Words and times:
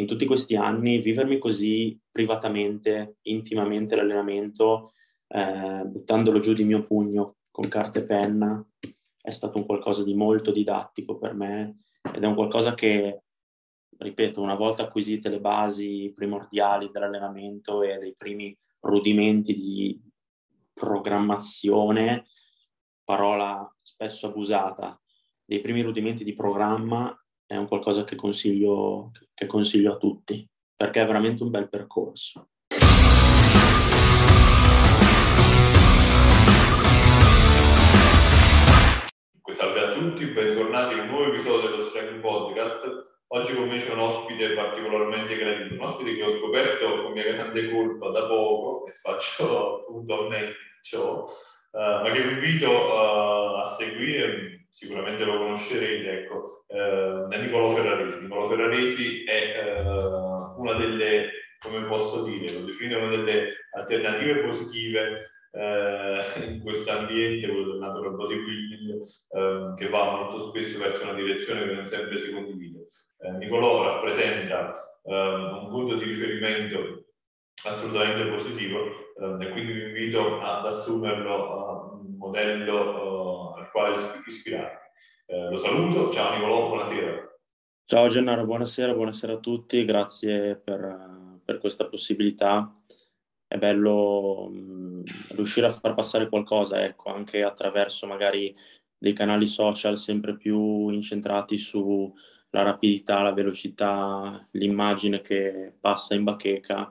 in 0.00 0.06
tutti 0.06 0.24
questi 0.24 0.56
anni 0.56 0.98
vivermi 0.98 1.38
così 1.38 1.98
privatamente, 2.10 3.18
intimamente 3.22 3.94
l'allenamento, 3.96 4.92
eh, 5.28 5.84
buttandolo 5.86 6.40
giù 6.40 6.54
di 6.54 6.64
mio 6.64 6.82
pugno 6.82 7.36
con 7.50 7.68
carta 7.68 8.00
e 8.00 8.04
penna, 8.04 8.66
è 9.20 9.30
stato 9.30 9.58
un 9.58 9.66
qualcosa 9.66 10.02
di 10.02 10.14
molto 10.14 10.50
didattico 10.50 11.18
per 11.18 11.34
me 11.34 11.82
ed 12.14 12.22
è 12.22 12.26
un 12.26 12.34
qualcosa 12.34 12.74
che, 12.74 13.22
ripeto, 13.98 14.40
una 14.40 14.54
volta 14.54 14.84
acquisite 14.84 15.28
le 15.28 15.40
basi 15.40 16.12
primordiali 16.14 16.90
dell'allenamento 16.90 17.82
e 17.82 17.98
dei 17.98 18.14
primi 18.16 18.56
rudimenti 18.80 19.54
di 19.54 20.00
programmazione, 20.72 22.26
parola 23.04 23.70
spesso 23.82 24.28
abusata, 24.28 24.98
dei 25.44 25.60
primi 25.60 25.82
rudimenti 25.82 26.24
di 26.24 26.34
programma 26.34 27.14
è 27.50 27.56
un 27.56 27.66
qualcosa 27.66 28.04
che 28.04 28.14
consiglio, 28.14 29.10
che 29.34 29.46
consiglio 29.46 29.94
a 29.94 29.96
tutti, 29.96 30.48
perché 30.76 31.02
è 31.02 31.06
veramente 31.06 31.42
un 31.42 31.50
bel 31.50 31.68
percorso. 31.68 32.50
Salve 39.50 39.80
a 39.80 39.92
tutti, 39.94 40.26
bentornati 40.26 40.94
in 40.94 41.00
un 41.00 41.06
nuovo 41.08 41.32
episodio 41.34 41.70
dello 41.70 41.82
Strength 41.82 42.20
Podcast. 42.20 42.86
Oggi 43.26 43.54
con 43.56 43.66
me 43.66 43.78
c'è 43.78 43.92
un 43.94 43.98
ospite 43.98 44.54
particolarmente 44.54 45.36
gradito, 45.36 45.74
un 45.74 45.80
ospite 45.80 46.14
che 46.14 46.22
ho 46.22 46.38
scoperto 46.38 47.02
con 47.02 47.10
mia 47.10 47.32
grande 47.32 47.68
colpa 47.68 48.10
da 48.10 48.28
poco 48.28 48.86
e 48.86 48.92
faccio 48.92 49.86
puntualmente 49.88 50.54
ciò, 50.82 51.24
uh, 51.24 51.30
ma 51.72 52.10
che 52.12 52.22
vi 52.22 52.32
invito 52.32 52.70
uh, 52.70 53.60
a 53.60 53.64
seguire, 53.76 54.66
sicuramente 54.68 55.24
lo 55.24 55.38
conoscerete, 55.38 56.22
ecco, 56.22 56.64
uh, 56.66 57.28
è 57.28 57.38
Nicolo 57.38 57.70
Ferraresi. 57.70 58.22
Nicolo 58.22 58.48
Ferraresi 58.48 59.24
è 59.24 59.82
una 60.56 60.74
delle, 60.74 61.30
come 61.60 61.86
posso 61.86 62.24
dire, 62.24 62.52
lo 62.52 62.64
definire 62.64 63.00
una 63.00 63.16
delle 63.16 63.54
alternative 63.72 64.40
positive 64.40 65.30
eh, 65.52 66.44
in 66.46 66.60
questo 66.60 66.92
ambiente, 66.92 67.48
quello 67.48 67.72
del 67.72 67.80
natural 67.80 68.14
bodybuilding, 68.14 69.02
eh, 69.30 69.74
che 69.76 69.88
va 69.88 70.10
molto 70.12 70.38
spesso 70.38 70.78
verso 70.78 71.02
una 71.02 71.14
direzione 71.14 71.66
che 71.66 71.74
non 71.74 71.86
sempre 71.86 72.16
si 72.16 72.32
condivide. 72.32 72.86
Eh, 73.18 73.32
Nicolò 73.32 73.82
rappresenta 73.82 74.72
ehm, 75.04 75.58
un 75.64 75.68
punto 75.68 75.96
di 75.96 76.04
riferimento 76.04 77.04
assolutamente 77.66 78.30
positivo 78.30 79.09
e 79.20 79.50
quindi 79.50 79.72
vi 79.72 79.86
invito 79.88 80.40
ad 80.40 80.66
assumerlo 80.66 82.00
un 82.02 82.16
modello 82.16 83.56
eh, 83.56 83.60
al 83.60 83.70
quale 83.70 83.96
ispirare. 84.26 84.92
Eh, 85.26 85.50
lo 85.50 85.58
saluto, 85.58 86.10
ciao 86.10 86.34
Nicolò, 86.34 86.68
buonasera. 86.68 87.28
Ciao 87.84 88.08
Gennaro, 88.08 88.44
buonasera, 88.44 88.94
buonasera 88.94 89.34
a 89.34 89.38
tutti, 89.38 89.84
grazie 89.84 90.56
per, 90.56 91.40
per 91.44 91.58
questa 91.58 91.88
possibilità 91.88 92.74
è 93.50 93.58
bello 93.58 94.48
mh, 94.48 95.02
riuscire 95.30 95.66
a 95.66 95.70
far 95.72 95.94
passare 95.94 96.28
qualcosa, 96.28 96.84
ecco, 96.84 97.12
anche 97.12 97.42
attraverso 97.42 98.06
magari 98.06 98.54
dei 98.96 99.12
canali 99.12 99.48
social 99.48 99.98
sempre 99.98 100.36
più 100.36 100.88
incentrati 100.90 101.58
sulla 101.58 102.12
rapidità, 102.62 103.22
la 103.22 103.32
velocità, 103.32 104.38
l'immagine 104.52 105.20
che 105.20 105.74
passa 105.80 106.14
in 106.14 106.22
bacheca. 106.22 106.88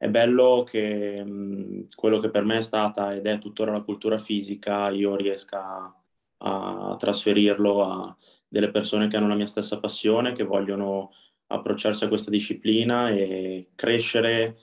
È 0.00 0.08
bello 0.08 0.62
che 0.66 1.22
mh, 1.22 1.88
quello 1.94 2.20
che 2.20 2.30
per 2.30 2.42
me 2.42 2.56
è 2.58 2.62
stata 2.62 3.12
ed 3.12 3.26
è 3.26 3.36
tuttora 3.38 3.70
la 3.70 3.82
cultura 3.82 4.18
fisica, 4.18 4.88
io 4.88 5.14
riesca 5.14 5.94
a 6.38 6.96
trasferirlo 6.98 7.82
a 7.84 8.16
delle 8.48 8.70
persone 8.70 9.08
che 9.08 9.18
hanno 9.18 9.28
la 9.28 9.34
mia 9.34 9.46
stessa 9.46 9.78
passione, 9.78 10.32
che 10.32 10.44
vogliono 10.44 11.10
approcciarsi 11.48 12.04
a 12.04 12.08
questa 12.08 12.30
disciplina 12.30 13.10
e 13.10 13.72
crescere 13.74 14.56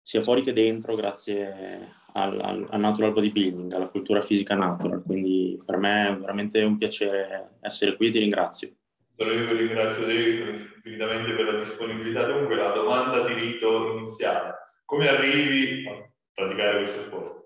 sia 0.00 0.22
fuori 0.22 0.42
che 0.44 0.52
dentro 0.52 0.94
grazie 0.94 1.94
al, 2.12 2.40
al, 2.40 2.68
al, 2.70 2.80
natural 2.80 3.12
bodybuilding, 3.12 3.72
alla 3.72 3.88
cultura 3.88 4.22
fisica 4.22 4.54
natural. 4.54 5.02
Quindi 5.02 5.60
per 5.66 5.76
me 5.78 6.08
è 6.08 6.16
veramente 6.16 6.62
un 6.62 6.78
piacere 6.78 7.56
essere 7.62 7.96
qui 7.96 8.06
e 8.08 8.10
ti 8.12 8.18
ringrazio. 8.20 8.76
Sono 9.16 9.32
io 9.32 9.46
che 9.46 9.52
ringrazio 9.52 10.06
te 10.06 10.12
infinitamente 10.12 11.32
per 11.32 11.52
la 11.52 11.58
disponibilità. 11.58 12.26
Dunque, 12.26 12.56
la 12.56 12.72
domanda 12.72 13.26
di 13.26 13.34
rito 13.34 13.96
iniziale. 13.96 14.54
Come 14.84 15.08
arrivi 15.08 15.86
a 15.86 16.10
praticare 16.32 16.82
questo 16.82 17.04
sport? 17.04 17.44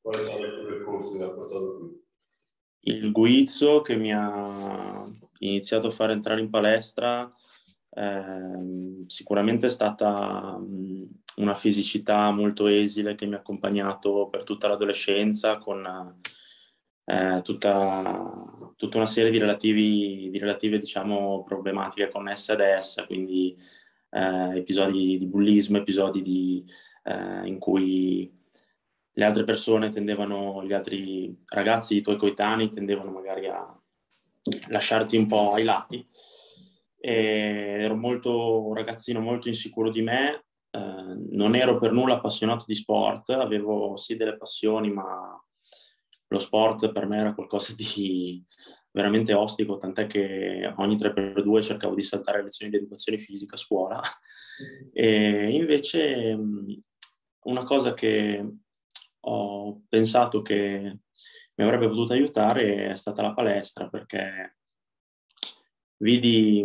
Qual 0.00 0.14
è 0.14 0.24
stato 0.24 0.44
il 0.44 0.54
tuo 0.54 0.66
percorso 0.66 1.12
che 1.12 1.18
ti 1.18 1.24
ha 1.24 1.30
portato 1.30 1.76
qui? 1.78 2.06
Il 2.80 3.12
guizzo 3.12 3.80
che 3.80 3.96
mi 3.96 4.12
ha 4.12 5.06
iniziato 5.40 5.88
a 5.88 5.92
fare 5.92 6.12
entrare 6.12 6.40
in 6.40 6.50
palestra 6.50 7.30
eh, 7.90 9.04
sicuramente 9.06 9.66
è 9.66 9.70
stata 9.70 10.56
mh, 10.56 11.08
una 11.36 11.54
fisicità 11.54 12.30
molto 12.30 12.66
esile 12.66 13.14
che 13.14 13.26
mi 13.26 13.34
ha 13.34 13.38
accompagnato 13.38 14.28
per 14.28 14.44
tutta 14.44 14.68
l'adolescenza 14.68 15.58
con 15.58 16.20
eh, 17.08 17.40
tutta, 17.42 18.72
tutta, 18.76 18.98
una 18.98 19.06
serie 19.06 19.30
di, 19.30 19.38
relativi, 19.38 20.28
di 20.30 20.38
relative 20.38 20.78
diciamo, 20.78 21.42
problematiche 21.42 22.10
connesse 22.10 22.52
ad 22.52 22.60
essa, 22.60 23.06
quindi 23.06 23.56
eh, 24.10 24.58
episodi 24.58 25.16
di 25.16 25.26
bullismo, 25.26 25.78
episodi 25.78 26.20
di, 26.20 26.62
eh, 27.04 27.46
in 27.46 27.58
cui 27.58 28.30
le 29.10 29.24
altre 29.24 29.44
persone 29.44 29.88
tendevano, 29.88 30.62
gli 30.64 30.74
altri 30.74 31.34
ragazzi, 31.46 31.96
i 31.96 32.02
tuoi 32.02 32.18
coetanei 32.18 32.68
tendevano 32.68 33.10
magari 33.10 33.46
a 33.46 33.74
lasciarti 34.68 35.16
un 35.16 35.26
po' 35.26 35.54
ai 35.54 35.64
lati. 35.64 36.06
E 37.00 37.78
ero 37.80 37.96
molto 37.96 38.66
un 38.66 38.74
ragazzino 38.74 39.20
molto 39.20 39.48
insicuro 39.48 39.90
di 39.90 40.02
me, 40.02 40.44
eh, 40.70 41.16
non 41.30 41.54
ero 41.54 41.78
per 41.78 41.92
nulla 41.92 42.16
appassionato 42.16 42.64
di 42.66 42.74
sport, 42.74 43.30
avevo 43.30 43.96
sì 43.96 44.16
delle 44.16 44.36
passioni, 44.36 44.92
ma 44.92 45.42
lo 46.28 46.38
sport 46.38 46.92
per 46.92 47.06
me 47.06 47.18
era 47.18 47.34
qualcosa 47.34 47.74
di 47.74 48.42
veramente 48.90 49.32
ostico, 49.32 49.78
tant'è 49.78 50.06
che 50.06 50.72
ogni 50.76 50.96
3x2 50.96 51.62
cercavo 51.62 51.94
di 51.94 52.02
saltare 52.02 52.42
lezioni 52.42 52.70
di 52.70 52.78
educazione 52.78 53.18
fisica 53.18 53.54
a 53.54 53.58
scuola. 53.58 54.00
E 54.92 55.50
invece 55.50 56.36
una 57.44 57.64
cosa 57.64 57.94
che 57.94 58.56
ho 59.20 59.82
pensato 59.88 60.42
che 60.42 60.98
mi 61.54 61.64
avrebbe 61.64 61.88
potuto 61.88 62.12
aiutare 62.12 62.88
è 62.88 62.96
stata 62.96 63.22
la 63.22 63.34
palestra, 63.34 63.88
perché 63.88 64.56
vidi, 65.98 66.64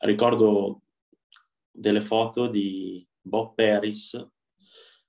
ricordo 0.00 0.82
delle 1.70 2.00
foto 2.00 2.48
di 2.48 3.06
Bob 3.20 3.54
Paris. 3.54 4.14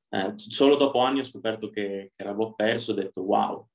Eh, 0.10 0.34
solo 0.36 0.76
dopo 0.76 1.00
anni 1.00 1.20
ho 1.20 1.26
scoperto 1.26 1.70
che, 1.70 2.14
era 2.16 2.34
Bob 2.34 2.56
Paris, 2.56 2.88
ho 2.88 2.94
detto 2.94 3.24
wow, 3.24 3.68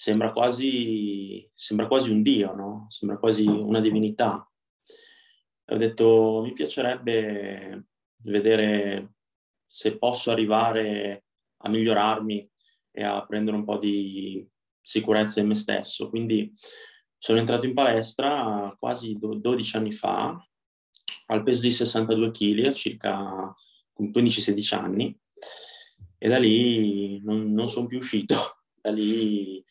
sembra 0.00 0.32
quasi, 0.32 1.46
sembra 1.52 1.86
quasi 1.86 2.08
un 2.10 2.22
dio, 2.22 2.54
no? 2.54 2.86
Sembra 2.88 3.18
quasi 3.18 3.46
una 3.46 3.80
divinità. 3.80 4.50
E 5.66 5.74
ho 5.74 5.76
detto 5.76 6.40
mi 6.42 6.54
piacerebbe 6.54 7.88
vedere 8.22 9.16
se 9.66 9.98
posso 9.98 10.30
arrivare 10.30 11.24
a 11.58 11.68
migliorarmi 11.68 12.50
e 12.92 13.04
a 13.04 13.26
prendere 13.26 13.58
un 13.58 13.64
po' 13.66 13.76
di 13.76 14.48
sicurezza 14.80 15.40
in 15.40 15.48
me 15.48 15.54
stesso. 15.54 16.08
Quindi 16.08 16.50
sono 17.18 17.38
entrato 17.38 17.66
in 17.66 17.74
palestra 17.74 18.74
quasi 18.78 19.18
12 19.18 19.76
anni 19.76 19.92
fa 19.92 20.34
al 21.26 21.42
peso 21.42 21.60
di 21.60 21.70
62 21.70 22.30
kg 22.30 22.64
a 22.64 22.72
circa 22.72 23.54
15-16 24.00 24.74
anni 24.74 25.20
e 26.16 26.28
da 26.28 26.38
lì 26.38 27.20
non, 27.22 27.52
non 27.52 27.68
sono 27.68 27.86
più 27.86 27.98
uscito. 27.98 28.34
Da 28.80 28.90
lì 28.90 29.62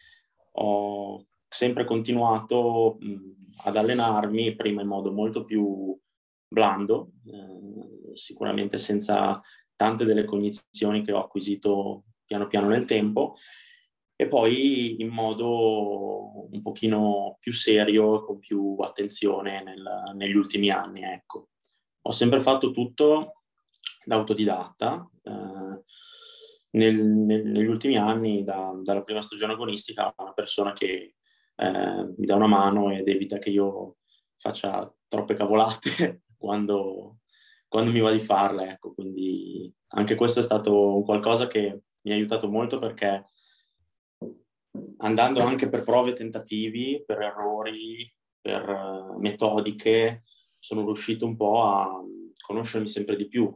ho 0.62 1.26
sempre 1.48 1.86
continuato 1.86 2.98
mh, 3.00 3.18
ad 3.64 3.76
allenarmi, 3.76 4.56
prima 4.56 4.82
in 4.82 4.88
modo 4.88 5.12
molto 5.12 5.44
più 5.46 5.98
blando, 6.48 7.12
eh, 7.26 8.16
sicuramente 8.16 8.78
senza 8.78 9.40
tante 9.76 10.06
delle 10.06 10.26
cognizioni 10.26 11.04
che 11.04 11.12
ho 11.12 11.20
acquisito 11.20 12.04
piano 12.26 12.48
piano 12.48 12.68
nel 12.68 12.86
tempo, 12.86 13.36
e 14.16 14.28
poi 14.28 15.02
in 15.02 15.08
modo 15.08 16.48
un 16.52 16.62
pochino 16.62 17.38
più 17.40 17.54
serio, 17.54 18.22
con 18.26 18.40
più 18.40 18.76
attenzione 18.82 19.64
nel, 19.64 20.12
negli 20.16 20.36
ultimi 20.36 20.70
anni. 20.70 21.04
Ecco. 21.04 21.50
Ho 22.02 22.12
sempre 22.12 22.42
fatto 22.42 22.72
tutto 22.72 23.44
da 24.04 24.16
autodidatta. 24.16 25.10
Eh, 25.24 25.84
nel, 26.72 26.96
nel, 26.96 27.46
negli 27.46 27.66
ultimi 27.66 27.98
anni, 27.98 28.44
da, 28.44 28.78
dalla 28.82 29.04
prima 29.04 29.22
stagione 29.22 29.54
agonistica, 29.54 30.14
una 30.18 30.34
persona 30.34 30.74
che 30.74 31.16
eh, 31.56 32.14
mi 32.18 32.26
dà 32.26 32.36
una 32.36 32.48
mano 32.48 32.92
ed 32.92 33.08
evita 33.08 33.38
che 33.40 33.50
io 33.50 33.98
faccia 34.38 34.94
troppe 35.08 35.34
cavolate 35.34 36.24
quando, 36.38 37.20
quando 37.68 37.92
mi 37.92 38.00
va 38.00 38.12
di 38.12 38.20
farle. 38.20 38.70
Ecco. 38.70 38.94
Quindi 38.94 39.72
anche 39.90 40.16
questo 40.16 40.40
è 40.40 40.44
stato 40.44 41.02
qualcosa 41.06 41.48
che 41.48 41.82
mi 42.04 42.12
ha 42.12 42.16
aiutato 42.16 42.50
molto 42.50 42.80
perché 42.80 43.26
andando 44.98 45.42
anche 45.42 45.70
per 45.70 45.84
prove 45.84 46.14
tentativi, 46.14 47.04
per 47.06 47.22
errori, 47.22 48.12
per 48.40 48.68
uh, 48.68 49.20
metodiche, 49.20 50.24
sono 50.58 50.84
riuscito 50.86 51.26
un 51.26 51.36
po' 51.36 51.62
a 51.64 52.02
conoscermi 52.46 52.88
sempre 52.88 53.16
di 53.16 53.28
più 53.28 53.54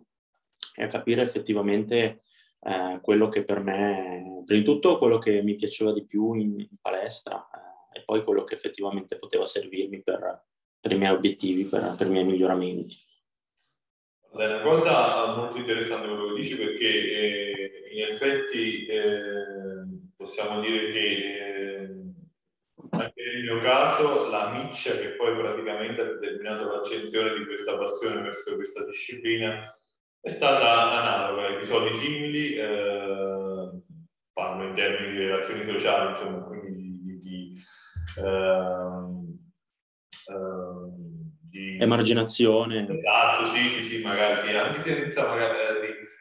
e 0.76 0.84
a 0.84 0.88
capire 0.88 1.22
effettivamente 1.22 2.20
eh, 2.66 3.00
quello 3.02 3.28
che 3.28 3.44
per 3.44 3.62
me, 3.62 4.44
prima 4.46 4.62
di 4.62 4.66
tutto 4.66 4.98
quello 4.98 5.18
che 5.18 5.42
mi 5.42 5.56
piaceva 5.56 5.92
di 5.92 6.06
più 6.06 6.34
in, 6.34 6.60
in 6.60 6.78
palestra 6.82 7.46
eh, 7.94 8.00
e 8.00 8.04
poi 8.04 8.24
quello 8.24 8.44
che 8.44 8.56
effettivamente 8.56 9.18
poteva 9.18 9.46
servirmi 9.46 10.02
per, 10.02 10.46
per 10.80 10.92
i 10.92 10.98
miei 10.98 11.14
obiettivi, 11.14 11.66
per, 11.66 11.96
per, 11.98 12.08
i 12.08 12.12
miei 12.12 12.26
miglioramenti. 12.26 12.96
È 14.32 14.46
una 14.46 14.62
cosa 14.62 15.36
molto 15.36 15.58
interessante 15.58 16.08
quello 16.08 16.34
che 16.34 16.42
dici 16.42 16.56
perché 16.56 16.88
eh, 16.88 17.90
in 17.92 18.04
effetti 18.04 18.86
eh, 18.86 19.86
possiamo 20.16 20.62
dire 20.62 20.92
che 20.92 21.00
eh, 21.00 21.90
anche 22.90 23.24
nel 23.24 23.44
mio 23.44 23.60
caso 23.62 24.28
la 24.30 24.50
miccia 24.52 24.96
che 24.98 25.10
poi 25.10 25.36
praticamente 25.36 26.02
ha 26.02 26.06
determinato 26.06 26.66
l'accensione 26.66 27.38
di 27.38 27.46
questa 27.46 27.78
passione 27.78 28.22
verso 28.22 28.56
questa 28.56 28.86
disciplina 28.86 29.78
è 30.26 30.30
stata 30.30 30.90
analoga, 30.90 31.50
episodi 31.50 31.94
simili, 31.94 32.53
in 34.74 34.76
termini 34.76 35.14
di 35.14 35.26
relazioni 35.26 35.64
sociali, 35.64 36.10
insomma, 36.10 36.40
quindi 36.40 37.02
di, 37.02 37.22
di, 37.22 37.64
uh, 38.18 39.38
uh, 40.34 40.92
di 41.50 41.78
emarginazione. 41.80 42.88
Esatto, 42.90 43.46
sì, 43.48 43.70
sì, 43.70 43.82
sì, 43.82 44.04
magari 44.04 44.36
sì, 44.36 44.56
anche 44.56 44.80
senza 44.80 45.28
magari 45.28 45.56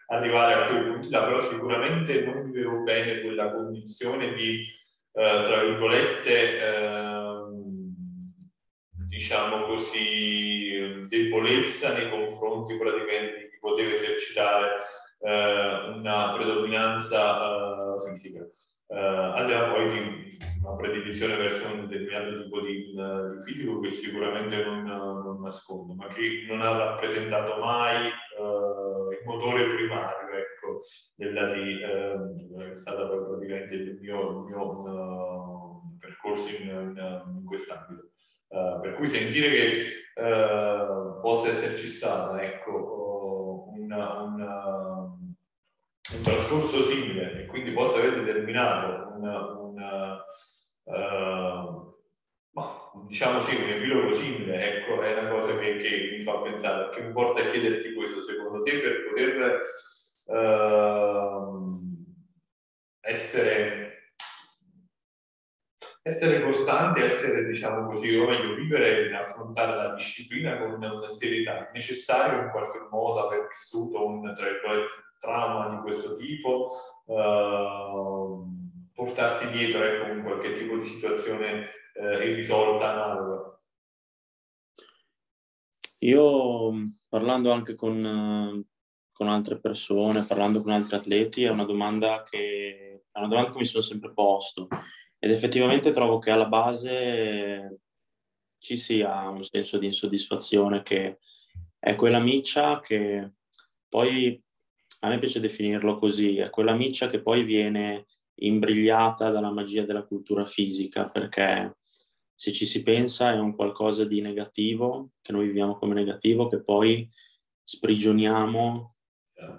arrivare 0.09 0.55
a 0.55 0.67
quei 0.67 0.85
punti 0.85 1.09
là, 1.09 1.25
però 1.25 1.41
sicuramente 1.41 2.21
non 2.21 2.45
vivevo 2.45 2.83
bene 2.83 3.23
quella 3.23 3.51
condizione 3.51 4.35
di, 4.35 4.61
uh, 5.13 5.21
tra 5.23 5.65
virgolette, 5.65 6.61
ehm, 6.61 7.75
diciamo 9.09 9.65
così, 9.65 11.07
debolezza 11.09 11.95
nei 11.95 12.11
confronti 12.11 12.77
praticamente 12.77 13.57
poteva 13.61 13.93
esercitare 13.93 14.67
eh, 14.67 14.81
una 15.23 16.33
predominanza 16.35 17.97
eh, 17.97 18.09
fisica. 18.09 18.45
Eh, 18.89 18.99
al 18.99 19.47
di 19.47 19.53
là 19.53 19.71
poi 19.71 20.39
una 20.63 20.77
predilizione 20.77 21.37
verso 21.37 21.73
un 21.73 21.89
determinato 21.89 22.43
tipo 22.43 22.61
di, 22.61 22.93
uh, 22.95 23.37
di 23.37 23.43
fisico 23.43 23.81
che 23.81 23.91
sicuramente 23.91 24.63
non, 24.63 24.83
non, 24.83 25.41
nascondo, 25.41 25.95
ma 25.95 26.07
che 26.09 26.45
non 26.47 26.61
ha 26.61 26.77
rappresentato 26.77 27.59
mai 27.59 28.07
uh, 28.07 29.11
il 29.11 29.21
motore 29.25 29.75
primario 29.75 30.29
ecco, 30.37 30.83
della 31.15 31.53
di, 31.53 31.81
uh, 31.83 32.71
è 32.71 32.77
stato 32.77 33.29
praticamente 33.29 33.75
il 33.75 33.99
mio, 34.01 34.31
il 34.31 34.45
mio 34.45 35.83
percorso 35.99 36.49
in, 36.49 36.69
in, 36.69 37.23
in 37.37 37.45
quest'ambito. 37.45 38.11
per 38.49 38.95
cui 38.97 39.09
sentire 39.09 39.51
che 39.51 39.85
possa 41.23 41.49
esserci 41.49 41.87
stata 41.87 42.43
ecco, 42.43 43.71
una, 43.75 44.21
una, 44.21 45.02
un 46.17 46.23
trascorso 46.23 46.85
simile 46.85 47.43
e 47.43 47.47
quindi 47.47 47.71
possa 47.71 47.99
aver 47.99 48.23
determinato 48.23 49.13
una 49.17 50.25
uh, 50.85 51.93
diciamo 53.07 53.43
sì, 53.43 53.55
un 53.57 53.69
epilogo 53.69 54.13
simile, 54.13 54.79
ecco, 54.79 55.03
è 55.03 55.19
una 55.19 55.29
cosa 55.29 55.59
che, 55.59 55.77
che, 55.77 56.17
mi 56.17 56.25
fa 56.25 56.39
pensare, 56.39 56.89
che 56.91 57.03
mi 57.03 57.13
porta 57.13 57.41
a 57.41 57.47
chiederti 57.47 57.93
questo, 57.93 58.23
secondo 58.23 58.63
te 58.63 58.79
per 58.79 59.05
poter 59.09 59.63
uh, 60.27 61.81
essere 63.01 63.92
essere 66.03 66.43
costante, 66.43 67.05
essere, 67.05 67.47
diciamo 67.47 67.87
così, 67.87 68.15
o 68.17 68.27
meglio, 68.27 68.55
vivere 68.55 69.09
e 69.09 69.15
affrontare 69.15 69.77
la 69.77 69.95
disciplina 69.95 70.59
con 70.59 70.73
una 70.73 71.09
serietà. 71.09 71.69
È 71.69 71.71
necessario 71.73 72.43
in 72.43 72.51
qualche 72.51 72.81
modo 72.91 73.27
aver 73.27 73.47
vissuto 73.47 74.05
un, 74.05 74.35
tra 74.35 74.49
trauma 75.21 75.77
di 75.77 75.83
questo 75.83 76.17
tipo, 76.17 76.73
uh, 77.05 78.45
portarsi 78.93 79.51
dietro 79.53 79.85
ecco, 79.85 80.13
in 80.13 80.25
qualche 80.25 80.59
tipo 80.59 80.77
di 80.77 80.85
situazione 80.85 81.69
uh, 81.95 82.21
irrisolta, 82.21 82.91
analoga. 82.91 83.61
Io, 85.99 86.73
parlando 87.09 87.53
anche 87.53 87.77
con, 87.77 88.67
con 89.13 89.29
altre 89.29 89.61
persone, 89.61 90.25
parlando 90.25 90.61
con 90.61 90.73
altri 90.73 90.97
atleti, 90.97 91.45
è 91.45 91.49
una 91.49 91.65
domanda 91.65 92.25
che, 92.29 93.05
è 93.09 93.19
una 93.19 93.29
domanda 93.29 93.53
che 93.53 93.59
mi 93.59 93.67
sono 93.67 93.85
sempre 93.85 94.13
posto 94.13 94.67
ed 95.25 95.31
effettivamente 95.31 95.93
trovo 95.93 96.19
che 96.19 96.33
alla 96.33 96.49
base 96.49 97.83
ci 98.59 98.77
sia 98.77 99.29
un 99.29 99.45
senso 99.45 99.79
di 99.79 99.87
insoddisfazione 99.87 100.83
che 100.83 101.21
è 101.79 101.95
quella 101.95 102.19
miccia 102.19 102.81
che 102.81 103.35
poi, 103.89 104.43
a 105.01 105.09
me 105.09 105.19
piace 105.19 105.39
definirlo 105.39 105.97
così, 105.97 106.39
è 106.39 106.51
quella 106.51 106.75
miccia 106.75 107.09
che 107.09 107.23
poi 107.23 107.45
viene 107.45 108.07
imbrigliata 108.41 109.31
dalla 109.31 109.53
magia 109.53 109.85
della 109.85 110.03
cultura 110.03 110.45
fisica, 110.45 111.09
perché 111.09 111.77
se 112.35 112.53
ci 112.53 112.67
si 112.67 112.83
pensa 112.83 113.33
è 113.33 113.39
un 113.39 113.55
qualcosa 113.55 114.05
di 114.05 114.21
negativo, 114.21 115.11
che 115.21 115.31
noi 115.31 115.47
viviamo 115.47 115.79
come 115.79 115.95
negativo, 115.95 116.49
che 116.49 116.65
poi 116.65 117.09
sprigioniamo 117.63 118.97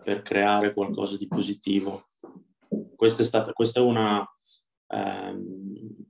per 0.03 0.23
creare 0.23 0.73
qualcosa 0.73 1.15
di 1.15 1.27
positivo. 1.27 2.09
Questa 2.97 3.21
è, 3.21 3.25
stata, 3.25 3.53
questa 3.53 3.79
è 3.79 3.83
una, 3.83 4.27
ehm, 4.87 6.05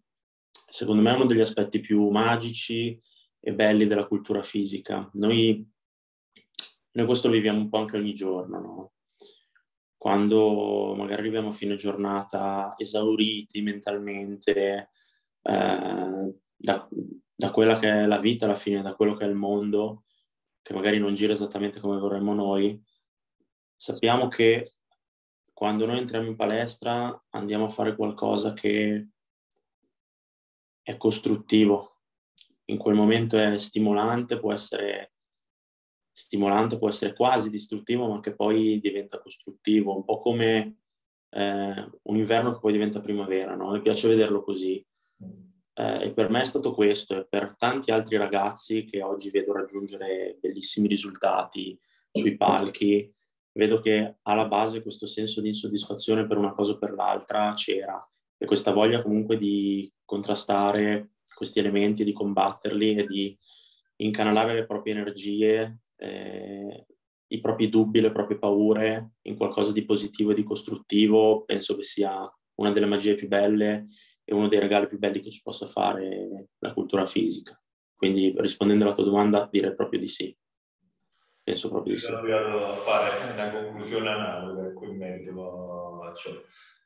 secondo 0.50 1.02
me 1.02 1.12
è 1.12 1.16
uno 1.16 1.26
degli 1.26 1.40
aspetti 1.40 1.80
più 1.80 2.10
magici 2.10 3.00
e 3.40 3.54
belli 3.54 3.86
della 3.88 4.08
cultura 4.08 4.42
fisica. 4.42 5.10
Noi, 5.14 5.70
noi 6.92 7.06
questo 7.06 7.28
lo 7.28 7.34
viviamo 7.34 7.60
un 7.60 7.70
po' 7.70 7.78
anche 7.78 7.98
ogni 7.98 8.14
giorno, 8.14 8.60
no? 8.60 8.92
Quando 9.98 10.96
magari 10.98 11.22
arriviamo 11.22 11.50
a 11.50 11.54
fine 11.54 11.76
giornata 11.76 12.74
esauriti 12.78 13.62
mentalmente 13.62 14.90
eh, 15.42 16.34
da, 16.56 16.90
da 17.36 17.52
quella 17.52 17.80
che 17.80 17.90
è 17.90 18.06
la 18.06 18.20
vita 18.20 18.46
alla 18.46 18.56
fine, 18.56 18.82
da 18.82 18.96
quello 18.96 19.16
che 19.16 19.26
è 19.26 19.28
il 19.28 19.36
mondo, 19.36 20.04
che 20.62 20.74
magari 20.74 20.98
non 20.98 21.14
gira 21.14 21.34
esattamente 21.34 21.80
come 21.80 22.00
vorremmo 22.00 22.34
noi, 22.34 22.82
sappiamo 23.76 24.28
che 24.28 24.66
quando 25.64 25.86
noi 25.86 26.00
entriamo 26.00 26.28
in 26.28 26.36
palestra 26.36 27.26
andiamo 27.30 27.68
a 27.68 27.70
fare 27.70 27.96
qualcosa 27.96 28.52
che 28.52 29.08
è 30.82 30.98
costruttivo. 30.98 32.02
In 32.66 32.78
quel 32.78 32.96
momento 32.96 33.38
è 33.38 33.58
stimolante, 33.58 34.42
può 34.42 34.52
essere 34.52 35.14
stimolante, 36.12 36.78
può 36.78 36.90
essere 36.90 37.14
quasi 37.14 37.50
distruttivo, 37.50 38.10
ma 38.10 38.20
che 38.20 38.36
poi 38.36 38.82
diventa 38.82 39.22
costruttivo, 39.22 39.96
un 39.96 40.04
po' 40.04 40.20
come 40.20 40.80
eh, 41.30 41.90
un 42.02 42.18
inverno 42.18 42.52
che 42.52 42.60
poi 42.60 42.74
diventa 42.74 43.00
primavera, 43.00 43.56
no? 43.56 43.72
Mi 43.72 43.82
piace 43.82 44.10
vederlo 44.10 44.44
così. 44.44 44.86
Eh, 45.76 46.08
e 46.08 46.14
per 46.14 46.30
me 46.30 46.42
è 46.42 46.46
stato 46.46 46.74
questo, 46.74 47.16
e 47.16 47.26
per 47.26 47.56
tanti 47.56 47.90
altri 47.92 48.18
ragazzi 48.18 48.84
che 48.84 49.02
oggi 49.02 49.30
vedo 49.30 49.54
raggiungere 49.54 50.38
bellissimi 50.42 50.90
risultati 50.90 51.80
sui 52.12 52.36
palchi, 52.36 53.10
vedo 53.54 53.80
che 53.80 54.18
alla 54.24 54.48
base 54.48 54.82
questo 54.82 55.08
senso 55.08 55.42
di 55.42 55.50
insoddisfazione 55.50 56.28
per 56.28 56.38
una 56.38 56.54
cosa 56.54 56.74
o 56.74 56.78
per 56.78 56.94
l'altra 56.94 57.54
c'era 57.54 58.06
e 58.38 58.46
questa 58.46 58.72
voglia 58.72 59.02
comunque 59.02 59.38
di 59.38 59.92
contrastare 60.04 61.12
questi 61.34 61.60
elementi, 61.60 62.04
di 62.04 62.14
combatterli 62.14 62.96
e 62.96 63.06
di 63.06 63.38
incanalare 63.98 64.54
le 64.54 64.66
proprie 64.66 64.94
energie, 64.94 65.80
eh, 65.96 66.86
i 67.28 67.40
propri 67.40 67.70
dubbi, 67.70 68.02
le 68.02 68.12
proprie 68.12 68.38
paure 68.38 69.14
in 69.24 69.38
qualcosa 69.38 69.72
di 69.72 69.86
positivo 69.86 70.32
e 70.32 70.36
di 70.36 70.44
costruttivo, 70.44 71.44
penso 71.46 71.76
che 71.76 71.84
sia 71.84 72.30
una 72.56 72.72
delle 72.72 72.86
magie 72.86 73.16
più 73.16 73.28
belle 73.28 73.88
e 74.24 74.34
uno 74.34 74.48
dei 74.48 74.60
regali 74.60 74.88
più 74.88 75.00
belli 75.00 75.20
che 75.20 75.32
ci 75.32 75.42
possa 75.42 75.68
fare 75.68 76.50
la 76.60 76.74
cultura 76.74 77.06
fisica. 77.06 77.60
Quindi 77.96 78.34
rispondendo 78.38 78.84
alla 78.84 78.94
tua 78.94 79.06
domanda 79.06 79.48
direi 79.50 79.74
proprio 79.74 80.00
di 80.00 80.08
sì. 80.08 80.36
Penso 81.44 81.70
proprio 81.70 81.94
di 81.94 82.00
sì. 82.00 82.06
Sono 82.06 82.74
fare 82.74 83.34
una 83.34 83.52
conclusione 83.52 84.10
analoga 84.10 84.66
ecco, 84.68 84.86
in 84.86 84.98
merito 84.98 86.02
a 86.02 86.14
ciò. 86.14 86.32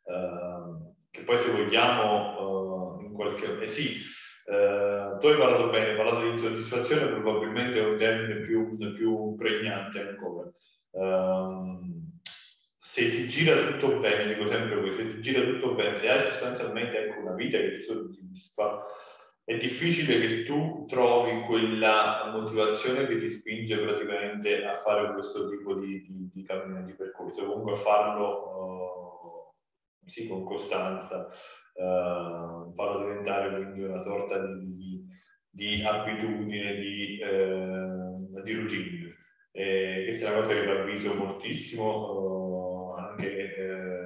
Uh, 0.04 0.96
che 1.12 1.22
poi 1.22 1.38
se 1.38 1.52
vogliamo, 1.52 2.98
uh, 2.98 3.02
in 3.02 3.14
qualche... 3.14 3.60
Eh 3.62 3.68
sì, 3.68 3.98
uh, 4.46 5.20
tu 5.20 5.28
hai 5.28 5.38
parlato 5.38 5.70
bene, 5.70 5.90
hai 5.90 5.96
parlato 5.96 6.22
di 6.22 6.30
insoddisfazione, 6.30 7.08
probabilmente 7.08 7.80
è 7.80 7.86
un 7.86 7.98
termine 7.98 8.42
più, 8.42 8.76
più 8.96 9.36
pregnante 9.36 10.00
ancora. 10.00 10.52
Uh, 10.90 12.06
se 12.80 13.12
ti 13.12 13.28
gira 13.28 13.56
tutto 13.74 14.00
bene, 14.00 14.34
dico 14.34 14.48
sempre 14.48 14.80
questo, 14.80 15.04
se 15.04 15.10
ti 15.10 15.22
gira 15.22 15.44
tutto 15.44 15.76
bene, 15.76 15.96
se 15.98 16.10
hai 16.10 16.20
sostanzialmente 16.20 16.98
ecco, 16.98 17.22
una 17.22 17.34
vita 17.34 17.60
che 17.60 17.74
ti 17.74 17.82
soddisfa, 17.82 18.84
è 19.48 19.56
difficile 19.56 20.20
che 20.20 20.44
tu 20.44 20.84
trovi 20.90 21.40
quella 21.44 22.30
motivazione 22.34 23.08
che 23.08 23.16
ti 23.16 23.30
spinge 23.30 23.78
praticamente 23.78 24.66
a 24.66 24.74
fare 24.74 25.14
questo 25.14 25.48
tipo 25.48 25.76
di, 25.76 26.02
di, 26.02 26.30
di 26.34 26.44
cammino, 26.44 26.84
di 26.84 26.92
percorso, 26.92 27.46
comunque 27.46 27.72
a 27.72 27.76
farlo 27.76 29.54
uh, 30.04 30.06
sì, 30.06 30.28
con 30.28 30.44
costanza, 30.44 31.30
uh, 31.76 32.74
farlo 32.74 33.08
diventare 33.08 33.56
quindi 33.56 33.84
una 33.84 34.02
sorta 34.02 34.38
di, 34.38 35.08
di 35.50 35.82
abitudine, 35.82 36.76
di, 36.76 37.20
uh, 37.24 38.42
routine. 38.44 39.16
E 39.54 40.02
questa 40.04 40.28
è 40.28 40.32
una 40.32 40.40
cosa 40.42 40.54
che 40.56 40.66
ravviso 40.66 41.14
moltissimo, 41.14 42.96
anche 42.98 43.97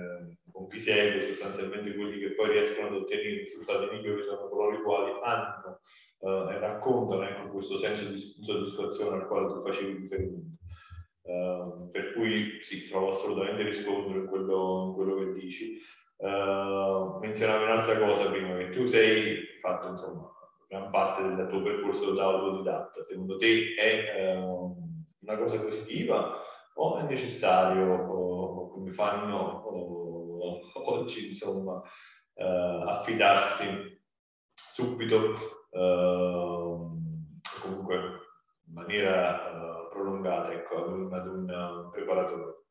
con 0.61 0.67
chi 0.69 0.79
segue, 0.79 1.23
sostanzialmente 1.23 1.95
quelli 1.95 2.19
che 2.19 2.33
poi 2.33 2.51
riescono 2.51 2.87
ad 2.87 2.93
ottenere 2.93 3.39
risultati 3.39 3.95
migliori 3.95 4.21
sono 4.21 4.47
coloro 4.47 4.77
i 4.77 4.81
quali 4.81 5.11
hanno 5.23 5.79
uh, 6.19 6.49
e 6.49 6.59
raccontano 6.59 7.23
ecco, 7.23 7.49
questo 7.49 7.77
senso 7.77 8.05
di 8.05 8.17
soddisfazione 8.19 9.17
al 9.17 9.27
quale 9.27 9.47
tu 9.47 9.61
facevi 9.63 10.01
riferimento. 10.01 10.59
Uh, 11.23 11.89
per 11.91 12.13
cui 12.13 12.57
sì, 12.61 12.87
trovo 12.89 13.09
assolutamente 13.09 13.63
rispondere 13.63 14.19
in 14.19 14.27
quello, 14.27 14.85
in 14.87 14.93
quello 14.93 15.15
che 15.15 15.33
dici. 15.39 15.79
Uh, 16.17 17.17
menzionavi 17.19 17.63
un'altra 17.63 17.97
cosa 17.97 18.29
prima, 18.29 18.55
che 18.57 18.69
tu 18.69 18.85
sei 18.85 19.37
fatto 19.59 19.89
insomma 19.89 20.29
gran 20.67 20.91
parte 20.91 21.23
del 21.23 21.47
tuo 21.47 21.61
percorso 21.63 22.13
da 22.13 22.23
autodidatta. 22.23 23.03
Secondo 23.03 23.37
te 23.37 23.73
è 23.73 24.37
uh, 24.37 24.75
una 25.21 25.37
cosa 25.37 25.59
positiva 25.59 26.39
o 26.75 26.97
è 26.97 27.03
necessario, 27.03 27.93
o, 27.93 28.69
come 28.69 28.91
fanno 28.91 29.61
oggi, 30.85 31.27
insomma, 31.27 31.81
affidarsi 32.35 33.99
subito 34.53 35.33
comunque 37.61 37.95
in 38.67 38.73
maniera 38.73 39.87
prolungata 39.91 40.51
ecco, 40.53 40.85
ad, 40.85 40.91
un, 40.91 41.13
ad 41.13 41.27
un 41.27 41.89
preparatore? 41.91 42.63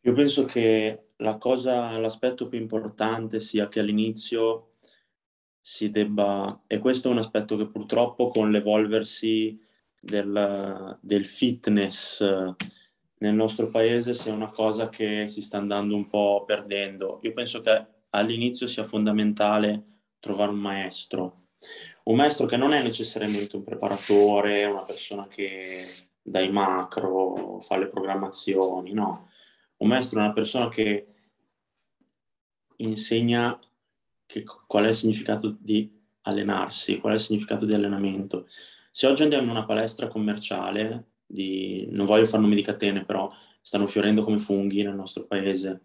Io 0.00 0.12
penso 0.12 0.44
che 0.44 1.12
la 1.16 1.38
cosa, 1.38 1.98
l'aspetto 1.98 2.48
più 2.48 2.58
importante 2.58 3.40
sia 3.40 3.68
che 3.68 3.80
all'inizio 3.80 4.68
si 5.60 5.90
debba, 5.90 6.62
e 6.66 6.78
questo 6.78 7.08
è 7.08 7.10
un 7.10 7.18
aspetto 7.18 7.56
che 7.56 7.68
purtroppo 7.68 8.28
con 8.28 8.50
l'evolversi 8.50 9.58
del, 9.98 10.98
del 11.00 11.24
fitness 11.24 12.22
nel 13.24 13.34
nostro 13.34 13.68
paese 13.68 14.12
sia 14.12 14.34
una 14.34 14.50
cosa 14.50 14.90
che 14.90 15.28
si 15.28 15.40
sta 15.40 15.56
andando 15.56 15.96
un 15.96 16.08
po' 16.08 16.44
perdendo. 16.46 17.20
Io 17.22 17.32
penso 17.32 17.62
che 17.62 17.86
all'inizio 18.10 18.66
sia 18.66 18.84
fondamentale 18.84 20.00
trovare 20.20 20.50
un 20.50 20.58
maestro, 20.58 21.46
un 22.04 22.16
maestro 22.16 22.44
che 22.44 22.58
non 22.58 22.74
è 22.74 22.82
necessariamente 22.82 23.56
un 23.56 23.64
preparatore, 23.64 24.66
una 24.66 24.82
persona 24.82 25.26
che 25.26 25.82
dai 26.20 26.52
macro 26.52 27.60
fa 27.62 27.78
le 27.78 27.88
programmazioni, 27.88 28.92
no. 28.92 29.30
Un 29.78 29.88
maestro 29.88 30.20
è 30.20 30.24
una 30.24 30.34
persona 30.34 30.68
che 30.68 31.06
insegna 32.76 33.58
che, 34.26 34.44
qual 34.66 34.84
è 34.84 34.88
il 34.88 34.94
significato 34.94 35.56
di 35.58 35.90
allenarsi, 36.22 36.98
qual 36.98 37.14
è 37.14 37.16
il 37.16 37.22
significato 37.22 37.64
di 37.64 37.72
allenamento. 37.72 38.48
Se 38.90 39.06
oggi 39.06 39.22
andiamo 39.22 39.44
in 39.44 39.50
una 39.50 39.64
palestra 39.64 40.08
commerciale, 40.08 41.12
di, 41.26 41.86
non 41.90 42.06
voglio 42.06 42.26
fare 42.26 42.42
nomi 42.42 42.54
di 42.54 42.62
catene, 42.62 43.04
però 43.04 43.30
stanno 43.60 43.86
fiorendo 43.86 44.24
come 44.24 44.38
funghi 44.38 44.82
nel 44.82 44.94
nostro 44.94 45.26
paese, 45.26 45.84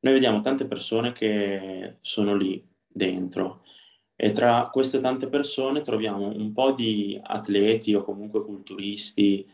noi 0.00 0.14
vediamo 0.14 0.40
tante 0.40 0.66
persone 0.66 1.12
che 1.12 1.96
sono 2.00 2.36
lì 2.36 2.64
dentro 2.86 3.62
e 4.20 4.32
tra 4.32 4.68
queste 4.70 5.00
tante 5.00 5.28
persone 5.28 5.82
troviamo 5.82 6.28
un 6.28 6.52
po' 6.52 6.72
di 6.72 7.20
atleti 7.22 7.94
o 7.94 8.02
comunque 8.02 8.44
culturisti. 8.44 9.48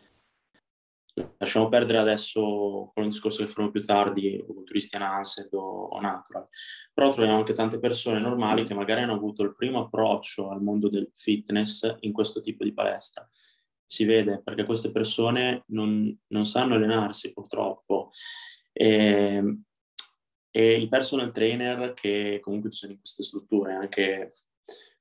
Lasciamo 1.37 1.69
perdere 1.69 1.99
adesso 1.99 2.41
con 2.95 3.05
un 3.05 3.11
discorso 3.11 3.45
che 3.45 3.51
faremo 3.51 3.71
più 3.71 3.83
tardi, 3.83 4.43
culturisti 4.47 4.97
Anansed 4.97 5.53
o, 5.53 5.89
o 5.89 6.01
Natural. 6.01 6.49
Però 6.95 7.13
troviamo 7.13 7.39
anche 7.39 7.53
tante 7.53 7.79
persone 7.79 8.21
normali 8.21 8.65
che 8.65 8.73
magari 8.73 9.03
hanno 9.03 9.13
avuto 9.13 9.43
il 9.43 9.55
primo 9.55 9.81
approccio 9.81 10.49
al 10.49 10.63
mondo 10.63 10.89
del 10.89 11.11
fitness 11.15 11.97
in 12.01 12.13
questo 12.13 12.41
tipo 12.41 12.65
di 12.65 12.73
palestra. 12.73 13.29
Si 13.95 14.05
vede 14.05 14.43
perché 14.43 14.65
queste 14.65 14.91
persone 14.91 15.63
non, 15.69 16.13
non 16.33 16.47
sanno 16.47 16.75
allenarsi 16.75 17.33
purtroppo. 17.33 18.11
E, 18.73 19.61
e 20.51 20.77
i 20.81 20.89
personal 20.89 21.31
trainer 21.31 21.93
che 21.93 22.41
comunque 22.43 22.71
ci 22.71 22.79
sono 22.79 22.91
in 22.91 22.99
queste 22.99 23.23
strutture, 23.23 23.75
anche 23.75 24.33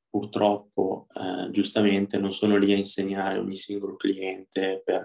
purtroppo 0.08 1.08
eh, 1.12 1.50
giustamente 1.50 2.20
non 2.20 2.34
sono 2.34 2.56
lì 2.56 2.72
a 2.72 2.78
insegnare 2.78 3.40
ogni 3.40 3.56
singolo 3.56 3.96
cliente 3.96 4.84
per, 4.86 5.04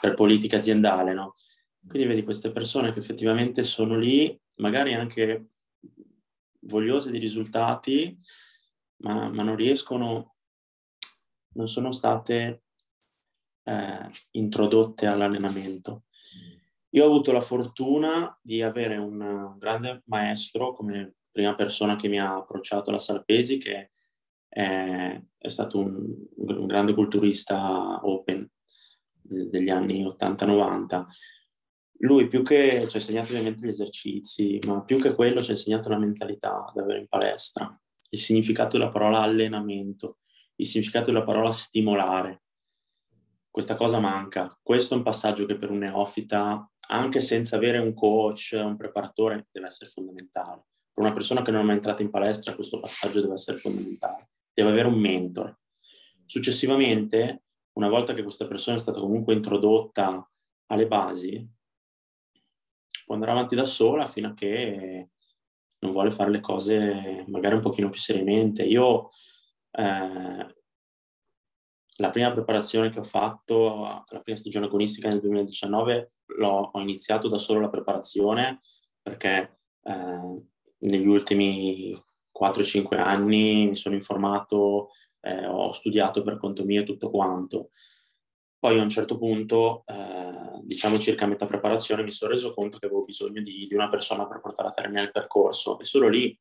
per 0.00 0.14
politica 0.14 0.56
aziendale, 0.56 1.12
no? 1.12 1.34
Quindi 1.86 2.08
vedi 2.08 2.22
queste 2.22 2.52
persone 2.52 2.90
che 2.94 3.00
effettivamente 3.00 3.64
sono 3.64 3.98
lì, 3.98 4.34
magari 4.60 4.94
anche 4.94 5.48
vogliose 6.60 7.10
di 7.10 7.18
risultati, 7.18 8.18
ma, 9.02 9.28
ma 9.28 9.42
non 9.42 9.56
riescono, 9.56 10.35
non 11.56 11.68
sono 11.68 11.92
state 11.92 12.62
eh, 13.64 14.10
introdotte 14.32 15.06
all'allenamento. 15.06 16.04
Io 16.90 17.04
ho 17.04 17.06
avuto 17.08 17.32
la 17.32 17.40
fortuna 17.40 18.38
di 18.40 18.62
avere 18.62 18.96
un 18.96 19.56
grande 19.58 20.02
maestro 20.06 20.72
come 20.72 21.16
prima 21.30 21.54
persona 21.54 21.96
che 21.96 22.08
mi 22.08 22.18
ha 22.18 22.36
approcciato 22.36 22.90
alla 22.90 22.98
Salpesi, 22.98 23.58
che 23.58 23.90
è, 24.48 25.22
è 25.36 25.48
stato 25.48 25.78
un, 25.78 26.14
un, 26.36 26.66
grande 26.66 26.94
culturista 26.94 28.00
open 28.02 28.48
degli 29.20 29.68
anni 29.68 30.04
80-90. 30.04 31.04
Lui 32.00 32.28
più 32.28 32.42
che 32.42 32.86
ci 32.88 32.96
ha 32.96 33.00
insegnato 33.00 33.32
ovviamente 33.32 33.66
gli 33.66 33.70
esercizi, 33.70 34.58
ma 34.64 34.82
più 34.82 34.98
che 34.98 35.14
quello 35.14 35.42
ci 35.42 35.50
ha 35.50 35.54
insegnato 35.54 35.90
la 35.90 35.98
mentalità 35.98 36.70
da 36.74 36.82
avere 36.82 37.00
in 37.00 37.08
palestra, 37.08 37.78
il 38.10 38.18
significato 38.18 38.78
della 38.78 38.90
parola 38.90 39.20
allenamento, 39.20 40.20
il 40.56 40.66
significato 40.66 41.06
della 41.06 41.24
parola 41.24 41.52
stimolare. 41.52 42.42
Questa 43.50 43.74
cosa 43.74 44.00
manca. 44.00 44.58
Questo 44.62 44.94
è 44.94 44.96
un 44.96 45.02
passaggio 45.02 45.46
che 45.46 45.56
per 45.56 45.70
un 45.70 45.78
neofita, 45.78 46.70
anche 46.88 47.20
senza 47.20 47.56
avere 47.56 47.78
un 47.78 47.94
coach, 47.94 48.50
un 48.52 48.76
preparatore, 48.76 49.46
deve 49.50 49.68
essere 49.68 49.90
fondamentale 49.90 50.66
per 50.96 51.04
una 51.04 51.12
persona 51.12 51.42
che 51.42 51.50
non 51.50 51.60
è 51.60 51.64
mai 51.64 51.74
entrata 51.76 52.00
in 52.00 52.08
palestra 52.08 52.54
questo 52.54 52.80
passaggio 52.80 53.20
deve 53.20 53.34
essere 53.34 53.58
fondamentale, 53.58 54.30
deve 54.54 54.70
avere 54.70 54.88
un 54.88 54.98
mentor. 54.98 55.54
Successivamente, 56.24 57.42
una 57.74 57.90
volta 57.90 58.14
che 58.14 58.22
questa 58.22 58.46
persona 58.46 58.78
è 58.78 58.80
stata 58.80 58.98
comunque 58.98 59.34
introdotta 59.34 60.26
alle 60.68 60.88
basi, 60.88 61.46
può 63.04 63.12
andare 63.12 63.32
avanti 63.32 63.54
da 63.54 63.66
sola 63.66 64.06
fino 64.06 64.28
a 64.28 64.32
che 64.32 65.10
non 65.80 65.92
vuole 65.92 66.10
fare 66.10 66.30
le 66.30 66.40
cose 66.40 67.26
magari 67.28 67.56
un 67.56 67.60
pochino 67.60 67.90
più 67.90 68.00
seriamente. 68.00 68.64
Io 68.64 69.10
eh, 69.76 70.54
la 71.98 72.10
prima 72.10 72.32
preparazione 72.32 72.90
che 72.90 72.98
ho 72.98 73.04
fatto, 73.04 74.04
la 74.08 74.20
prima 74.20 74.38
stagione 74.38 74.66
agonistica 74.66 75.08
nel 75.08 75.20
2019, 75.20 76.12
l'ho, 76.38 76.70
ho 76.72 76.80
iniziato 76.80 77.28
da 77.28 77.38
solo 77.38 77.60
la 77.60 77.70
preparazione 77.70 78.60
perché 79.00 79.60
eh, 79.82 80.42
negli 80.78 81.06
ultimi 81.06 81.98
4-5 82.38 82.98
anni 82.98 83.68
mi 83.68 83.76
sono 83.76 83.94
informato, 83.94 84.90
eh, 85.20 85.46
ho 85.46 85.72
studiato 85.72 86.22
per 86.22 86.38
conto 86.38 86.64
mio 86.64 86.84
tutto 86.84 87.10
quanto. 87.10 87.70
Poi 88.58 88.78
a 88.78 88.82
un 88.82 88.88
certo 88.88 89.16
punto, 89.16 89.84
eh, 89.86 90.60
diciamo 90.62 90.98
circa 90.98 91.24
a 91.24 91.28
metà 91.28 91.46
preparazione, 91.46 92.02
mi 92.02 92.10
sono 92.10 92.32
reso 92.32 92.52
conto 92.52 92.78
che 92.78 92.86
avevo 92.86 93.04
bisogno 93.04 93.40
di, 93.42 93.66
di 93.66 93.74
una 93.74 93.88
persona 93.88 94.26
per 94.26 94.40
portare 94.40 94.68
a 94.68 94.72
termine 94.72 95.02
il 95.02 95.12
percorso 95.12 95.78
e 95.78 95.84
solo 95.84 96.08
lì 96.08 96.36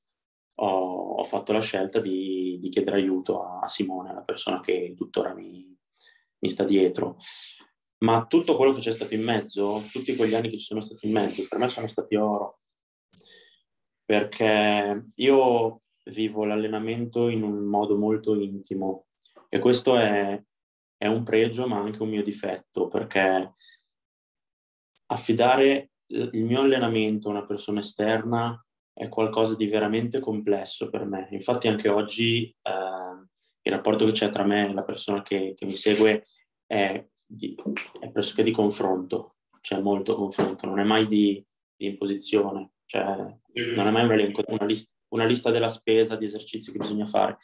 ho, 0.55 1.15
ho 1.15 1.23
fatto 1.23 1.51
la 1.53 1.61
scelta 1.61 1.99
di, 1.99 2.57
di 2.59 2.69
chiedere 2.69 2.97
aiuto 2.97 3.41
a, 3.41 3.59
a, 3.59 3.67
Simone, 3.67 4.13
la 4.13 4.23
persona 4.23 4.61
che 4.61 4.93
tuttora 4.95 5.33
mi, 5.33 5.75
mi 6.39 6.49
sta 6.49 6.63
dietro. 6.63 7.17
Ma 7.99 8.25
tutto 8.25 8.55
quello 8.55 8.73
che 8.73 8.81
c'è 8.81 8.91
stato 8.91 9.13
in 9.13 9.23
mezzo, 9.23 9.81
tutti 9.91 10.15
quegli 10.15 10.35
anni 10.35 10.49
che 10.49 10.57
ci 10.57 10.65
sono 10.65 10.81
stati 10.81 11.07
in 11.07 11.13
mezzo, 11.13 11.45
per 11.49 11.59
me 11.59 11.69
sono 11.69 11.87
stati 11.87 12.15
oro 12.15 12.59
perché 14.05 15.09
io 15.15 15.81
vivo 16.03 16.45
l'allenamento 16.45 17.27
in 17.27 17.41
un 17.41 17.63
modo 17.63 17.97
molto 17.97 18.39
intimo 18.39 19.07
e 19.49 19.57
questo 19.57 19.97
è, 19.97 20.41
è 20.95 21.07
un 21.07 21.23
pregio 21.23 21.67
ma 21.67 21.79
anche 21.79 22.01
un 22.03 22.09
mio 22.09 22.23
difetto 22.23 22.87
perché 22.87 23.55
affidare 25.07 25.91
il 26.07 26.43
mio 26.43 26.61
allenamento 26.61 27.27
a 27.27 27.31
una 27.31 27.45
persona 27.45 27.79
esterna 27.79 28.63
è 28.97 29.09
qualcosa 29.09 29.57
di 29.57 29.67
veramente 29.67 30.21
complesso 30.21 30.89
per 30.89 31.03
me. 31.05 31.27
Infatti 31.31 31.67
anche 31.67 31.89
oggi 31.89 32.45
eh, 32.45 33.27
il 33.61 33.71
rapporto 33.71 34.05
che 34.05 34.13
c'è 34.13 34.29
tra 34.29 34.45
me 34.45 34.69
e 34.69 34.73
la 34.73 34.85
persona 34.85 35.21
che, 35.21 35.53
che 35.53 35.65
mi 35.65 35.73
segue 35.73 36.23
è, 36.65 37.05
di, 37.25 37.53
è, 37.99 38.09
pressoché 38.09 38.41
di 38.41 38.51
confronto, 38.51 39.35
c'è 39.59 39.81
molto 39.81 40.15
confronto, 40.15 40.65
non 40.65 40.79
è 40.79 40.85
mai 40.85 41.07
di, 41.07 41.45
di 41.75 41.87
imposizione. 41.87 42.71
Cioè, 42.85 43.03
non 43.03 43.87
è 43.87 43.91
mai 43.91 44.05
un 44.05 44.11
elenco, 44.13 44.43
una, 44.47 44.65
list- 44.65 44.93
una 45.09 45.25
lista 45.25 45.51
della 45.51 45.69
spesa 45.69 46.15
di 46.15 46.25
esercizi 46.25 46.71
che 46.71 46.77
bisogna 46.77 47.07
fare. 47.07 47.37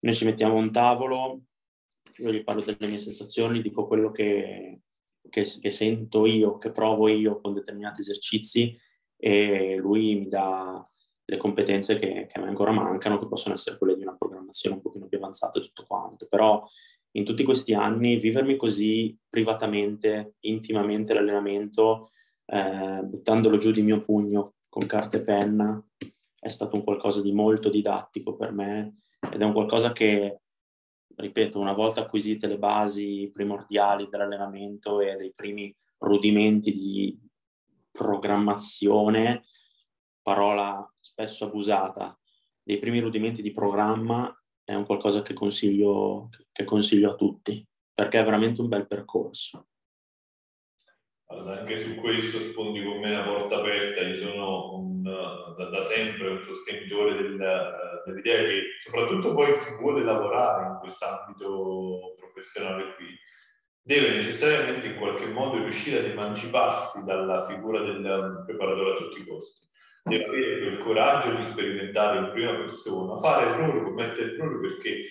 Noi 0.00 0.14
ci 0.16 0.24
mettiamo 0.24 0.56
a 0.56 0.60
un 0.60 0.72
tavolo, 0.72 1.42
io 2.16 2.32
gli 2.32 2.42
parlo 2.42 2.62
delle 2.62 2.88
mie 2.88 2.98
sensazioni, 2.98 3.62
dico 3.62 3.86
quello 3.86 4.10
che, 4.10 4.80
che, 5.30 5.44
che 5.60 5.70
sento 5.70 6.26
io, 6.26 6.58
che 6.58 6.72
provo 6.72 7.06
io 7.06 7.40
con 7.40 7.54
determinati 7.54 8.00
esercizi 8.00 8.76
e 9.24 9.76
lui 9.76 10.16
mi 10.16 10.26
dà 10.26 10.82
le 11.24 11.36
competenze 11.36 11.96
che, 11.96 12.26
che 12.26 12.38
a 12.38 12.40
me 12.40 12.48
ancora 12.48 12.72
mancano, 12.72 13.20
che 13.20 13.28
possono 13.28 13.54
essere 13.54 13.78
quelle 13.78 13.94
di 13.94 14.02
una 14.02 14.16
programmazione 14.16 14.74
un 14.74 14.82
pochino 14.82 15.06
più 15.06 15.18
avanzata 15.18 15.60
e 15.60 15.62
tutto 15.62 15.84
quanto. 15.86 16.26
Però 16.28 16.66
in 17.12 17.24
tutti 17.24 17.44
questi 17.44 17.72
anni 17.72 18.16
vivermi 18.16 18.56
così 18.56 19.16
privatamente, 19.28 20.34
intimamente 20.40 21.14
l'allenamento, 21.14 22.10
eh, 22.46 23.00
buttandolo 23.04 23.58
giù 23.58 23.70
di 23.70 23.82
mio 23.82 24.00
pugno 24.00 24.54
con 24.68 24.86
carta 24.86 25.18
e 25.18 25.22
penna, 25.22 25.80
è 26.40 26.48
stato 26.48 26.74
un 26.74 26.82
qualcosa 26.82 27.22
di 27.22 27.30
molto 27.32 27.70
didattico 27.70 28.34
per 28.34 28.50
me 28.50 28.96
ed 29.32 29.40
è 29.40 29.44
un 29.44 29.52
qualcosa 29.52 29.92
che, 29.92 30.40
ripeto, 31.14 31.60
una 31.60 31.74
volta 31.74 32.00
acquisite 32.00 32.48
le 32.48 32.58
basi 32.58 33.30
primordiali 33.32 34.08
dell'allenamento 34.10 34.98
e 34.98 35.14
dei 35.14 35.32
primi 35.32 35.72
rudimenti 35.98 36.74
di 36.74 37.30
programmazione, 37.92 39.44
parola 40.20 40.90
spesso 41.00 41.44
abusata, 41.44 42.18
dei 42.62 42.78
primi 42.78 43.00
rudimenti 43.00 43.42
di 43.42 43.52
programma 43.52 44.34
è 44.64 44.74
un 44.74 44.86
qualcosa 44.86 45.22
che 45.22 45.34
consiglio, 45.34 46.30
che 46.50 46.64
consiglio 46.64 47.10
a 47.10 47.14
tutti, 47.14 47.64
perché 47.92 48.20
è 48.20 48.24
veramente 48.24 48.60
un 48.60 48.68
bel 48.68 48.86
percorso. 48.86 49.66
Allora, 51.26 51.60
anche 51.60 51.78
su 51.78 51.94
questo 51.96 52.38
sfondi 52.50 52.84
con 52.84 52.98
me 52.98 53.10
una 53.10 53.24
porta 53.24 53.56
aperta, 53.56 54.02
io 54.02 54.16
sono 54.16 54.74
un, 54.74 55.02
da, 55.02 55.64
da, 55.70 55.82
sempre 55.82 56.28
un 56.28 56.42
sostenitore 56.42 57.14
del, 57.14 58.02
dell'idea 58.04 58.42
che 58.42 58.62
soprattutto 58.78 59.32
poi 59.32 59.58
chi 59.58 59.74
vuole 59.80 60.04
lavorare 60.04 60.72
in 60.72 60.78
quest'ambito 60.80 62.14
professionale 62.18 62.94
qui 62.96 63.06
deve 63.82 64.14
necessariamente 64.14 64.86
in 64.86 64.96
qualche 64.96 65.26
modo 65.26 65.58
riuscire 65.58 65.98
ad 65.98 66.06
emanciparsi 66.06 67.04
dalla 67.04 67.44
figura 67.44 67.82
del 67.82 68.42
preparatore 68.46 68.92
a 68.92 68.96
tutti 68.96 69.20
i 69.20 69.26
costi 69.26 69.70
deve 70.04 70.24
avere 70.24 70.58
quel 70.58 70.78
coraggio 70.78 71.34
di 71.34 71.42
sperimentare 71.42 72.18
in 72.18 72.30
prima 72.32 72.54
persona, 72.54 73.18
fare 73.18 73.50
errori, 73.50 73.82
commettere 73.82 74.32
errori 74.32 74.68
perché 74.68 75.02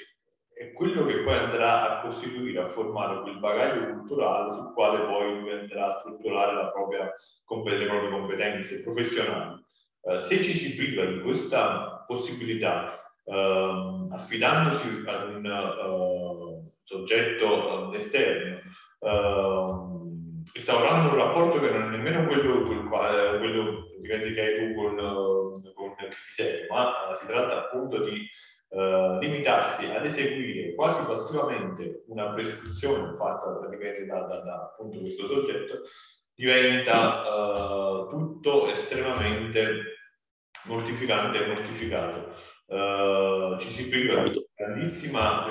è 0.54 0.74
quello 0.74 1.06
che 1.06 1.20
poi 1.20 1.38
andrà 1.38 2.00
a 2.00 2.02
costituire, 2.02 2.60
a 2.60 2.66
formare 2.66 3.22
quel 3.22 3.40
bagaglio 3.40 3.94
culturale 3.94 4.52
sul 4.52 4.74
quale 4.74 5.06
poi 5.06 5.40
lui 5.40 5.52
andrà 5.52 5.88
a 5.88 6.00
strutturare 6.00 6.72
propria, 6.72 7.78
le 7.78 7.86
proprie 7.86 8.10
competenze 8.10 8.84
professionali. 8.84 9.64
Uh, 10.02 10.18
se 10.18 10.44
ci 10.44 10.52
si 10.52 10.76
priva 10.76 11.06
di 11.06 11.22
questa 11.22 12.04
possibilità, 12.06 13.02
uh, 13.24 14.12
affidandosi 14.12 15.04
ad 15.06 15.36
un 15.36 15.46
uh, 15.46 16.51
soggetto 16.92 17.94
esterno, 17.94 18.60
instaurando 20.54 21.10
un 21.10 21.16
rapporto 21.16 21.60
che 21.60 21.70
non 21.70 21.84
è 21.84 21.88
nemmeno 21.98 22.28
quello, 22.28 22.64
quello, 22.64 23.38
quello 23.40 23.90
che 24.04 24.42
hai 24.42 24.68
tu 24.68 24.76
con, 24.76 24.96
con 25.74 25.96
chi 25.98 26.32
segue, 26.32 26.68
ma 26.70 27.14
si 27.14 27.26
tratta 27.26 27.66
appunto 27.66 28.04
di 28.04 28.28
uh, 28.70 29.18
limitarsi 29.20 29.86
ad 29.86 30.06
eseguire 30.06 30.74
quasi 30.76 31.06
passivamente 31.06 32.04
una 32.08 32.34
prescrizione 32.34 33.16
fatta 33.18 33.58
praticamente 33.60 34.06
da, 34.06 34.22
da, 34.22 34.40
da 34.40 34.56
appunto 34.74 35.00
questo 35.00 35.28
soggetto, 35.28 35.82
diventa 36.34 37.24
uh, 37.24 38.10
tutto 38.10 38.68
estremamente 38.70 39.84
mortificante 40.68 41.44
e 41.44 41.48
mortificato. 41.48 42.36
Uh, 42.66 43.60
ci 43.60 43.68
si 43.70 43.90
priva 43.90 44.22
di 44.22 44.34
grandissima, 44.62 45.44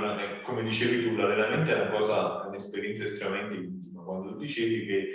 come 0.42 0.62
dicevi 0.62 1.02
tu, 1.02 1.16
l'allenamento 1.16 1.70
è 1.70 1.80
una 1.80 1.90
cosa, 1.90 2.46
un'esperienza 2.46 3.04
estremamente 3.04 3.56
intima. 3.56 4.02
Quando 4.02 4.36
dicevi 4.36 4.86
che 4.86 5.10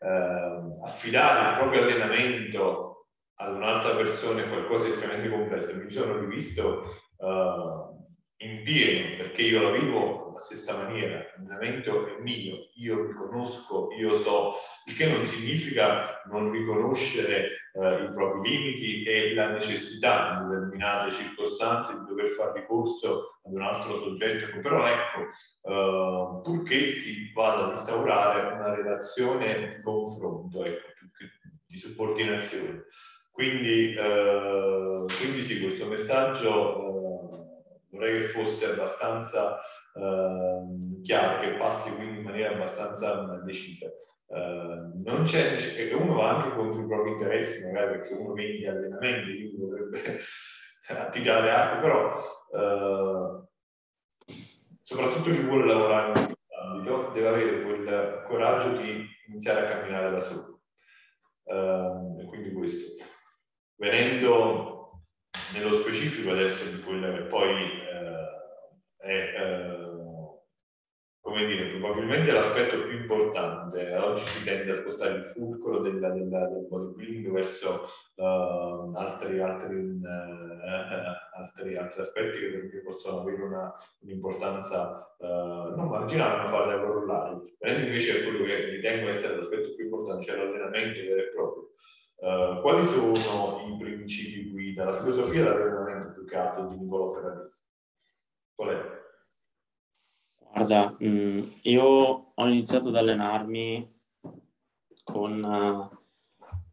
uh, 0.00 0.84
affidare 0.84 1.50
il 1.50 1.56
proprio 1.58 1.82
allenamento 1.82 3.06
ad 3.36 3.54
un'altra 3.54 3.94
persona 3.94 4.42
è 4.42 4.48
qualcosa 4.48 4.84
di 4.84 4.90
estremamente 4.90 5.30
complesso, 5.30 5.76
mi 5.76 5.90
sono 5.90 6.18
rivisto 6.18 6.82
uh, 7.18 7.94
in 8.38 8.62
pieno 8.64 9.16
perché 9.16 9.42
io 9.42 9.62
la 9.62 9.78
vivo 9.78 10.25
alla 10.36 10.38
stessa 10.38 10.76
maniera, 10.76 11.24
l'allenamento 11.36 12.06
è 12.06 12.20
mio, 12.20 12.68
io 12.74 13.04
mi 13.04 13.12
conosco, 13.14 13.88
io 13.98 14.14
so, 14.14 14.52
il 14.84 14.94
che 14.94 15.06
non 15.06 15.24
significa 15.24 16.22
non 16.26 16.50
riconoscere 16.50 17.70
eh, 17.72 18.04
i 18.04 18.12
propri 18.12 18.50
limiti 18.50 19.02
e 19.04 19.34
la 19.34 19.48
necessità 19.48 20.40
in 20.42 20.48
determinate 20.48 21.12
circostanze 21.12 21.94
di 21.94 22.04
dover 22.06 22.28
fare 22.28 22.60
ricorso 22.60 23.38
ad 23.44 23.52
un 23.52 23.62
altro 23.62 24.02
soggetto, 24.02 24.60
però 24.60 24.86
ecco, 24.86 25.20
eh, 25.62 26.40
purché 26.42 26.92
si 26.92 27.32
vada 27.32 27.64
ad 27.64 27.70
instaurare 27.70 28.52
una 28.54 28.74
relazione 28.74 29.76
di 29.76 29.82
confronto, 29.82 30.64
ecco, 30.64 30.88
di 31.66 31.76
subordinazione. 31.76 32.84
Quindi, 33.32 33.94
eh, 33.94 35.04
quindi 35.18 35.42
sì, 35.42 35.60
questo 35.60 35.86
messaggio 35.86 37.02
eh, 37.02 37.05
vorrei 37.96 38.18
che 38.18 38.26
fosse 38.26 38.66
abbastanza 38.66 39.58
eh, 39.94 41.00
chiaro, 41.02 41.40
che 41.40 41.56
passi 41.56 41.94
quindi 41.94 42.18
in 42.18 42.24
maniera 42.24 42.54
abbastanza 42.54 43.40
decisa. 43.44 43.90
Uh, 44.28 45.00
non 45.04 45.22
c'è, 45.22 45.54
e 45.76 45.94
uno 45.94 46.14
va 46.14 46.36
anche 46.36 46.56
contro 46.56 46.80
i 46.80 46.86
propri 46.86 47.12
interessi, 47.12 47.64
magari 47.64 47.98
perché 47.98 48.14
uno 48.14 48.32
vende 48.32 48.58
gli 48.58 48.66
allenamenti, 48.66 49.24
quindi 49.24 49.56
dovrebbe 49.56 50.20
attivare 50.98 51.50
acqua, 51.52 51.80
però 51.80 53.38
uh, 53.38 54.34
soprattutto 54.80 55.30
chi 55.30 55.42
vuole 55.42 55.66
lavorare 55.66 56.06
in 56.08 56.12
questo 56.14 56.36
ambito 56.60 57.10
deve 57.12 57.28
avere 57.28 57.62
quel 57.62 58.24
coraggio 58.26 58.76
di 58.76 59.06
iniziare 59.28 59.60
a 59.60 59.68
camminare 59.68 60.10
da 60.10 60.20
solo. 60.20 60.60
Uh, 61.44 62.20
e 62.20 62.24
quindi 62.24 62.52
questo. 62.52 63.04
Venendo 63.76 64.75
nello 65.54 65.72
specifico 65.80 66.30
adesso 66.30 66.64
di 66.70 66.80
quello 66.82 67.12
che 67.12 67.22
poi 67.22 67.84
è 68.98 69.86
come 71.26 71.44
dire, 71.44 71.78
probabilmente 71.78 72.30
l'aspetto 72.32 72.82
più 72.86 72.98
importante. 72.98 73.94
Oggi 73.96 74.24
si 74.24 74.44
tende 74.44 74.70
a 74.70 74.74
spostare 74.76 75.16
il 75.16 75.24
fulcro 75.24 75.80
della, 75.80 76.08
della, 76.10 76.46
del 76.46 76.66
bodybuilding 76.68 77.30
verso 77.30 77.84
uh, 78.14 78.94
altri, 78.94 79.40
altri, 79.40 79.74
uh, 79.74 80.06
altri, 81.34 81.76
altri, 81.76 82.00
aspetti 82.00 82.38
che 82.38 82.68
per 82.70 82.82
possono 82.84 83.20
avere 83.20 83.42
una, 83.42 83.74
un'importanza 84.00 85.14
uh, 85.18 85.74
non 85.76 85.88
marginale, 85.88 86.44
ma 86.44 86.48
farli 86.48 86.80
corrollare. 86.80 87.40
Venendo 87.58 87.86
invece 87.86 88.22
quello 88.22 88.44
che 88.44 88.70
ritengo 88.70 89.08
essere 89.08 89.36
l'aspetto 89.36 89.74
più 89.74 89.84
importante, 89.84 90.24
cioè 90.24 90.36
l'allenamento 90.36 91.00
vero 91.00 91.20
e 91.20 91.32
proprio. 91.34 91.65
Quali 92.18 92.82
sono 92.82 93.12
i 93.66 93.76
principi 93.78 94.50
guida, 94.50 94.84
la 94.84 94.92
filosofia 94.92 95.42
dell'allenamento 95.44 96.12
più 96.12 96.24
che 96.24 96.36
altro 96.36 96.68
di 96.68 96.76
Niccolo 96.76 97.12
Ferraresi? 97.12 97.60
Qual 98.54 98.68
è? 98.70 99.04
Guarda, 100.52 100.96
mm, 101.04 101.42
io 101.62 101.84
ho 102.34 102.46
iniziato 102.46 102.88
ad 102.88 102.96
allenarmi 102.96 103.94
con 105.04 105.90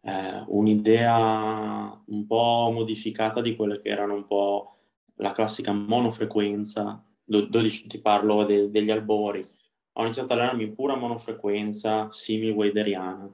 eh, 0.01 0.43
un'idea 0.47 2.01
un 2.06 2.25
po' 2.25 2.71
modificata 2.73 3.41
di 3.41 3.56
quelle 3.56 3.82
che 3.82 3.89
erano 3.89 4.15
un 4.15 4.25
po' 4.25 4.77
la 5.15 5.32
classica 5.32 5.71
monofrequenza, 5.71 7.03
12 7.23 7.88
ti 7.88 7.99
parlo 7.99 8.43
de- 8.45 8.69
degli 8.71 8.89
albori. 8.89 9.45
Ho 9.93 10.01
iniziato 10.03 10.34
ad 10.34 10.39
allenarmi 10.39 10.63
in 10.63 10.75
pura 10.75 10.95
monofrequenza 10.95 12.12
simil-weideriana, 12.12 13.32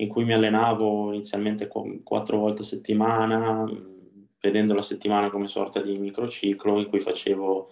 in 0.00 0.08
cui 0.08 0.24
mi 0.24 0.32
allenavo 0.32 1.12
inizialmente 1.12 1.68
quattro 1.68 2.38
volte 2.38 2.62
a 2.62 2.64
settimana, 2.64 3.64
vedendo 4.40 4.74
la 4.74 4.82
settimana 4.82 5.30
come 5.30 5.48
sorta 5.48 5.80
di 5.80 5.98
microciclo 5.98 6.78
in 6.78 6.88
cui 6.88 7.00
facevo 7.00 7.70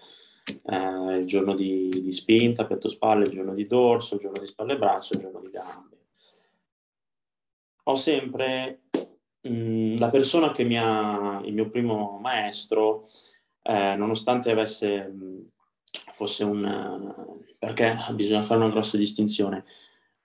eh, 0.64 1.16
il 1.18 1.26
giorno 1.26 1.54
di, 1.54 1.88
di, 1.88 2.12
spinta, 2.12 2.66
petto 2.66 2.88
spalle, 2.88 3.24
il 3.24 3.30
giorno 3.30 3.54
di 3.54 3.66
dorso, 3.66 4.14
il 4.14 4.20
giorno 4.20 4.40
di 4.40 4.46
spalle 4.46 4.74
e 4.74 4.78
braccio, 4.78 5.14
il 5.14 5.20
giorno 5.20 5.40
di 5.40 5.50
gambe. 5.50 5.96
Ho 7.84 7.94
sempre 7.94 8.82
mh, 9.42 9.48
mm, 9.48 9.96
la 9.98 10.10
persona 10.10 10.50
che 10.50 10.64
mi 10.64 10.78
ha, 10.78 11.40
il 11.44 11.54
mio 11.54 11.70
primo 11.70 12.18
maestro, 12.20 13.08
eh, 13.62 13.94
nonostante 13.96 14.50
avesse, 14.50 15.08
mm, 15.08 15.40
fosse 16.12 16.42
un, 16.42 17.14
perché 17.58 17.96
bisogna 18.14 18.42
fare 18.42 18.60
una 18.60 18.70
grossa 18.70 18.96
distinzione. 18.96 19.64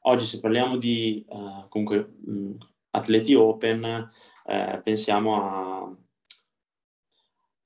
Oggi 0.04 0.26
se 0.26 0.40
parliamo 0.40 0.78
di 0.78 1.24
uh, 1.28 1.68
comunque 1.70 2.16
mh, 2.26 2.56
atleti 2.92 3.36
open, 3.36 4.10
eh, 4.46 4.82
pensiamo 4.84 5.36
a 5.36 5.96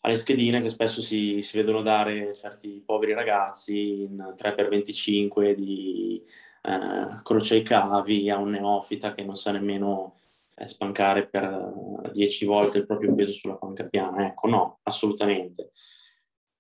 alle 0.06 0.16
schedine 0.18 0.62
che 0.62 0.70
spesso 0.70 1.02
si, 1.02 1.42
si, 1.42 1.58
vedono 1.58 1.82
dare 1.82 2.36
certi 2.36 2.84
poveri 2.86 3.14
ragazzi 3.14 4.04
in 4.04 4.36
3x25 4.38 5.54
di 5.54 6.24
eh, 6.62 7.22
croce 7.24 7.56
ai 7.56 7.64
cavi 7.64 8.30
a 8.30 8.38
un 8.38 8.52
neofita 8.52 9.16
che 9.16 9.24
non 9.24 9.36
sa 9.36 9.52
nemmeno 9.52 10.20
eh, 10.56 10.68
spancare 10.68 11.28
per 11.28 12.12
10 12.14 12.46
volte 12.46 12.78
il 12.78 12.86
proprio 12.86 13.16
peso 13.16 13.32
sulla 13.32 13.56
panca 13.56 13.88
piana. 13.88 14.28
Ecco, 14.28 14.48
no, 14.48 14.80
assolutamente. 14.84 15.72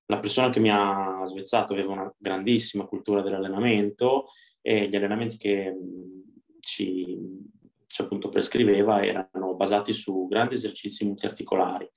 La 0.07 0.19
persona 0.19 0.49
che 0.49 0.59
mi 0.59 0.69
ha 0.71 1.23
svezzato 1.25 1.73
aveva 1.73 1.93
una 1.93 2.15
grandissima 2.17 2.85
cultura 2.85 3.21
dell'allenamento 3.21 4.27
e 4.67 4.87
gli 4.87 4.95
allenamenti 4.95 5.37
che 5.37 5.77
ci, 6.59 7.19
ci 7.85 8.01
appunto 8.01 8.29
prescriveva 8.29 9.03
erano 9.03 9.53
basati 9.53 9.93
su 9.93 10.25
grandi 10.27 10.55
esercizi 10.55 11.05
multiarticolari 11.05 11.87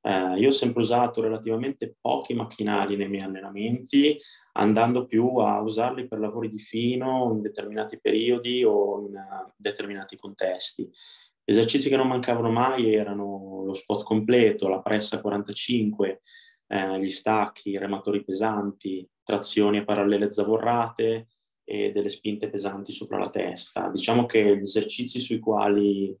Eh, 0.00 0.38
io 0.38 0.48
ho 0.48 0.52
sempre 0.52 0.82
usato 0.82 1.22
relativamente 1.22 1.96
pochi 2.00 2.34
macchinari 2.34 2.94
nei 2.94 3.08
miei 3.08 3.24
allenamenti, 3.24 4.16
andando 4.52 5.06
più 5.06 5.38
a 5.38 5.60
usarli 5.60 6.06
per 6.06 6.20
lavori 6.20 6.50
di 6.50 6.58
fino 6.58 7.32
in 7.32 7.40
determinati 7.40 7.98
periodi 7.98 8.62
o 8.62 9.00
in 9.08 9.14
uh, 9.14 9.50
determinati 9.56 10.16
contesti. 10.16 10.82
Gli 10.84 11.52
esercizi 11.52 11.88
che 11.88 11.96
non 11.96 12.06
mancavano 12.06 12.50
mai 12.50 12.94
erano 12.94 13.64
lo 13.64 13.74
squat 13.74 14.04
completo, 14.04 14.68
la 14.68 14.82
pressa 14.82 15.20
45, 15.20 16.20
eh, 16.68 17.00
gli 17.00 17.08
stacchi, 17.08 17.78
rematori 17.78 18.22
pesanti, 18.22 19.08
trazioni 19.22 19.78
a 19.78 19.84
parallele 19.84 20.30
zavorrate 20.30 21.28
e 21.64 21.92
delle 21.92 22.10
spinte 22.10 22.48
pesanti 22.50 22.92
sopra 22.92 23.18
la 23.18 23.30
testa. 23.30 23.88
Diciamo 23.88 24.26
che 24.26 24.58
gli 24.58 24.62
esercizi 24.62 25.18
sui 25.20 25.38
quali 25.38 26.16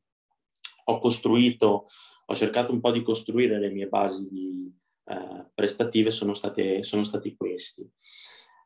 ho 0.86 0.98
costruito 0.98 1.86
ho 2.26 2.34
cercato 2.34 2.72
un 2.72 2.80
po' 2.80 2.90
di 2.90 3.02
costruire 3.02 3.58
le 3.58 3.70
mie 3.70 3.86
basi 3.86 4.26
di, 4.30 4.72
eh, 5.06 5.46
prestative, 5.54 6.10
sono, 6.10 6.34
state, 6.34 6.82
sono, 6.82 7.04
stati 7.04 7.36
questi. 7.36 7.86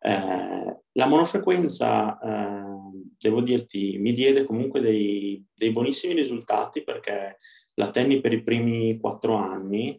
Eh, 0.00 0.80
la 0.92 1.06
monofrequenza, 1.06 2.18
eh, 2.18 3.02
devo 3.18 3.42
dirti, 3.42 3.98
mi 3.98 4.12
diede 4.12 4.44
comunque 4.44 4.80
dei, 4.80 5.44
dei, 5.52 5.72
buonissimi 5.72 6.14
risultati 6.14 6.84
perché 6.84 7.38
la 7.74 7.90
tenni 7.90 8.20
per 8.20 8.32
i 8.32 8.42
primi 8.44 8.98
quattro 9.00 9.34
anni, 9.34 9.98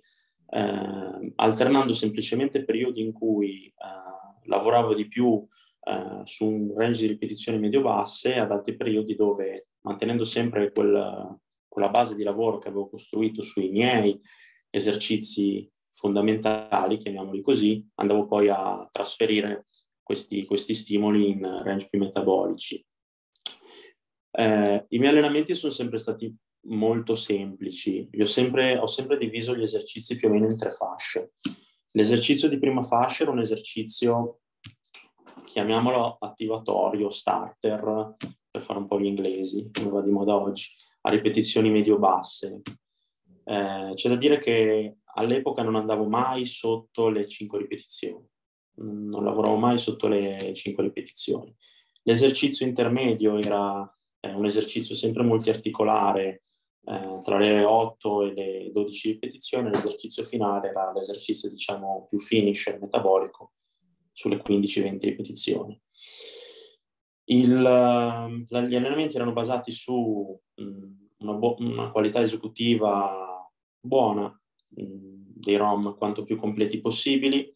eh, 0.51 1.33
alternando 1.35 1.93
semplicemente 1.93 2.63
periodi 2.63 3.01
in 3.01 3.11
cui 3.11 3.65
eh, 3.65 4.47
lavoravo 4.47 4.93
di 4.93 5.07
più 5.09 5.45
eh, 5.89 6.21
su 6.25 6.45
un 6.45 6.73
range 6.75 7.01
di 7.01 7.07
ripetizioni 7.07 7.57
medio-basse 7.57 8.35
ad 8.35 8.51
altri 8.51 8.75
periodi 8.75 9.15
dove, 9.15 9.69
mantenendo 9.81 10.23
sempre 10.23 10.71
quel, 10.71 11.39
con 11.67 11.81
la 11.81 11.89
base 11.89 12.15
di 12.15 12.23
lavoro 12.23 12.59
che 12.59 12.67
avevo 12.67 12.89
costruito 12.89 13.41
sui 13.41 13.69
miei 13.69 14.19
esercizi 14.69 15.69
fondamentali, 15.91 16.97
chiamiamoli 16.97 17.41
così, 17.41 17.85
andavo 17.95 18.27
poi 18.27 18.49
a 18.49 18.87
trasferire 18.91 19.65
questi, 20.01 20.45
questi 20.45 20.73
stimoli 20.73 21.29
in 21.29 21.61
range 21.63 21.87
più 21.89 21.99
metabolici. 21.99 22.83
Eh, 24.31 24.85
I 24.87 24.97
miei 24.99 25.11
allenamenti 25.11 25.55
sono 25.55 25.71
sempre 25.71 25.97
stati 25.97 26.33
molto 26.67 27.15
semplici. 27.15 28.07
Ho 28.19 28.25
sempre, 28.25 28.77
ho 28.77 28.87
sempre 28.87 29.17
diviso 29.17 29.55
gli 29.55 29.63
esercizi 29.63 30.15
più 30.15 30.29
o 30.29 30.31
meno 30.31 30.45
in 30.45 30.57
tre 30.57 30.71
fasce. 30.71 31.33
L'esercizio 31.93 32.47
di 32.47 32.59
prima 32.59 32.83
fascia 32.83 33.23
era 33.23 33.31
un 33.31 33.39
esercizio, 33.39 34.41
chiamiamolo 35.49 36.17
attivatorio, 36.19 37.09
starter, 37.09 38.15
per 38.51 38.61
fare 38.61 38.77
un 38.77 38.85
po' 38.85 38.99
gli 38.99 39.07
inglesi, 39.07 39.71
come 39.73 39.89
va 39.89 40.01
di 40.01 40.11
moda 40.11 40.35
oggi 40.35 40.67
a 41.01 41.09
ripetizioni 41.09 41.71
medio-basse. 41.71 42.61
Eh, 43.45 43.91
c'è 43.95 44.09
da 44.09 44.15
dire 44.15 44.39
che 44.39 44.97
all'epoca 45.15 45.63
non 45.63 45.75
andavo 45.75 46.07
mai 46.07 46.45
sotto 46.45 47.09
le 47.09 47.27
5 47.27 47.57
ripetizioni, 47.57 48.23
non 48.75 49.23
lavoravo 49.23 49.55
mai 49.55 49.79
sotto 49.79 50.07
le 50.07 50.53
5 50.53 50.83
ripetizioni. 50.83 51.53
L'esercizio 52.03 52.67
intermedio 52.67 53.39
era 53.39 53.91
eh, 54.19 54.31
un 54.31 54.45
esercizio 54.45 54.93
sempre 54.93 55.23
multiarticolare, 55.23 56.43
eh, 56.85 57.21
tra 57.23 57.39
le 57.39 57.63
8 57.63 58.21
e 58.21 58.33
le 58.33 58.71
12 58.71 59.11
ripetizioni, 59.13 59.71
l'esercizio 59.71 60.23
finale 60.23 60.69
era 60.69 60.91
l'esercizio 60.93 61.49
diciamo 61.49 62.05
più 62.07 62.19
finisher 62.19 62.79
metabolico 62.79 63.53
sulle 64.19 64.41
15-20 64.45 64.99
ripetizioni. 64.99 65.81
Il, 67.29 67.61
gli 67.61 68.75
allenamenti 68.75 69.15
erano 69.15 69.31
basati 69.31 69.71
su 69.71 70.37
una, 71.19 71.33
bo- 71.35 71.55
una 71.59 71.89
qualità 71.89 72.21
esecutiva 72.21 73.49
buona, 73.79 74.37
dei 74.67 75.55
ROM 75.55 75.95
quanto 75.97 76.23
più 76.23 76.35
completi 76.35 76.81
possibili, 76.81 77.49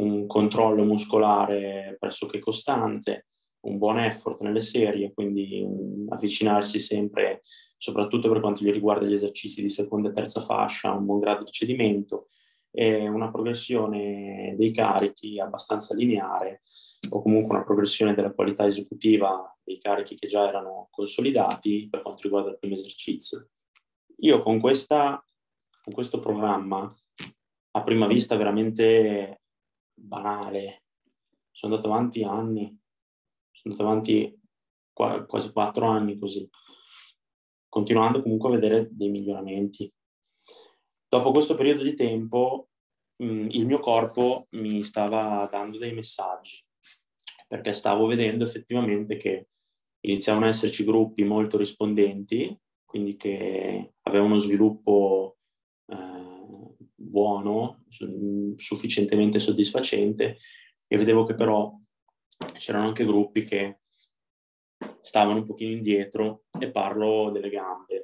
un 0.00 0.26
controllo 0.26 0.82
muscolare 0.82 1.96
pressoché 2.00 2.40
costante, 2.40 3.28
un 3.60 3.78
buon 3.78 4.00
effort 4.00 4.40
nelle 4.40 4.62
serie, 4.62 5.12
quindi 5.12 5.64
avvicinarsi 6.08 6.80
sempre, 6.80 7.42
soprattutto 7.76 8.28
per 8.28 8.40
quanto 8.40 8.64
riguarda 8.64 9.06
gli 9.06 9.14
esercizi 9.14 9.62
di 9.62 9.68
seconda 9.68 10.08
e 10.08 10.12
terza 10.12 10.42
fascia, 10.42 10.94
un 10.94 11.04
buon 11.04 11.20
grado 11.20 11.44
di 11.44 11.52
cedimento 11.52 12.26
e 12.70 13.08
una 13.08 13.30
progressione 13.30 14.54
dei 14.56 14.72
carichi 14.72 15.40
abbastanza 15.40 15.94
lineare 15.94 16.62
o 17.10 17.22
comunque 17.22 17.54
una 17.54 17.64
progressione 17.64 18.14
della 18.14 18.32
qualità 18.32 18.66
esecutiva 18.66 19.56
dei 19.62 19.78
carichi 19.78 20.16
che 20.16 20.26
già 20.26 20.46
erano 20.46 20.88
consolidati 20.90 21.88
per 21.90 22.02
quanto 22.02 22.22
riguarda 22.22 22.50
il 22.50 22.58
primo 22.58 22.74
esercizio. 22.74 23.50
Io 24.20 24.42
con, 24.42 24.58
questa, 24.58 25.22
con 25.82 25.92
questo 25.92 26.18
programma, 26.18 26.90
a 27.70 27.82
prima 27.82 28.06
vista 28.06 28.36
veramente 28.36 29.42
banale, 29.94 30.84
sono 31.50 31.74
andato 31.74 31.92
avanti 31.92 32.24
anni, 32.24 32.64
sono 33.50 33.74
andato 33.74 33.82
avanti 33.82 34.40
quasi 34.92 35.52
quattro 35.52 35.86
anni 35.86 36.18
così, 36.18 36.48
continuando 37.68 38.22
comunque 38.22 38.48
a 38.48 38.52
vedere 38.52 38.88
dei 38.90 39.10
miglioramenti. 39.10 39.92
Dopo 41.10 41.30
questo 41.30 41.54
periodo 41.54 41.82
di 41.82 41.94
tempo, 41.94 42.68
il 43.16 43.66
mio 43.66 43.80
corpo 43.80 44.46
mi 44.50 44.84
stava 44.84 45.48
dando 45.50 45.78
dei 45.78 45.94
messaggi 45.94 46.62
perché 47.48 47.72
stavo 47.72 48.06
vedendo 48.06 48.44
effettivamente 48.44 49.16
che 49.16 49.48
iniziavano 50.00 50.44
ad 50.44 50.52
esserci 50.52 50.84
gruppi 50.84 51.24
molto 51.24 51.56
rispondenti, 51.56 52.56
quindi 52.84 53.16
che 53.16 53.94
avevano 54.02 54.34
uno 54.34 54.38
sviluppo 54.38 55.38
eh, 55.86 56.76
buono, 56.94 57.84
sufficientemente 58.56 59.38
soddisfacente, 59.38 60.36
e 60.86 60.96
vedevo 60.98 61.24
che 61.24 61.34
però 61.34 61.74
c'erano 62.58 62.86
anche 62.86 63.06
gruppi 63.06 63.44
che 63.44 63.80
stavano 65.00 65.38
un 65.38 65.46
pochino 65.46 65.72
indietro 65.72 66.44
e 66.58 66.70
parlo 66.70 67.30
delle 67.30 67.48
gambe. 67.48 67.97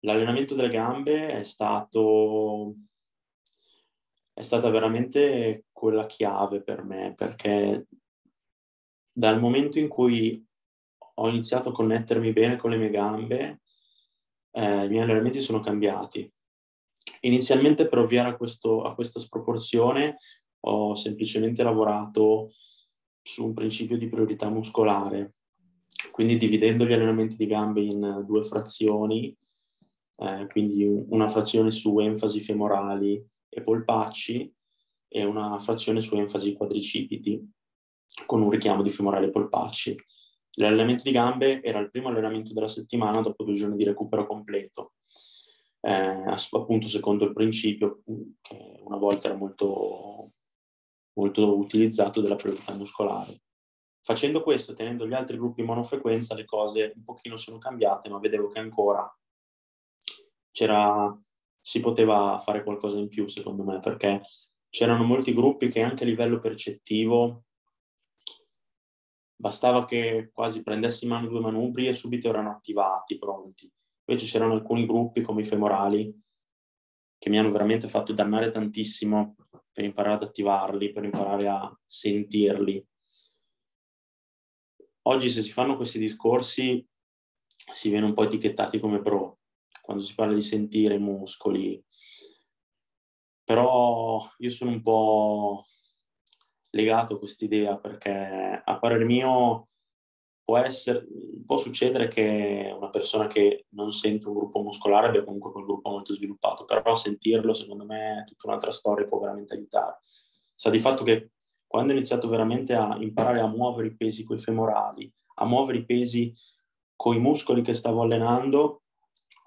L'allenamento 0.00 0.54
delle 0.54 0.70
gambe 0.70 1.28
è 1.32 1.42
stato 1.44 2.74
è 4.32 4.42
stata 4.42 4.70
veramente 4.70 5.64
quella 5.72 6.06
chiave 6.06 6.62
per 6.62 6.84
me 6.84 7.12
perché 7.16 7.88
dal 9.10 9.40
momento 9.40 9.80
in 9.80 9.88
cui 9.88 10.46
ho 11.20 11.28
iniziato 11.28 11.70
a 11.70 11.72
connettermi 11.72 12.32
bene 12.32 12.56
con 12.56 12.70
le 12.70 12.76
mie 12.76 12.90
gambe, 12.90 13.62
eh, 14.52 14.84
i 14.84 14.88
miei 14.88 15.02
allenamenti 15.02 15.40
sono 15.40 15.58
cambiati. 15.58 16.32
Inizialmente 17.22 17.88
per 17.88 17.98
ovviare 17.98 18.28
a, 18.28 18.36
questo, 18.36 18.82
a 18.82 18.94
questa 18.94 19.18
sproporzione 19.18 20.18
ho 20.60 20.94
semplicemente 20.94 21.64
lavorato 21.64 22.52
su 23.20 23.44
un 23.44 23.54
principio 23.54 23.98
di 23.98 24.08
priorità 24.08 24.48
muscolare, 24.48 25.34
quindi 26.12 26.38
dividendo 26.38 26.84
gli 26.84 26.92
allenamenti 26.92 27.34
di 27.34 27.46
gambe 27.46 27.80
in 27.80 28.22
due 28.24 28.44
frazioni, 28.44 29.36
eh, 30.20 30.46
quindi 30.50 30.84
una 30.84 31.28
frazione 31.28 31.70
su 31.70 31.98
enfasi 32.00 32.40
femorali 32.40 33.24
e 33.48 33.62
polpacci 33.62 34.52
e 35.08 35.24
una 35.24 35.58
frazione 35.58 36.00
su 36.00 36.16
enfasi 36.16 36.52
quadricipiti 36.52 37.50
con 38.26 38.42
un 38.42 38.50
richiamo 38.50 38.82
di 38.82 38.90
femorali 38.90 39.30
polpacci. 39.30 39.96
L'allenamento 40.56 41.04
di 41.04 41.12
gambe 41.12 41.62
era 41.62 41.78
il 41.78 41.90
primo 41.90 42.08
allenamento 42.08 42.52
della 42.52 42.68
settimana 42.68 43.20
dopo 43.20 43.44
due 43.44 43.54
giorni 43.54 43.76
di 43.76 43.84
recupero 43.84 44.26
completo, 44.26 44.94
eh, 45.82 46.24
appunto 46.50 46.88
secondo 46.88 47.24
il 47.24 47.32
principio 47.32 48.02
che 48.40 48.80
una 48.82 48.96
volta 48.96 49.28
era 49.28 49.36
molto, 49.36 50.32
molto 51.12 51.56
utilizzato 51.56 52.20
della 52.20 52.34
priorità 52.34 52.74
muscolare. 52.74 53.40
Facendo 54.00 54.42
questo, 54.42 54.74
tenendo 54.74 55.06
gli 55.06 55.14
altri 55.14 55.36
gruppi 55.36 55.60
in 55.60 55.66
monofrequenza, 55.66 56.34
le 56.34 56.44
cose 56.44 56.92
un 56.96 57.04
pochino 57.04 57.36
sono 57.36 57.58
cambiate, 57.58 58.08
ma 58.08 58.18
vedevo 58.18 58.48
che 58.48 58.58
ancora 58.58 59.08
c'era, 60.50 61.16
si 61.60 61.80
poteva 61.80 62.40
fare 62.44 62.62
qualcosa 62.62 62.98
in 62.98 63.08
più, 63.08 63.26
secondo 63.26 63.64
me, 63.64 63.80
perché 63.80 64.22
c'erano 64.70 65.04
molti 65.04 65.32
gruppi 65.32 65.68
che 65.68 65.82
anche 65.82 66.04
a 66.04 66.06
livello 66.06 66.40
percettivo 66.40 67.44
bastava 69.40 69.84
che 69.84 70.30
quasi 70.32 70.62
prendessi 70.62 71.04
in 71.04 71.10
mano 71.10 71.28
due 71.28 71.40
manubri 71.40 71.86
e 71.86 71.94
subito 71.94 72.28
erano 72.28 72.50
attivati, 72.50 73.18
pronti. 73.18 73.72
Invece 74.04 74.26
c'erano 74.26 74.54
alcuni 74.54 74.84
gruppi 74.84 75.22
come 75.22 75.42
i 75.42 75.46
femorali 75.46 76.22
che 77.18 77.30
mi 77.30 77.38
hanno 77.38 77.50
veramente 77.50 77.88
fatto 77.88 78.12
dannare 78.12 78.50
tantissimo 78.50 79.36
per 79.72 79.84
imparare 79.84 80.16
ad 80.16 80.22
attivarli, 80.24 80.92
per 80.92 81.04
imparare 81.04 81.48
a 81.48 81.80
sentirli. 81.84 82.84
Oggi 85.02 85.28
se 85.30 85.42
si 85.42 85.50
fanno 85.52 85.76
questi 85.76 85.98
discorsi 85.98 86.86
si 87.46 87.90
viene 87.90 88.06
un 88.06 88.14
po' 88.14 88.24
etichettati 88.24 88.80
come 88.80 89.00
pro, 89.00 89.37
quando 89.88 90.04
si 90.04 90.14
parla 90.14 90.34
di 90.34 90.42
sentire 90.42 90.96
i 90.96 90.98
muscoli. 90.98 91.82
Però 93.42 94.22
io 94.36 94.50
sono 94.50 94.70
un 94.70 94.82
po' 94.82 95.64
legato 96.72 97.14
a 97.14 97.18
questa 97.18 97.46
idea 97.46 97.78
perché 97.78 98.62
a 98.62 98.78
parer 98.78 99.06
mio 99.06 99.68
può, 100.44 100.58
essere, 100.58 101.06
può 101.46 101.56
succedere 101.56 102.08
che 102.08 102.70
una 102.76 102.90
persona 102.90 103.28
che 103.28 103.64
non 103.70 103.90
sente 103.94 104.28
un 104.28 104.34
gruppo 104.34 104.60
muscolare 104.60 105.06
abbia 105.06 105.24
comunque 105.24 105.52
quel 105.52 105.64
gruppo 105.64 105.88
molto 105.88 106.12
sviluppato, 106.12 106.66
però 106.66 106.94
sentirlo 106.94 107.54
secondo 107.54 107.86
me 107.86 108.20
è 108.20 108.24
tutta 108.24 108.46
un'altra 108.48 108.72
storia 108.72 109.06
può 109.06 109.18
veramente 109.18 109.54
aiutare. 109.54 110.02
Sa 110.54 110.68
di 110.68 110.80
fatto 110.80 111.02
che 111.02 111.30
quando 111.66 111.94
ho 111.94 111.96
iniziato 111.96 112.28
veramente 112.28 112.74
a 112.74 112.94
imparare 113.00 113.40
a 113.40 113.46
muovere 113.46 113.88
i 113.88 113.96
pesi 113.96 114.22
coi 114.22 114.38
femorali, 114.38 115.10
a 115.36 115.46
muovere 115.46 115.78
i 115.78 115.86
pesi 115.86 116.30
con 116.94 117.16
i 117.16 117.20
muscoli 117.20 117.62
che 117.62 117.72
stavo 117.72 118.02
allenando, 118.02 118.82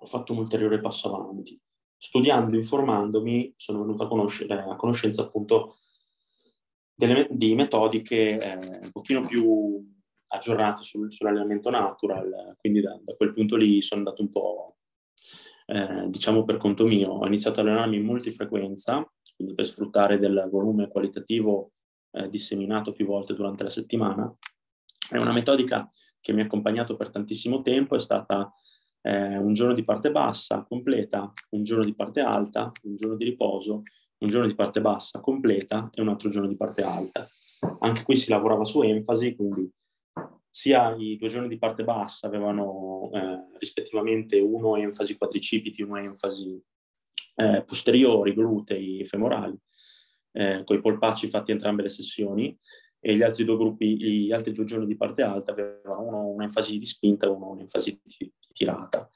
ho 0.02 0.06
fatto 0.06 0.34
un 0.34 0.40
ulteriore 0.40 0.80
passo 0.80 1.16
avanti. 1.16 1.60
Studiando, 1.96 2.56
informandomi, 2.56 3.54
sono 3.56 3.82
venuto 3.82 4.04
a, 4.04 4.08
conoscere, 4.08 4.60
a 4.60 4.76
conoscenza 4.76 5.22
appunto 5.22 5.76
delle, 6.96 7.28
di 7.30 7.54
metodiche 7.54 8.40
eh, 8.40 8.80
un 8.82 8.92
pochino 8.92 9.22
più 9.22 9.88
aggiornate 10.28 10.82
sul, 10.82 11.14
sull'allenamento 11.14 11.70
natural, 11.70 12.56
quindi 12.58 12.82
da, 12.82 13.00
da, 13.04 13.14
quel 13.16 13.34
punto 13.34 13.56
lì 13.56 13.82
sono 13.82 14.02
andato 14.02 14.24
un 14.24 14.32
po', 14.32 14.78
eh, 15.68 16.10
diciamo 16.10 16.44
per 16.46 16.58
conto 16.58 16.86
mio, 16.86 17.10
ho 17.10 17.28
iniziato 17.28 17.60
ad 17.60 17.68
allenarmi 17.68 17.98
in 17.98 18.06
multifrequenza, 18.06 19.08
quindi 19.36 19.54
per 19.54 19.68
sfruttare 19.68 20.18
del 20.18 20.48
volume 20.50 20.88
qualitativo 20.88 21.74
eh, 22.12 22.28
disseminato 22.30 22.94
più 22.94 23.06
volte 23.06 23.36
durante 23.36 23.64
la 23.64 23.70
settimana. 23.70 24.34
È 25.10 25.18
una 25.18 25.34
metodica 25.34 25.88
che 26.20 26.34
mi 26.34 26.42
ha 26.42 26.46
accompagnato 26.46 26.96
per 26.96 27.10
tantissimo 27.10 27.62
tempo, 27.62 27.96
è 27.96 28.00
stata 28.00 28.52
eh, 29.02 29.38
un 29.38 29.54
giorno 29.54 29.74
di 29.74 29.84
parte 29.84 30.12
bassa 30.12 30.66
completa, 30.68 31.32
un 31.52 31.64
giorno 31.64 31.84
di 31.84 31.96
parte 31.96 32.22
alta, 32.22 32.72
un 32.84 32.96
giorno 32.96 33.16
di 33.16 33.26
riposo, 33.26 33.84
un 34.20 34.30
giorno 34.30 34.48
di 34.48 34.56
parte 34.56 34.82
bassa 34.82 35.20
completa 35.20 35.90
e 35.94 36.02
un 36.02 36.10
altro 36.10 36.30
giorno 36.30 36.48
di 36.48 36.56
parte 36.56 36.84
alta. 36.84 37.26
Anche 37.80 38.04
qui 38.04 38.16
si 38.16 38.30
lavorava 38.30 38.64
su 38.66 38.82
enfasi, 38.82 39.36
quindi 39.36 39.70
sia 40.50 40.94
i 40.96 41.18
due 41.18 41.30
giorni 41.30 41.48
di 41.48 41.58
parte 41.58 41.84
bassa 41.84 42.28
avevano 42.28 43.10
eh, 43.14 43.58
rispettivamente 43.58 44.40
uno 44.40 44.76
enfasi 44.76 45.18
quadricipiti, 45.18 45.82
uno 45.82 45.98
enfasi 45.98 46.62
eh, 47.36 47.64
posteriori, 47.66 48.34
glutei, 48.34 49.06
femorali, 49.06 49.58
eh, 50.34 50.64
con 50.66 50.76
i 50.76 50.82
polpacci 50.82 51.30
fatti 51.30 51.52
entrambe 51.52 51.84
le 51.84 51.90
sessioni, 51.90 52.58
e 53.04 53.16
gli 53.16 53.24
altri 53.24 53.44
due 53.44 53.58
gruppi, 53.58 53.98
gli 53.98 54.32
altri 54.32 54.54
due 54.54 54.64
giorni 54.64 54.86
di 54.86 54.96
parte 54.96 55.24
alta 55.24 55.54
avevano 55.54 56.04
uno 56.04 56.28
un'enfasi 56.28 56.78
di 56.78 56.86
spinta 56.86 57.26
e 57.26 57.30
uno 57.30 57.50
un'enfasi 57.50 58.00
di, 58.04 58.32
tirata. 58.54 59.10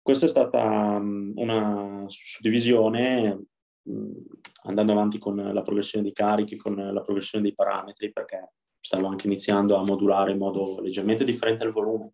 Questa 0.00 0.26
è 0.26 0.28
stata 0.28 0.98
um, 0.98 1.32
una 1.36 2.04
suddivisione 2.06 3.46
um, 3.84 4.26
andando 4.64 4.92
avanti 4.92 5.18
con 5.18 5.36
la 5.36 5.62
progressione 5.62 6.04
dei 6.04 6.12
carichi, 6.12 6.56
con 6.56 6.74
la 6.74 7.00
progressione 7.00 7.42
dei 7.42 7.54
parametri, 7.54 8.12
perché 8.12 8.52
stavo 8.78 9.06
anche 9.06 9.26
iniziando 9.26 9.76
a 9.76 9.84
modulare 9.84 10.32
in 10.32 10.38
modo 10.38 10.80
leggermente 10.80 11.24
differente 11.24 11.64
il 11.64 11.72
volume, 11.72 12.12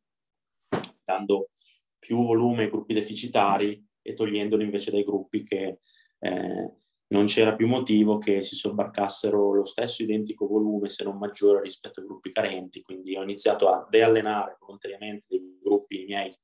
dando 1.02 1.50
più 1.98 2.22
volume 2.24 2.64
ai 2.64 2.70
gruppi 2.70 2.94
deficitari 2.94 3.84
e 4.00 4.14
togliendoli 4.14 4.62
invece 4.62 4.92
dai 4.92 5.02
gruppi 5.02 5.42
che 5.42 5.80
eh, 6.20 6.72
non 7.08 7.26
c'era 7.26 7.54
più 7.54 7.66
motivo 7.68 8.18
che 8.18 8.42
si 8.42 8.54
sobbarcassero 8.54 9.54
lo 9.54 9.64
stesso 9.64 10.02
identico 10.02 10.46
volume, 10.46 10.90
se 10.90 11.04
non 11.04 11.16
maggiore, 11.16 11.62
rispetto 11.62 12.00
ai 12.00 12.06
gruppi 12.06 12.32
carenti. 12.32 12.82
Quindi 12.82 13.16
ho 13.16 13.22
iniziato 13.22 13.68
a 13.68 13.86
deallenare 13.88 14.56
volontariamente 14.60 15.38
dei 15.38 15.58
gruppi 15.62 16.04
miei, 16.04 16.36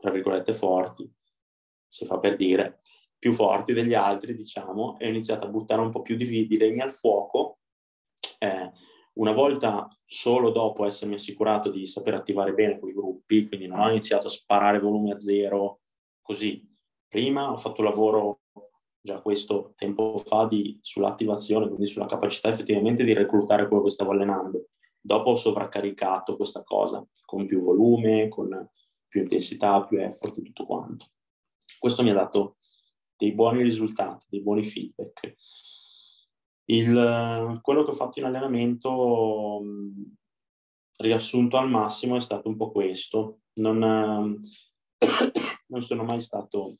tra 0.00 0.10
virgolette, 0.10 0.54
forti, 0.54 1.08
si 1.88 2.04
fa 2.04 2.18
per 2.18 2.36
dire, 2.36 2.80
più 3.18 3.32
forti 3.32 3.72
degli 3.72 3.94
altri, 3.94 4.34
diciamo, 4.34 4.98
e 4.98 5.06
ho 5.06 5.10
iniziato 5.10 5.46
a 5.46 5.50
buttare 5.50 5.80
un 5.80 5.90
po' 5.90 6.02
più 6.02 6.16
di, 6.16 6.46
di 6.46 6.56
legna 6.56 6.84
al 6.84 6.92
fuoco. 6.92 7.58
Eh, 8.38 8.72
una 9.14 9.32
volta 9.32 9.88
solo 10.04 10.50
dopo 10.50 10.84
essermi 10.84 11.14
assicurato 11.14 11.70
di 11.70 11.86
saper 11.86 12.14
attivare 12.14 12.54
bene 12.54 12.78
quei 12.78 12.92
gruppi, 12.92 13.46
quindi 13.48 13.66
non 13.66 13.80
ho 13.80 13.88
iniziato 13.88 14.28
a 14.28 14.30
sparare 14.30 14.78
volume 14.78 15.12
a 15.12 15.18
zero 15.18 15.80
così. 16.22 16.64
Prima 17.08 17.50
ho 17.50 17.56
fatto 17.56 17.82
lavoro 17.82 18.42
già 19.08 19.22
questo 19.22 19.72
tempo 19.74 20.18
fa 20.18 20.46
di, 20.46 20.78
sull'attivazione, 20.82 21.66
quindi 21.66 21.86
sulla 21.86 22.04
capacità 22.04 22.50
effettivamente 22.50 23.04
di 23.04 23.14
reclutare 23.14 23.66
quello 23.66 23.82
che 23.82 23.90
stavo 23.90 24.10
allenando. 24.10 24.68
Dopo 25.00 25.30
ho 25.30 25.36
sovraccaricato 25.36 26.36
questa 26.36 26.62
cosa 26.62 27.02
con 27.24 27.46
più 27.46 27.62
volume, 27.62 28.28
con 28.28 28.70
più 29.06 29.22
intensità, 29.22 29.82
più 29.86 29.98
effort 29.98 30.36
e 30.36 30.42
tutto 30.42 30.66
quanto. 30.66 31.06
Questo 31.78 32.02
mi 32.02 32.10
ha 32.10 32.14
dato 32.14 32.56
dei 33.16 33.32
buoni 33.32 33.62
risultati, 33.62 34.26
dei 34.28 34.42
buoni 34.42 34.64
feedback. 34.64 35.34
Il, 36.66 37.58
quello 37.62 37.84
che 37.84 37.90
ho 37.90 37.94
fatto 37.94 38.18
in 38.18 38.26
allenamento, 38.26 39.62
riassunto 40.96 41.56
al 41.56 41.70
massimo, 41.70 42.16
è 42.16 42.20
stato 42.20 42.48
un 42.48 42.56
po' 42.56 42.70
questo. 42.70 43.40
Non, 43.54 43.78
non 45.68 45.82
sono 45.82 46.04
mai 46.04 46.20
stato 46.20 46.76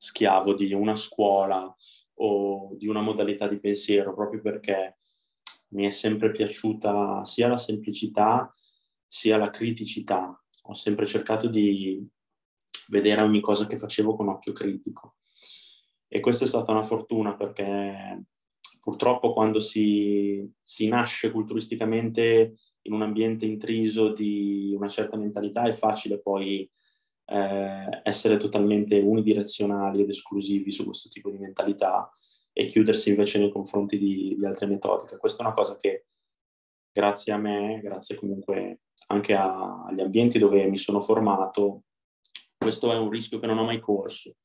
schiavo 0.00 0.54
di 0.54 0.72
una 0.72 0.96
scuola 0.96 1.76
o 2.14 2.74
di 2.76 2.86
una 2.86 3.02
modalità 3.02 3.46
di 3.46 3.60
pensiero, 3.60 4.14
proprio 4.14 4.40
perché 4.40 5.00
mi 5.68 5.84
è 5.84 5.90
sempre 5.90 6.30
piaciuta 6.30 7.22
sia 7.24 7.48
la 7.48 7.58
semplicità 7.58 8.52
sia 9.06 9.36
la 9.36 9.50
criticità. 9.50 10.42
Ho 10.62 10.74
sempre 10.74 11.04
cercato 11.04 11.48
di 11.48 12.06
vedere 12.88 13.20
ogni 13.22 13.40
cosa 13.40 13.66
che 13.66 13.76
facevo 13.76 14.16
con 14.16 14.28
occhio 14.28 14.52
critico. 14.52 15.16
E 16.08 16.20
questa 16.20 16.44
è 16.44 16.48
stata 16.48 16.72
una 16.72 16.84
fortuna 16.84 17.36
perché 17.36 18.24
purtroppo 18.80 19.32
quando 19.32 19.60
si, 19.60 20.48
si 20.62 20.88
nasce 20.88 21.30
culturisticamente 21.30 22.56
in 22.82 22.92
un 22.92 23.02
ambiente 23.02 23.46
intriso 23.46 24.12
di 24.12 24.72
una 24.74 24.88
certa 24.88 25.16
mentalità 25.16 25.64
è 25.64 25.72
facile 25.72 26.20
poi 26.20 26.68
eh, 27.30 28.00
essere 28.02 28.36
totalmente 28.36 28.98
unidirezionali 28.98 30.02
ed 30.02 30.08
esclusivi 30.08 30.72
su 30.72 30.84
questo 30.84 31.08
tipo 31.08 31.30
di 31.30 31.38
mentalità 31.38 32.12
e 32.52 32.66
chiudersi 32.66 33.10
invece 33.10 33.38
nei 33.38 33.52
confronti 33.52 33.98
di, 33.98 34.34
di 34.36 34.44
altre 34.44 34.66
metodiche. 34.66 35.16
Questa 35.16 35.42
è 35.42 35.46
una 35.46 35.54
cosa 35.54 35.76
che 35.76 36.06
grazie 36.92 37.32
a 37.32 37.38
me, 37.38 37.80
grazie 37.80 38.16
comunque 38.16 38.80
anche 39.06 39.34
a, 39.34 39.84
agli 39.84 40.00
ambienti 40.00 40.38
dove 40.38 40.66
mi 40.66 40.78
sono 40.78 41.00
formato, 41.00 41.84
questo 42.56 42.92
è 42.92 42.96
un 42.96 43.08
rischio 43.08 43.38
che 43.38 43.46
non 43.46 43.58
ho 43.58 43.64
mai 43.64 43.80
corso. 43.80 44.36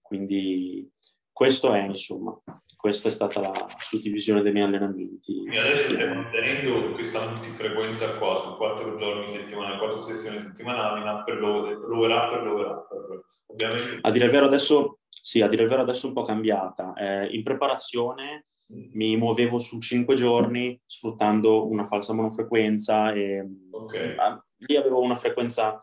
Quindi 0.00 0.88
questo 1.32 1.72
è, 1.72 1.86
insomma, 1.86 2.38
questa 2.80 3.08
è 3.08 3.10
stata 3.10 3.40
la 3.40 3.68
suddivisione 3.78 4.40
dei 4.40 4.52
miei 4.52 4.64
allenamenti. 4.64 5.44
E 5.44 5.58
adesso 5.58 5.90
stai 5.90 6.14
mantenendo 6.14 6.92
questa 6.92 7.28
multifrequenza 7.28 8.16
qua 8.16 8.38
su 8.38 8.56
quattro 8.56 8.96
giorni 8.96 9.28
settimanali, 9.28 9.78
quattro 9.78 10.00
sessioni 10.00 10.38
settimanali, 10.38 11.02
in 11.02 11.06
upper 11.06 11.38
lower, 11.38 11.76
lower 11.76 12.10
upper, 12.10 12.42
lower 12.42 12.66
upper. 12.66 13.24
Ovviamente... 13.46 13.98
A 14.00 14.10
dire 14.10 14.24
il 14.24 14.30
vero 14.30 14.46
adesso, 14.46 15.00
sì, 15.08 15.42
a 15.42 15.48
dire 15.48 15.64
il 15.64 15.68
vero 15.68 15.82
adesso 15.82 16.06
è 16.06 16.08
un 16.08 16.14
po' 16.14 16.22
cambiata. 16.22 16.94
Eh, 16.94 17.26
in 17.34 17.42
preparazione 17.42 18.46
mm. 18.72 18.90
mi 18.94 19.14
muovevo 19.16 19.58
su 19.58 19.78
cinque 19.78 20.14
giorni 20.14 20.80
sfruttando 20.86 21.68
una 21.68 21.84
falsa 21.84 22.14
monofrequenza 22.14 23.12
e 23.12 23.46
okay. 23.70 24.12
eh, 24.12 24.42
lì 24.56 24.76
avevo 24.76 25.02
una 25.02 25.16
frequenza 25.16 25.78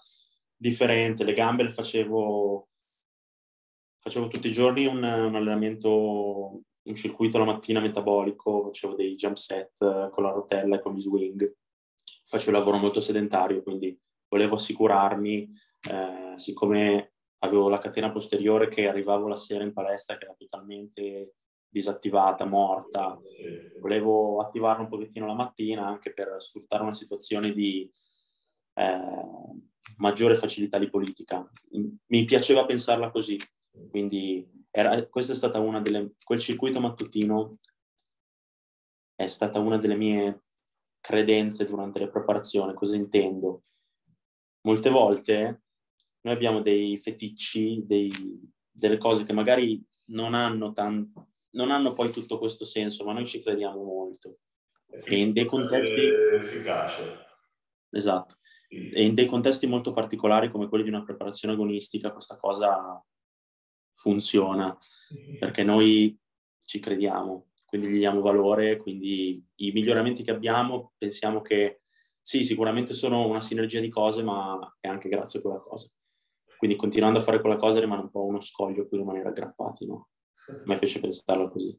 differente, 0.55 1.23
le 1.23 1.33
gambe 1.33 1.61
le 1.61 1.69
facevo 1.69 2.67
facevo 3.99 4.27
tutti 4.29 4.47
i 4.47 4.53
giorni 4.53 4.85
un, 4.85 5.03
un 5.03 5.35
allenamento 5.35 6.61
un 6.87 6.95
circuito 6.95 7.37
la 7.37 7.45
mattina 7.45 7.79
metabolico, 7.79 8.63
facevo 8.65 8.95
dei 8.95 9.15
jump 9.15 9.35
set 9.35 9.73
eh, 9.79 10.09
con 10.11 10.23
la 10.23 10.31
rotella 10.31 10.77
e 10.77 10.81
con 10.81 10.93
gli 10.93 11.01
swing. 11.01 11.55
Facevo 12.23 12.51
un 12.51 12.57
lavoro 12.57 12.77
molto 12.77 12.99
sedentario, 12.99 13.63
quindi 13.63 13.97
volevo 14.27 14.55
assicurarmi, 14.55 15.49
eh, 15.89 16.33
siccome 16.37 17.13
avevo 17.39 17.69
la 17.69 17.77
catena 17.77 18.11
posteriore 18.11 18.67
che 18.67 18.87
arrivavo 18.87 19.27
la 19.27 19.37
sera 19.37 19.63
in 19.63 19.73
palestra 19.73 20.17
che 20.17 20.25
era 20.25 20.35
totalmente 20.37 21.35
disattivata, 21.69 22.45
morta, 22.45 23.19
volevo 23.79 24.39
attivarla 24.39 24.83
un 24.83 24.89
pochettino 24.89 25.27
la 25.27 25.35
mattina 25.35 25.85
anche 25.85 26.13
per 26.13 26.35
sfruttare 26.39 26.81
una 26.81 26.93
situazione 26.93 27.51
di 27.51 27.89
eh, 28.73 28.99
maggiore 29.97 30.35
facilità 30.35 30.79
di 30.79 30.89
politica. 30.89 31.47
Mi 32.07 32.25
piaceva 32.25 32.65
pensarla 32.65 33.11
così, 33.11 33.37
quindi 33.89 34.56
era, 34.79 35.07
questa 35.07 35.33
è 35.33 35.35
stata 35.35 35.57
una 35.57 35.81
delle, 35.81 36.13
quel 36.23 36.37
circuito 36.39 36.79
mattutino 36.79 37.57
è 39.15 39.25
stata 39.25 39.57
una 39.57 39.77
delle 39.77 39.95
mie 39.95 40.43
credenze 40.99 41.65
durante 41.65 41.99
la 41.99 42.09
preparazione. 42.09 42.75
Cosa 42.75 42.95
intendo? 42.95 43.63
Molte 44.67 44.91
volte 44.91 45.63
noi 46.21 46.35
abbiamo 46.35 46.61
dei 46.61 46.95
feticci, 46.99 47.87
dei, 47.87 48.11
delle 48.69 48.99
cose 48.99 49.23
che 49.23 49.33
magari 49.33 49.83
non 50.09 50.35
hanno, 50.35 50.71
tan, 50.73 51.11
non 51.55 51.71
hanno 51.71 51.93
poi 51.93 52.11
tutto 52.11 52.37
questo 52.37 52.63
senso, 52.63 53.03
ma 53.03 53.13
noi 53.13 53.25
ci 53.25 53.41
crediamo 53.41 53.81
molto. 53.81 54.37
E 55.05 55.17
in 55.17 55.33
dei 55.33 55.45
contesti... 55.45 56.05
Efficace. 56.05 57.25
Esatto. 57.89 58.35
E 58.69 59.03
in 59.03 59.15
dei 59.15 59.25
contesti 59.25 59.65
molto 59.65 59.91
particolari 59.91 60.51
come 60.51 60.67
quelli 60.67 60.83
di 60.83 60.89
una 60.89 61.03
preparazione 61.03 61.55
agonistica, 61.55 62.11
questa 62.11 62.37
cosa 62.37 63.03
funziona, 63.97 64.77
perché 65.39 65.63
noi 65.63 66.17
ci 66.63 66.79
crediamo, 66.79 67.47
quindi 67.65 67.87
gli 67.87 67.97
diamo 67.97 68.21
valore, 68.21 68.77
quindi 68.77 69.43
i 69.55 69.71
miglioramenti 69.71 70.23
che 70.23 70.31
abbiamo 70.31 70.93
pensiamo 70.97 71.41
che 71.41 71.81
sì, 72.21 72.45
sicuramente 72.45 72.93
sono 72.93 73.25
una 73.25 73.41
sinergia 73.41 73.79
di 73.79 73.89
cose, 73.89 74.21
ma 74.21 74.75
è 74.79 74.87
anche 74.87 75.09
grazie 75.09 75.39
a 75.39 75.41
quella 75.41 75.59
cosa. 75.59 75.89
Quindi 76.57 76.75
continuando 76.75 77.19
a 77.19 77.21
fare 77.21 77.39
quella 77.39 77.55
cosa 77.55 77.79
rimane 77.79 78.01
un 78.01 78.09
po' 78.09 78.25
uno 78.25 78.41
scoglio 78.41 78.83
a 78.83 78.85
cui 78.87 78.97
rimanere 78.97 79.29
aggrappati, 79.29 79.85
no? 79.85 80.09
A 80.49 80.61
me 80.65 80.77
piace 80.77 80.99
pensarlo 80.99 81.49
così. 81.49 81.77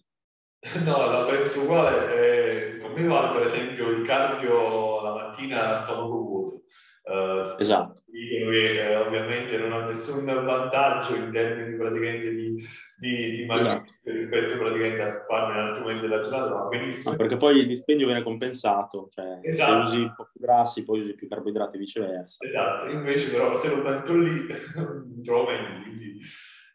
No, 0.84 1.10
la 1.10 1.24
penso 1.24 1.60
uguale. 1.62 2.76
Eh, 2.76 2.78
con 2.78 2.92
me 2.92 3.06
vale 3.06 3.38
per 3.38 3.46
esempio 3.46 3.90
il 3.90 4.06
cardio 4.06 5.02
la 5.02 5.12
mattina 5.12 5.70
a 5.70 5.76
stomaco 5.76 6.22
vuoto. 6.22 6.62
Uh, 7.08 7.56
esatto. 7.58 8.02
Che 8.12 8.20
eh, 8.20 8.96
ovviamente 8.96 9.56
non 9.56 9.72
ha 9.72 9.86
nessun 9.86 10.26
vantaggio 10.26 11.14
in 11.14 11.32
termini 11.32 11.74
praticamente 11.74 12.28
di, 12.34 12.54
di, 12.98 13.46
di 13.46 13.46
esatto. 13.50 13.94
rispetto 14.02 14.58
praticamente 14.58 15.00
a 15.00 15.24
farne 15.26 15.54
in 15.54 15.66
altri 15.66 15.80
momenti 15.80 16.06
della 16.06 16.20
giornata, 16.20 16.52
va 16.52 16.68
benissimo. 16.68 17.12
No, 17.12 17.16
perché 17.16 17.36
poi 17.36 17.60
il 17.60 17.66
dispendio 17.66 18.04
viene 18.04 18.22
compensato, 18.22 19.08
cioè 19.14 19.40
esatto. 19.42 19.86
se 19.86 19.86
usi 19.86 20.02
un 20.02 20.14
po' 20.14 20.28
più 20.30 20.38
grassi 20.38 20.84
poi 20.84 21.00
usi 21.00 21.14
più 21.14 21.28
carboidrati 21.28 21.76
e 21.76 21.78
viceversa. 21.78 22.46
Esatto, 22.46 22.90
invece 22.90 23.30
però 23.30 23.56
se 23.56 23.68
lo 23.74 23.82
metto 23.82 24.14
lì 24.14 24.44
trovo 25.24 25.46
meglio, 25.46 25.82
quindi, 25.82 26.18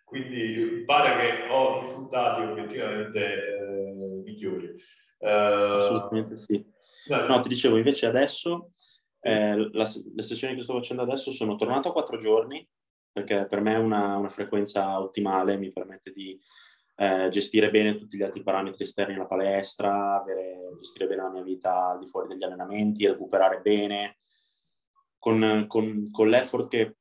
quindi, 0.04 0.84
pare 0.84 1.22
che 1.22 1.48
ho 1.48 1.80
risultati 1.82 2.41
obiettivamente 2.41 3.19
eh, 3.19 3.93
migliori. 4.26 4.74
Uh, 5.19 5.28
Assolutamente 5.28 6.38
sì. 6.38 6.72
No, 7.06 7.39
ti 7.39 7.50
dicevo, 7.50 7.78
invece 7.78 8.08
adesso 8.08 8.69
eh, 9.26 9.56
la, 9.72 9.90
le 10.16 10.22
sessioni 10.22 10.54
che 10.54 10.62
sto 10.62 10.74
facendo 10.74 11.02
adesso 11.02 11.32
sono 11.32 11.56
tornato 11.56 11.88
a 11.88 11.92
quattro 11.94 12.18
giorni, 12.18 12.68
perché 13.10 13.46
per 13.48 13.62
me 13.62 13.76
è 13.76 13.78
una, 13.78 14.18
una 14.18 14.30
frequenza 14.30 15.00
ottimale, 15.00 15.58
mi 15.58 15.72
permette 15.72 16.12
di 16.12 16.38
eh, 16.98 17.30
gestire 17.30 17.72
bene 17.72 17.98
tutti 17.98 18.18
gli 18.18 18.22
altri 18.22 18.44
parametri 18.44 18.84
esterni 18.84 19.16
alla 19.16 19.26
palestra, 19.26 20.20
avere, 20.20 20.74
gestire 20.78 21.08
bene 21.08 21.22
la 21.22 21.30
mia 21.30 21.42
vita 21.42 21.92
al 21.92 22.00
di 22.00 22.08
fuori 22.08 22.28
degli 22.28 22.44
allenamenti, 22.44 23.08
recuperare 23.08 23.62
bene, 23.62 24.18
con, 25.18 25.66
con, 25.68 26.04
con 26.12 26.28
l'effort 26.28 26.68
che, 26.68 26.98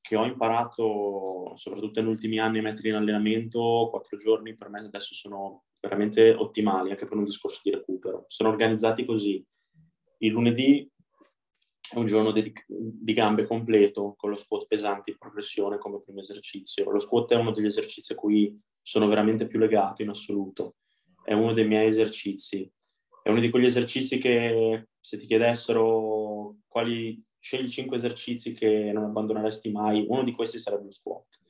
che, 0.00 0.16
ho 0.16 0.24
imparato, 0.24 1.52
soprattutto 1.54 2.00
negli 2.00 2.10
ultimi 2.10 2.40
anni, 2.40 2.58
a 2.58 2.62
mettere 2.62 2.88
in 2.88 2.96
allenamento, 2.96 3.86
quattro 3.88 4.18
giorni 4.18 4.56
per 4.56 4.68
me 4.68 4.80
adesso 4.80 5.14
sono 5.14 5.66
veramente 5.78 6.32
ottimali, 6.32 6.90
anche 6.90 7.06
per 7.06 7.16
un 7.16 7.24
discorso 7.24 7.60
di 7.62 7.70
recupero. 7.70 8.24
Sono 8.26 8.48
organizzati 8.48 9.04
così. 9.04 9.46
Il 10.18 10.32
lunedì 10.32 10.90
è 11.90 11.98
un 11.98 12.06
giorno 12.06 12.32
di, 12.32 12.52
di, 12.66 13.12
gambe 13.12 13.46
completo 13.46 14.14
con 14.16 14.30
lo 14.30 14.36
squat 14.36 14.66
pesante 14.66 15.10
in 15.10 15.18
progressione 15.18 15.78
come 15.78 16.00
primo 16.02 16.20
esercizio. 16.20 16.90
Lo 16.90 16.98
squat 16.98 17.32
è 17.32 17.36
uno 17.36 17.52
degli 17.52 17.66
esercizi 17.66 18.12
a 18.12 18.16
cui 18.16 18.58
sono 18.82 19.06
veramente 19.06 19.46
più 19.46 19.58
legato 19.58 20.02
in 20.02 20.08
assoluto. 20.08 20.76
È 21.22 21.32
uno 21.32 21.52
dei 21.52 21.66
miei 21.66 21.88
esercizi. 21.88 22.70
È 23.22 23.30
uno 23.30 23.40
di 23.40 23.50
quegli 23.50 23.64
esercizi 23.64 24.18
che 24.18 24.88
se 24.98 25.16
ti 25.16 25.26
chiedessero 25.26 26.56
quali 26.66 27.22
scegli 27.38 27.68
cinque 27.68 27.96
esercizi 27.96 28.52
che 28.52 28.90
non 28.92 29.04
abbandoneresti 29.04 29.70
mai, 29.70 30.04
uno 30.08 30.24
di 30.24 30.32
questi 30.32 30.58
sarebbe 30.58 30.84
lo 30.84 30.90
squat. 30.90 31.40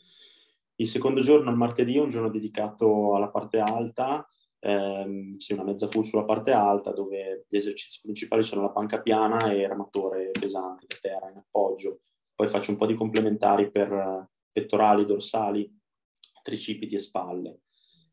Il 0.77 0.87
secondo 0.87 1.23
giorno, 1.23 1.51
il 1.51 1.57
martedì, 1.57 1.97
è 1.97 2.01
un 2.01 2.11
giorno 2.11 2.29
dedicato 2.29 3.15
alla 3.15 3.31
parte 3.31 3.59
alta 3.59 4.29
ehm, 4.67 5.37
sì, 5.37 5.53
una 5.53 5.63
mezza 5.63 5.89
full 5.89 6.03
sulla 6.03 6.25
parte 6.25 6.51
alta 6.51 6.91
dove 6.91 7.47
gli 7.49 7.57
esercizi 7.57 8.01
principali 8.03 8.43
sono 8.43 8.63
la 8.63 8.71
panca 8.71 9.01
piana 9.01 9.51
e 9.51 9.61
il 9.61 9.69
ramatore 9.69 10.31
pesante 10.33 10.87
da 10.89 10.97
terra 11.01 11.31
in 11.31 11.37
appoggio. 11.37 12.01
Poi 12.35 12.49
faccio 12.49 12.73
un 12.73 12.77
po' 12.77 12.87
di 12.87 12.95
complementari 12.95 13.71
per 13.71 13.93
eh, 13.93 14.29
pettorali, 14.51 15.05
dorsali, 15.05 15.73
tricipiti 16.43 16.97
e 16.97 16.99
spalle. 16.99 17.61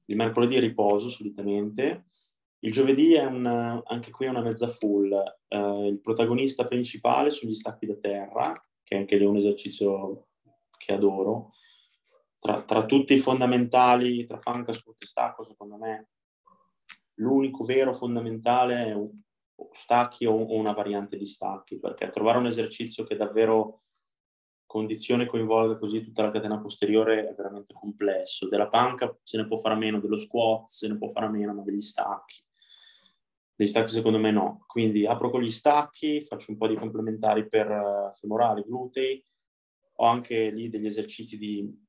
Il 0.05 0.15
mercoledì 0.15 0.59
riposo 0.59 1.09
solitamente. 1.09 2.05
Il 2.59 2.71
giovedì 2.71 3.13
è 3.13 3.25
un, 3.25 3.45
anche 3.85 4.11
qui 4.11 4.27
una 4.27 4.41
mezza 4.41 4.67
full. 4.67 5.11
Eh, 5.47 5.87
il 5.87 5.99
protagonista 5.99 6.65
principale 6.65 7.31
sono 7.31 7.51
gli 7.51 7.55
stacchi 7.55 7.85
da 7.85 7.95
terra, 7.95 8.53
che 8.83 8.95
anche 8.95 9.17
lì 9.17 9.25
è 9.25 9.27
un 9.27 9.37
esercizio 9.37 10.27
che 10.77 10.93
adoro. 10.93 11.51
Tra, 12.39 12.63
tra 12.63 12.85
tutti 12.85 13.13
i 13.13 13.19
fondamentali, 13.19 14.25
tra 14.25 14.37
panca, 14.37 14.73
squat 14.73 15.01
e 15.01 15.05
stacco, 15.05 15.43
secondo 15.43 15.77
me 15.77 16.09
l'unico 17.15 17.63
vero 17.63 17.93
fondamentale 17.93 18.85
è 18.85 18.97
stacchi 19.71 20.25
o 20.25 20.51
una 20.55 20.73
variante 20.73 21.17
di 21.17 21.25
stacchi, 21.25 21.79
perché 21.79 22.09
trovare 22.09 22.37
un 22.37 22.47
esercizio 22.47 23.03
che 23.03 23.15
davvero 23.15 23.81
condizione 24.65 25.27
coinvolga 25.27 25.77
così 25.77 26.03
tutta 26.03 26.23
la 26.23 26.31
catena 26.31 26.59
posteriore 26.59 27.29
è 27.29 27.35
veramente 27.35 27.73
complesso. 27.73 28.47
Della 28.47 28.69
panca 28.69 29.15
se 29.21 29.37
ne 29.37 29.45
può 29.45 29.59
fare 29.59 29.75
a 29.75 29.77
meno, 29.77 29.99
dello 29.99 30.17
squat 30.17 30.67
se 30.67 30.87
ne 30.87 30.97
può 30.97 31.11
fare 31.11 31.27
a 31.27 31.29
meno, 31.29 31.53
ma 31.53 31.61
degli 31.61 31.81
stacchi. 31.81 32.41
Degli 33.55 33.67
stacchi 33.67 33.91
secondo 33.91 34.17
me 34.17 34.31
no. 34.31 34.63
Quindi 34.65 35.05
apro 35.05 35.29
con 35.29 35.43
gli 35.43 35.51
stacchi, 35.51 36.23
faccio 36.23 36.51
un 36.51 36.57
po' 36.57 36.67
di 36.67 36.75
complementari 36.75 37.47
per 37.47 37.69
eh, 37.69 38.17
femorali, 38.17 38.63
glutei. 38.63 39.23
Ho 39.97 40.07
anche 40.07 40.49
lì 40.49 40.69
degli 40.69 40.87
esercizi 40.87 41.37
di 41.37 41.82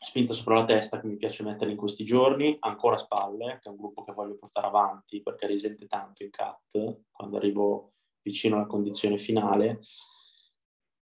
spinta 0.00 0.32
sopra 0.32 0.54
la 0.54 0.64
testa 0.64 1.00
che 1.00 1.06
mi 1.06 1.16
piace 1.16 1.42
mettere 1.42 1.70
in 1.70 1.76
questi 1.76 2.04
giorni, 2.04 2.56
ancora 2.60 2.96
spalle, 2.96 3.58
che 3.60 3.68
è 3.68 3.72
un 3.72 3.76
gruppo 3.76 4.02
che 4.02 4.12
voglio 4.12 4.36
portare 4.36 4.66
avanti 4.66 5.22
perché 5.22 5.46
risente 5.46 5.86
tanto 5.86 6.22
in 6.22 6.30
cut 6.30 7.00
quando 7.10 7.36
arrivo 7.36 7.92
vicino 8.22 8.56
alla 8.56 8.66
condizione 8.66 9.18
finale. 9.18 9.80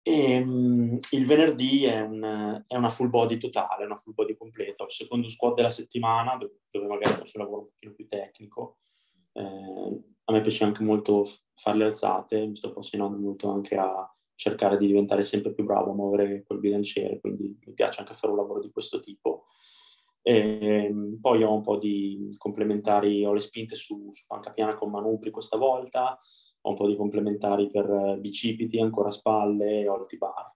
E, 0.06 0.42
um, 0.42 1.00
il 1.12 1.26
venerdì 1.26 1.86
è, 1.86 2.02
un, 2.02 2.64
è, 2.68 2.76
una 2.76 2.90
full 2.90 3.10
body 3.10 3.38
totale, 3.38 3.86
una 3.86 3.96
full 3.96 4.14
body 4.14 4.36
completa. 4.36 4.84
Il 4.84 4.92
secondo 4.92 5.30
squad 5.30 5.56
della 5.56 5.70
settimana, 5.70 6.36
dove, 6.36 6.62
dove 6.70 6.88
magari 6.88 7.14
faccio 7.14 7.38
un 7.38 7.44
lavoro 7.44 7.62
un 7.62 7.70
pochino 7.70 7.94
più 7.94 8.08
tecnico. 8.08 8.80
Eh, 9.32 10.04
a 10.26 10.32
me 10.32 10.42
piace 10.42 10.64
anche 10.66 10.84
molto 10.84 11.30
fare 11.54 11.78
le 11.78 11.86
alzate, 11.86 12.46
mi 12.46 12.56
sto 12.56 12.70
appassionando 12.70 13.18
molto 13.18 13.50
anche 13.50 13.76
a 13.76 14.14
cercare 14.36 14.78
di 14.78 14.88
diventare 14.88 15.24
sempre 15.24 15.54
più 15.54 15.64
bravo 15.64 15.92
a 15.92 15.96
muovere 15.96 16.44
quel 16.44 16.60
bilanciere, 16.60 17.20
quindi 17.20 17.58
mi 17.66 17.74
piace 17.74 18.02
anche 18.02 18.16
fare 18.16 18.32
un 18.32 18.40
lavoro 18.40 18.62
di 18.62 18.72
questo 18.72 19.00
tipo. 19.00 19.46
E 20.22 20.58
ehm, 20.62 21.20
poi 21.20 21.44
ho 21.44 21.54
un 21.54 21.62
po' 21.62 21.78
di 21.78 22.34
complementari, 22.38 23.26
ho 23.26 23.34
le 23.34 23.40
spinte 23.40 23.76
su, 23.76 24.10
su 24.12 24.26
panca 24.26 24.52
piana 24.52 24.76
con 24.76 24.90
manubri 24.90 25.32
questa 25.32 25.58
volta, 25.58 26.18
ho 26.62 26.70
un 26.70 26.76
po' 26.76 26.88
di 26.88 26.96
complementari 26.96 27.70
per 27.70 28.18
bicipiti, 28.20 28.80
ancora 28.80 29.12
spalle 29.12 29.82
e 29.82 29.88
alti 29.88 30.18
bar. 30.18 30.52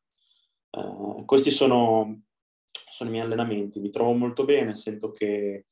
Uh, 0.69 1.25
questi 1.25 1.51
sono, 1.51 2.23
sono, 2.71 3.09
i 3.09 3.11
miei 3.11 3.25
allenamenti, 3.25 3.79
mi 3.79 3.89
trovo 3.89 4.13
molto 4.13 4.45
bene, 4.45 4.73
sento 4.73 5.11
che 5.11 5.65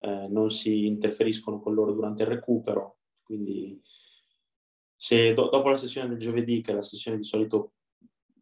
uh, 0.00 0.30
non 0.30 0.50
si 0.50 0.86
interferiscono 0.86 1.60
con 1.60 1.74
loro 1.74 1.92
durante 1.92 2.22
il 2.22 2.28
recupero, 2.28 2.98
quindi 3.24 3.80
se 5.02 5.34
do, 5.34 5.48
dopo 5.48 5.68
la 5.68 5.74
sessione 5.74 6.06
del 6.06 6.16
giovedì, 6.16 6.60
che 6.60 6.70
è 6.70 6.74
la 6.76 6.80
sessione 6.80 7.16
di 7.16 7.24
solito 7.24 7.72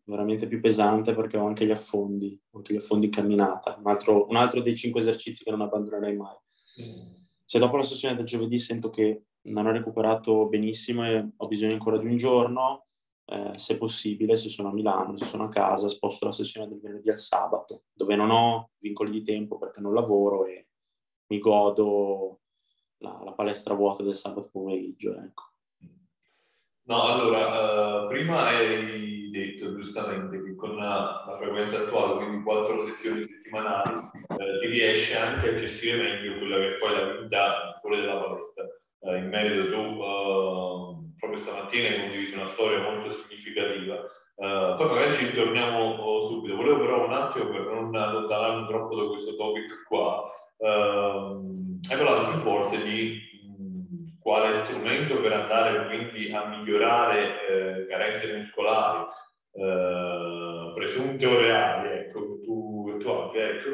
veramente 0.04 0.46
più 0.46 0.60
pesante 0.60 1.14
perché 1.14 1.38
ho 1.38 1.46
anche 1.46 1.64
gli 1.64 1.70
affondi, 1.70 2.38
anche 2.50 2.74
gli 2.74 2.76
affondi 2.76 3.06
in 3.06 3.12
camminata, 3.12 3.78
un 3.82 3.88
altro, 3.88 4.26
un 4.28 4.36
altro 4.36 4.60
dei 4.60 4.76
cinque 4.76 5.00
esercizi 5.00 5.42
che 5.42 5.50
non 5.50 5.62
abbandonerei 5.62 6.14
mai. 6.14 6.36
Mm. 6.82 7.14
Se 7.42 7.58
dopo 7.58 7.78
la 7.78 7.82
sessione 7.82 8.14
del 8.14 8.26
giovedì 8.26 8.58
sento 8.58 8.90
che 8.90 9.22
non 9.44 9.64
ho 9.64 9.72
recuperato 9.72 10.48
benissimo 10.48 11.06
e 11.06 11.30
ho 11.34 11.48
bisogno 11.48 11.72
ancora 11.72 11.96
di 11.96 12.04
un 12.04 12.18
giorno, 12.18 12.88
eh, 13.24 13.52
se 13.56 13.78
possibile, 13.78 14.36
se 14.36 14.50
sono 14.50 14.68
a 14.68 14.74
Milano, 14.74 15.16
se 15.16 15.24
sono 15.24 15.44
a 15.44 15.48
casa, 15.48 15.88
sposto 15.88 16.26
la 16.26 16.32
sessione 16.32 16.68
del 16.68 16.80
venerdì 16.80 17.08
al 17.08 17.16
sabato, 17.16 17.84
dove 17.90 18.16
non 18.16 18.28
ho 18.28 18.72
vincoli 18.76 19.10
di 19.10 19.22
tempo 19.22 19.56
perché 19.56 19.80
non 19.80 19.94
lavoro 19.94 20.44
e 20.44 20.66
mi 21.28 21.38
godo 21.38 22.40
la, 22.98 23.18
la 23.24 23.32
palestra 23.32 23.72
vuota 23.72 24.02
del 24.02 24.14
sabato 24.14 24.50
pomeriggio. 24.52 25.16
Ecco. 25.16 25.49
No, 26.90 27.04
allora, 27.04 28.02
uh, 28.02 28.08
prima 28.08 28.48
hai 28.48 29.30
detto 29.30 29.76
giustamente 29.76 30.42
che 30.42 30.56
con 30.56 30.74
la, 30.74 31.22
la, 31.24 31.36
frequenza 31.36 31.78
attuale, 31.78 32.16
quindi 32.16 32.42
quattro 32.42 32.80
sessioni 32.80 33.20
settimanali, 33.20 33.94
uh, 33.94 34.58
ti 34.58 34.66
riesce 34.66 35.16
anche 35.16 35.50
a 35.50 35.54
gestire 35.54 36.02
meglio 36.02 36.38
quella 36.38 36.56
che 36.56 36.74
è 36.74 36.78
poi 36.78 36.96
la 36.96 37.20
vita 37.20 37.76
fuori 37.80 38.00
dalla 38.00 38.20
palestra. 38.20 38.64
Uh, 38.98 39.14
in 39.14 39.28
merito 39.28 39.70
tu, 39.70 39.98
proprio 41.16 41.38
stamattina 41.38 41.90
hai 41.90 42.00
condiviso 42.00 42.34
una 42.34 42.48
storia 42.48 42.82
molto 42.82 43.12
significativa. 43.12 44.04
poi 44.34 44.86
magari 44.88 45.12
ci 45.12 45.26
ritorniamo 45.26 46.22
subito. 46.22 46.56
Volevo 46.56 46.80
però 46.80 47.06
un 47.06 47.12
attimo, 47.12 47.50
per 47.50 47.66
non 47.66 47.94
allontanarmi 47.94 48.66
troppo 48.66 48.96
da 48.96 49.06
questo 49.06 49.36
topic 49.36 49.84
qua, 49.86 50.24
hai 50.58 51.96
parlato 51.96 52.30
più 52.32 52.40
volte 52.40 52.82
di 52.82 53.29
quale 54.20 54.54
strumento 54.54 55.20
per 55.20 55.32
andare 55.32 55.86
quindi 55.86 56.32
a 56.32 56.46
migliorare 56.46 57.46
eh, 57.46 57.86
carenze 57.86 58.36
muscolari, 58.36 59.06
eh, 59.52 60.72
presunte 60.74 61.26
o 61.26 61.40
reali, 61.40 61.88
ecco, 61.98 62.40
tu, 62.42 62.96
tu 62.98 63.08
anche, 63.08 63.50
ecco, 63.50 63.68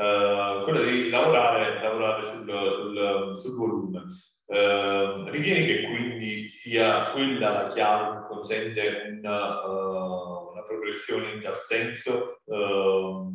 eh, 0.00 0.62
quello 0.64 0.82
di 0.82 1.08
lavorare, 1.10 1.82
lavorare 1.82 2.22
sul, 2.22 2.48
sul, 2.48 3.32
sul 3.36 3.56
volume. 3.56 4.02
Uh, 4.48 5.28
ritieni 5.28 5.66
che 5.66 5.82
quindi 5.82 6.46
sia 6.46 7.10
quella 7.10 7.50
la 7.50 7.66
chiave 7.66 8.16
che 8.16 8.26
consente 8.28 9.18
una, 9.18 9.66
uh, 9.66 10.52
una 10.52 10.62
progressione 10.64 11.32
in 11.32 11.40
tal 11.40 11.56
senso? 11.56 12.42
Uh, 12.44 13.34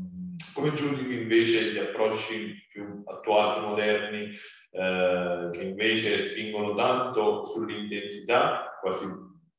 come 0.53 0.73
giudichi 0.73 1.13
invece 1.13 1.73
gli 1.73 1.77
approcci 1.77 2.65
più 2.71 3.03
attuali, 3.05 3.65
moderni, 3.65 4.31
eh, 4.71 5.49
che 5.51 5.63
invece 5.63 6.17
spingono 6.17 6.73
tanto 6.73 7.45
sull'intensità, 7.45 8.77
quasi 8.79 9.05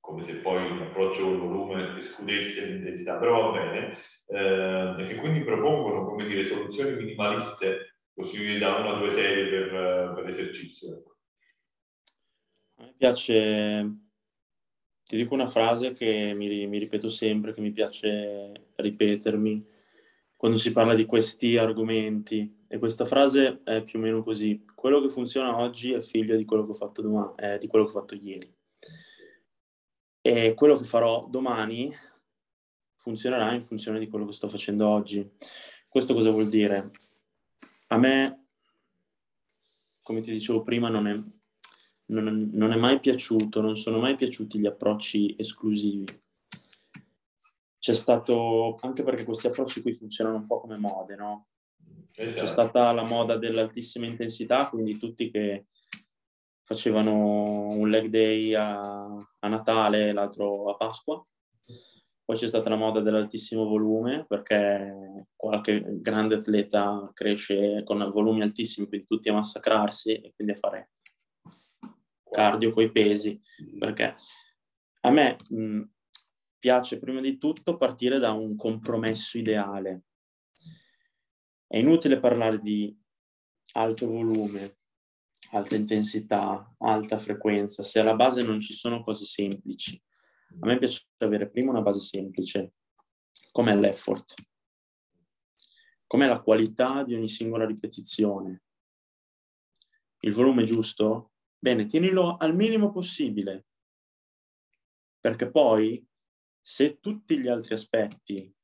come 0.00 0.22
se 0.22 0.36
poi 0.36 0.78
l'approccio 0.78 1.22
col 1.22 1.38
volume 1.38 1.98
escludesse 1.98 2.66
l'intensità, 2.66 3.18
però 3.18 3.50
va 3.50 3.58
bene, 3.58 3.96
eh, 4.26 5.04
che 5.06 5.14
quindi 5.16 5.44
propongono, 5.44 6.06
come 6.06 6.26
dire, 6.26 6.42
soluzioni 6.42 6.96
minimaliste 6.96 7.98
così 8.14 8.58
da 8.58 8.76
una 8.76 8.94
o 8.94 8.98
due 8.98 9.10
serie 9.10 9.46
per, 9.46 10.12
per 10.14 10.24
l'esercizio. 10.24 10.96
Ecco. 10.96 11.16
Me 12.78 12.94
piace, 12.96 13.96
ti 15.04 15.16
dico 15.16 15.34
una 15.34 15.46
frase 15.46 15.92
che 15.92 16.32
mi, 16.34 16.66
mi 16.66 16.78
ripeto 16.78 17.08
sempre, 17.08 17.54
che 17.54 17.60
mi 17.60 17.70
piace 17.70 18.70
ripetermi 18.74 19.71
quando 20.43 20.59
si 20.59 20.72
parla 20.72 20.97
di 20.97 21.07
questi 21.07 21.57
argomenti. 21.57 22.64
E 22.66 22.78
questa 22.78 23.05
frase 23.05 23.61
è 23.62 23.84
più 23.84 24.01
o 24.01 24.03
meno 24.03 24.24
così. 24.24 24.64
Quello 24.74 25.01
che 25.01 25.09
funziona 25.09 25.57
oggi 25.57 25.93
è 25.93 26.03
figlio 26.03 26.36
di 26.36 26.45
quello 26.45 26.64
che 26.64 26.72
ho 26.72 26.74
fatto, 26.74 27.01
domani, 27.01 27.32
eh, 27.36 27.59
di 27.59 27.68
quello 27.68 27.84
che 27.84 27.90
ho 27.93 28.01
fatto 28.01 28.16
ieri. 28.16 28.53
E 30.20 30.55
quello 30.55 30.76
che 30.76 30.84
farò 30.84 31.28
domani 31.28 31.95
funzionerà 32.97 33.53
in 33.53 33.62
funzione 33.62 34.01
di 34.01 34.09
quello 34.09 34.26
che 34.26 34.32
sto 34.32 34.49
facendo 34.49 34.88
oggi. 34.88 35.30
Questo 35.88 36.12
cosa 36.12 36.32
vuol 36.32 36.49
dire? 36.49 36.90
A 37.86 37.97
me, 37.99 38.47
come 40.03 40.22
ti 40.22 40.32
dicevo 40.32 40.64
prima, 40.64 40.88
non 40.88 41.07
è, 41.07 41.22
non, 42.07 42.51
non 42.53 42.72
è 42.72 42.76
mai 42.76 42.99
piaciuto, 42.99 43.61
non 43.61 43.76
sono 43.76 44.01
mai 44.01 44.16
piaciuti 44.16 44.59
gli 44.59 44.66
approcci 44.66 45.36
esclusivi. 45.38 46.21
C'è 47.82 47.94
stato, 47.94 48.76
anche 48.82 49.02
perché 49.02 49.24
questi 49.24 49.48
approcci 49.48 49.82
qui 49.82 49.92
funzionano 49.92 50.36
un 50.36 50.46
po' 50.46 50.60
come 50.60 50.76
mode, 50.76 51.16
no? 51.16 51.48
Esatto. 52.14 52.40
C'è 52.40 52.46
stata 52.46 52.92
la 52.92 53.02
moda 53.02 53.36
dell'altissima 53.36 54.06
intensità, 54.06 54.68
quindi 54.68 54.98
tutti 54.98 55.32
che 55.32 55.66
facevano 56.62 57.66
un 57.66 57.90
leg 57.90 58.06
day 58.06 58.54
a, 58.54 59.02
a 59.04 59.48
Natale, 59.48 60.12
l'altro 60.12 60.70
a 60.70 60.76
Pasqua. 60.76 61.26
Poi 62.24 62.36
c'è 62.36 62.46
stata 62.46 62.68
la 62.68 62.76
moda 62.76 63.00
dell'altissimo 63.00 63.64
volume, 63.64 64.26
perché 64.28 65.26
qualche 65.34 65.84
grande 66.00 66.36
atleta 66.36 67.10
cresce 67.12 67.82
con 67.82 67.98
volumi 68.12 68.42
altissimi, 68.42 68.86
quindi 68.86 69.08
tutti 69.08 69.28
a 69.28 69.32
massacrarsi 69.32 70.20
e 70.20 70.32
quindi 70.36 70.52
a 70.52 70.56
fare 70.56 70.90
cardio 72.30 72.72
coi 72.72 72.92
pesi. 72.92 73.42
Perché 73.76 74.14
a 75.00 75.10
me 75.10 75.36
mh, 75.48 75.82
piace 76.62 77.00
prima 77.00 77.20
di 77.20 77.38
tutto 77.38 77.76
partire 77.76 78.20
da 78.20 78.30
un 78.30 78.54
compromesso 78.54 79.36
ideale. 79.36 80.04
È 81.66 81.76
inutile 81.76 82.20
parlare 82.20 82.60
di 82.60 82.96
alto 83.72 84.06
volume, 84.06 84.78
alta 85.50 85.74
intensità, 85.74 86.72
alta 86.78 87.18
frequenza, 87.18 87.82
se 87.82 87.98
alla 87.98 88.14
base 88.14 88.44
non 88.44 88.60
ci 88.60 88.74
sono 88.74 89.02
cose 89.02 89.24
semplici. 89.24 90.00
A 90.60 90.66
me 90.66 90.78
piace 90.78 91.08
avere 91.16 91.50
prima 91.50 91.70
una 91.70 91.82
base 91.82 91.98
semplice, 91.98 92.74
com'è 93.50 93.74
l'effort, 93.74 94.34
com'è 96.06 96.28
la 96.28 96.42
qualità 96.42 97.02
di 97.02 97.14
ogni 97.14 97.28
singola 97.28 97.66
ripetizione. 97.66 98.62
Il 100.20 100.32
volume 100.32 100.62
giusto? 100.62 101.32
Bene, 101.58 101.86
tienilo 101.86 102.36
al 102.36 102.54
minimo 102.54 102.92
possibile, 102.92 103.66
perché 105.18 105.50
poi 105.50 106.08
se 106.62 107.00
tutti 107.00 107.38
gli 107.38 107.48
altri 107.48 107.74
aspetti 107.74 108.54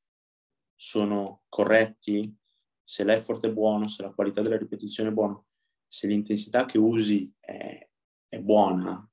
sono 0.74 1.42
corretti, 1.48 2.34
se 2.82 3.04
l'effort 3.04 3.44
è 3.46 3.52
buono, 3.52 3.88
se 3.88 4.02
la 4.02 4.12
qualità 4.12 4.40
della 4.40 4.56
ripetizione 4.56 5.10
è 5.10 5.12
buona, 5.12 5.42
se 5.86 6.06
l'intensità 6.06 6.64
che 6.64 6.78
usi 6.78 7.30
è, 7.40 7.86
è 8.28 8.40
buona, 8.40 9.06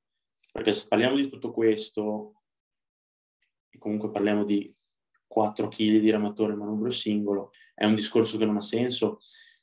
perché 0.52 0.74
se 0.74 0.88
parliamo 0.88 1.16
di 1.16 1.28
tutto 1.28 1.52
questo, 1.52 2.44
e 3.70 3.78
comunque 3.78 4.12
parliamo 4.12 4.46
di 4.46 4.74
4 5.28 5.68
kg 5.68 6.00
di 6.00 6.10
ramatore 6.10 6.56
manubrio 6.56 6.92
singolo, 6.92 7.52
è 7.74 7.86
un 7.86 7.96
discorso 7.96 8.38
che 8.38 8.46
non 8.46 8.56
ha 8.56 8.62
senso. 8.62 9.20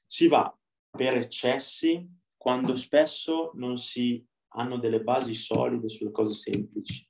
Si 0.07 0.29
va 0.29 0.55
per 0.91 1.17
eccessi 1.17 2.07
quando 2.37 2.77
spesso 2.77 3.53
non 3.55 3.79
si 3.79 4.23
hanno 4.55 4.77
delle 4.77 5.03
basi 5.03 5.33
solide 5.33 5.89
sulle 5.89 6.11
cose 6.11 6.35
semplici. 6.35 7.09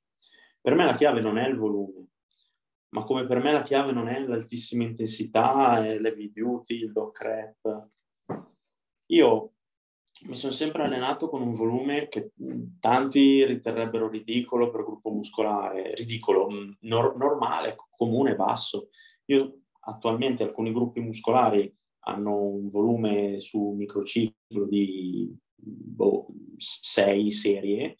Per 0.62 0.76
me 0.76 0.84
la 0.84 0.94
chiave 0.94 1.20
non 1.20 1.38
è 1.38 1.48
il 1.48 1.56
volume, 1.56 2.06
ma 2.90 3.02
come 3.02 3.26
per 3.26 3.42
me 3.42 3.50
la 3.50 3.64
chiave 3.64 3.90
non 3.90 4.06
è 4.06 4.24
l'altissima 4.24 4.84
intensità, 4.84 5.84
è 5.84 5.98
l'heavy 5.98 6.30
duty, 6.30 6.76
il 6.76 6.92
dog 6.92 7.10
crap. 7.10 7.88
Io 9.08 9.52
mi 10.26 10.36
sono 10.36 10.52
sempre 10.52 10.84
allenato 10.84 11.28
con 11.28 11.42
un 11.42 11.52
volume 11.52 12.06
che 12.06 12.30
tanti 12.78 13.44
riterrebbero 13.44 14.08
ridicolo 14.08 14.70
per 14.70 14.84
gruppo 14.84 15.10
muscolare, 15.10 15.96
ridicolo, 15.96 16.48
nor- 16.82 17.16
normale, 17.16 17.74
comune, 17.90 18.36
basso. 18.36 18.90
Io 19.26 19.62
attualmente 19.80 20.44
alcuni 20.44 20.72
gruppi 20.72 21.00
muscolari 21.00 21.76
hanno 22.04 22.40
un 22.40 22.68
volume 22.68 23.40
su 23.40 23.74
microciclo 23.76 24.64
di 24.66 25.36
boh, 25.56 26.28
6 26.56 27.32
serie 27.32 27.96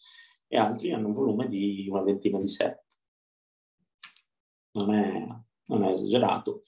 e 0.53 0.59
altri 0.59 0.93
hanno 0.93 1.07
un 1.07 1.15
volume 1.15 1.49
di 1.49 1.87
una 1.89 2.03
ventina 2.03 2.39
di 2.39 2.47
set. 2.47 2.85
Non 4.73 4.93
è, 4.93 5.27
non 5.65 5.83
è 5.83 5.93
esagerato 5.93 6.65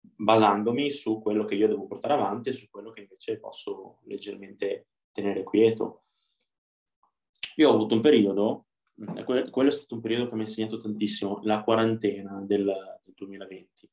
basandomi 0.00 0.90
su 0.90 1.20
quello 1.20 1.44
che 1.44 1.54
io 1.54 1.68
devo 1.68 1.86
portare 1.86 2.14
avanti 2.14 2.48
e 2.48 2.54
su 2.54 2.68
quello 2.68 2.90
che 2.90 3.02
invece 3.02 3.38
posso 3.38 4.00
leggermente 4.06 4.88
tenere 5.12 5.44
quieto. 5.44 6.06
Io 7.54 7.70
ho 7.70 7.74
avuto 7.74 7.94
un 7.94 8.00
periodo, 8.00 8.66
quello 9.24 9.68
è 9.68 9.72
stato 9.72 9.94
un 9.94 10.00
periodo 10.00 10.28
che 10.28 10.34
mi 10.34 10.40
ha 10.40 10.46
insegnato 10.46 10.80
tantissimo, 10.80 11.38
la 11.44 11.62
quarantena 11.62 12.42
del, 12.44 12.64
del 12.64 13.14
2020. 13.14 13.90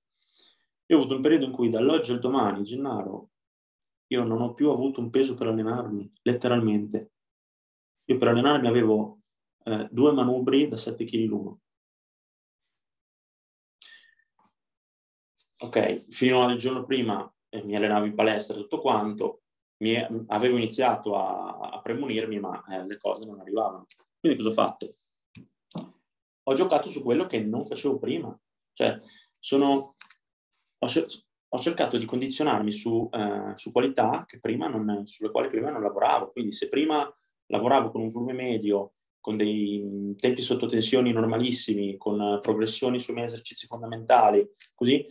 Io 0.87 0.97
ho 0.97 0.99
avuto 0.99 1.15
un 1.15 1.21
periodo 1.21 1.45
in 1.45 1.51
cui 1.51 1.69
dall'oggi 1.69 2.11
al 2.11 2.19
domani, 2.19 2.63
Gennaro, 2.63 3.29
io 4.07 4.23
non 4.23 4.41
ho 4.41 4.55
più 4.55 4.71
avuto 4.71 4.99
un 4.99 5.11
peso 5.11 5.35
per 5.35 5.45
allenarmi, 5.45 6.11
letteralmente. 6.23 7.10
Io 8.05 8.17
per 8.17 8.27
allenarmi 8.29 8.67
avevo 8.67 9.19
eh, 9.63 9.87
due 9.91 10.11
manubri 10.11 10.67
da 10.67 10.77
7 10.77 11.05
kg 11.05 11.25
l'uno. 11.25 11.59
ok, 15.61 16.07
fino 16.09 16.43
al 16.43 16.57
giorno 16.57 16.85
prima 16.85 17.31
eh, 17.49 17.63
mi 17.63 17.75
allenavo 17.75 18.05
in 18.05 18.15
palestra 18.15 18.55
tutto 18.55 18.79
quanto, 18.79 19.43
mi, 19.77 19.95
avevo 20.27 20.57
iniziato 20.57 21.15
a, 21.15 21.69
a 21.73 21.81
premunirmi, 21.81 22.39
ma 22.39 22.63
eh, 22.69 22.85
le 22.85 22.97
cose 22.97 23.25
non 23.25 23.39
arrivavano. 23.39 23.87
Quindi 24.19 24.37
cosa 24.37 24.49
ho 24.49 24.53
fatto? 24.53 24.95
Ho 26.43 26.53
giocato 26.53 26.89
su 26.89 27.03
quello 27.03 27.25
che 27.25 27.39
non 27.41 27.65
facevo 27.65 27.99
prima. 27.99 28.37
Cioè, 28.73 28.97
sono, 29.39 29.95
ho, 30.77 30.87
ho 31.49 31.59
cercato 31.59 31.97
di 31.97 32.05
condizionarmi 32.05 32.71
su, 32.71 33.09
eh, 33.11 33.51
su 33.55 33.71
qualità 33.71 34.25
non, 34.43 35.03
sulle 35.05 35.31
quali 35.31 35.49
prima 35.49 35.71
non 35.71 35.81
lavoravo. 35.81 36.31
Quindi 36.31 36.51
se 36.51 36.69
prima 36.69 37.11
lavoravo 37.51 37.91
con 37.91 38.01
un 38.01 38.07
volume 38.07 38.33
medio, 38.33 38.93
con 39.19 39.37
dei 39.37 40.15
tempi 40.17 40.41
sotto 40.41 40.65
tensioni 40.65 41.11
normalissimi, 41.11 41.95
con 41.97 42.39
progressioni 42.41 42.99
sui 42.99 43.13
miei 43.13 43.27
esercizi 43.27 43.67
fondamentali, 43.67 44.49
così 44.73 45.05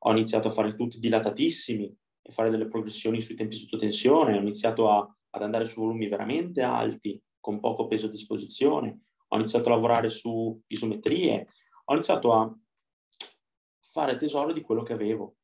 ho 0.00 0.10
iniziato 0.10 0.48
a 0.48 0.50
fare 0.50 0.74
tutti 0.74 0.98
dilatatissimi 0.98 1.96
e 2.22 2.32
fare 2.32 2.50
delle 2.50 2.68
progressioni 2.68 3.20
sui 3.20 3.34
tempi 3.34 3.56
sotto 3.56 3.78
tensione, 3.78 4.36
ho 4.36 4.40
iniziato 4.40 4.90
a, 4.90 5.16
ad 5.30 5.42
andare 5.42 5.64
su 5.64 5.80
volumi 5.80 6.08
veramente 6.08 6.60
alti, 6.60 7.20
con 7.40 7.60
poco 7.60 7.86
peso 7.86 8.06
a 8.06 8.10
disposizione, 8.10 9.00
ho 9.28 9.36
iniziato 9.36 9.68
a 9.68 9.72
lavorare 9.72 10.10
su 10.10 10.60
isometrie, 10.66 11.46
ho 11.84 11.94
iniziato 11.94 12.32
a 12.32 12.52
fare 13.80 14.16
tesoro 14.16 14.52
di 14.52 14.60
quello 14.60 14.82
che 14.82 14.92
avevo. 14.92 15.35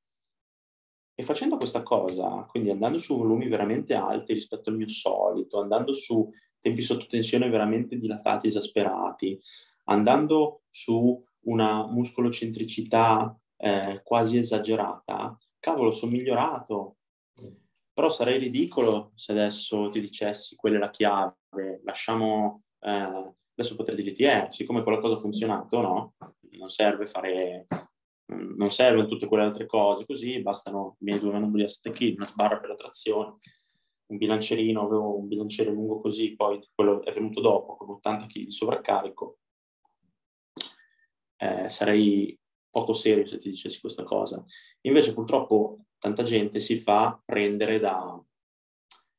E 1.23 1.25
facendo 1.25 1.57
questa 1.57 1.85
cosa, 1.85 2.45
quindi 2.49 2.71
andando 2.71 2.99
su 2.99 3.17
volumi 3.17 3.47
veramente 3.47 3.95
alti 3.95 4.33
rispetto 4.33 4.71
al 4.71 4.77
mio 4.77 4.89
solito, 4.89 5.61
andando 5.61 5.93
su 5.93 6.29
tempi 6.61 6.83
sotto 6.83 7.07
tensione 7.07 7.49
veramente 7.49 7.97
dilatati, 7.97 8.49
esasperati, 8.49 9.41
andando 9.85 10.63
su 10.69 11.25
una 11.43 11.87
muscolocentricità 11.87 13.39
eh, 13.57 14.01
quasi 14.03 14.39
esagerata, 14.39 15.39
cavolo, 15.61 15.93
sono 15.93 16.11
migliorato. 16.11 16.97
Però 17.93 18.11
sarei 18.11 18.41
ridicolo 18.41 19.13
se 19.15 19.31
adesso 19.31 19.91
ti 19.91 20.01
dicessi 20.01 20.57
quella 20.57 20.79
è 20.79 20.81
la 20.81 20.91
chiave, 20.91 21.83
lasciamo... 21.85 22.65
Eh, 22.81 23.35
adesso 23.55 23.77
potrei 23.77 24.03
dirti, 24.03 24.25
eh, 24.25 24.49
siccome 24.51 24.83
quella 24.83 24.99
cosa 24.99 25.15
ha 25.15 25.21
funzionato, 25.21 25.81
no, 25.81 26.15
non 26.59 26.69
serve 26.69 27.07
fare... 27.07 27.69
Non 28.33 28.71
servono 28.71 29.07
tutte 29.07 29.27
quelle 29.27 29.45
altre 29.45 29.67
cose, 29.67 30.07
così 30.07 30.41
bastano 30.43 30.97
i 31.01 31.05
miei 31.05 31.19
due 31.19 31.33
manubri 31.33 31.63
a 31.63 31.69
7 31.69 31.91
kg, 31.91 32.17
una 32.17 32.25
sbarra 32.25 32.59
per 32.59 32.71
la 32.71 32.75
trazione, 32.75 33.39
un 34.07 34.17
bilancerino, 34.17 34.83
avevo 34.83 35.19
un 35.19 35.29
bilanciere 35.29 35.71
lungo 35.71 36.01
così, 36.01 36.35
poi 36.37 36.61
quello 36.75 37.03
è 37.03 37.13
venuto 37.13 37.41
dopo 37.41 37.77
con 37.77 37.91
80 37.91 38.27
kg 38.27 38.45
di 38.45 38.51
sovraccarico. 38.51 39.39
Eh, 41.37 41.69
sarei 41.69 42.39
poco 42.71 42.95
serio 42.95 43.27
se 43.27 43.39
ti 43.39 43.51
dicessi 43.51 43.81
questa 43.81 44.05
cosa. 44.05 44.43
Invece 44.83 45.13
purtroppo 45.13 45.87
tanta 45.99 46.23
gente 46.23 46.59
si 46.59 46.79
fa 46.79 47.21
prendere 47.25 47.79
da, 47.79 48.21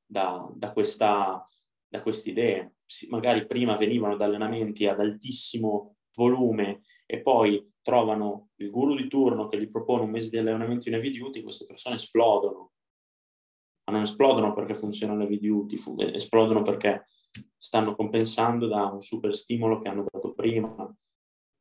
da, 0.05 0.51
da, 0.53 0.73
questa, 0.73 1.43
da 1.87 2.01
queste 2.01 2.31
idee. 2.31 2.75
Magari 3.09 3.45
prima 3.45 3.77
venivano 3.77 4.15
da 4.15 4.25
allenamenti 4.25 4.87
ad 4.87 4.99
altissimo 4.99 5.97
volume 6.15 6.81
e 7.13 7.21
poi 7.21 7.71
trovano 7.83 8.49
il 8.55 8.71
guru 8.71 8.95
di 8.95 9.07
turno 9.07 9.47
che 9.47 9.59
gli 9.59 9.69
propone 9.69 10.01
un 10.01 10.09
mese 10.09 10.31
di 10.31 10.39
allenamento 10.39 10.89
in 10.89 10.95
heavy 10.95 11.11
duty, 11.11 11.43
queste 11.43 11.67
persone 11.67 11.97
esplodono. 11.97 12.71
Ma 13.85 13.93
non 13.93 14.01
esplodono 14.01 14.51
perché 14.55 14.73
funzionano 14.73 15.19
le 15.19 15.25
heavy 15.25 15.37
duty, 15.37 15.77
esplodono 16.11 16.63
perché 16.63 17.05
stanno 17.55 17.95
compensando 17.95 18.65
da 18.65 18.85
un 18.85 19.03
super 19.03 19.35
stimolo 19.35 19.79
che 19.79 19.89
hanno 19.89 20.07
dato 20.11 20.33
prima. 20.33 20.91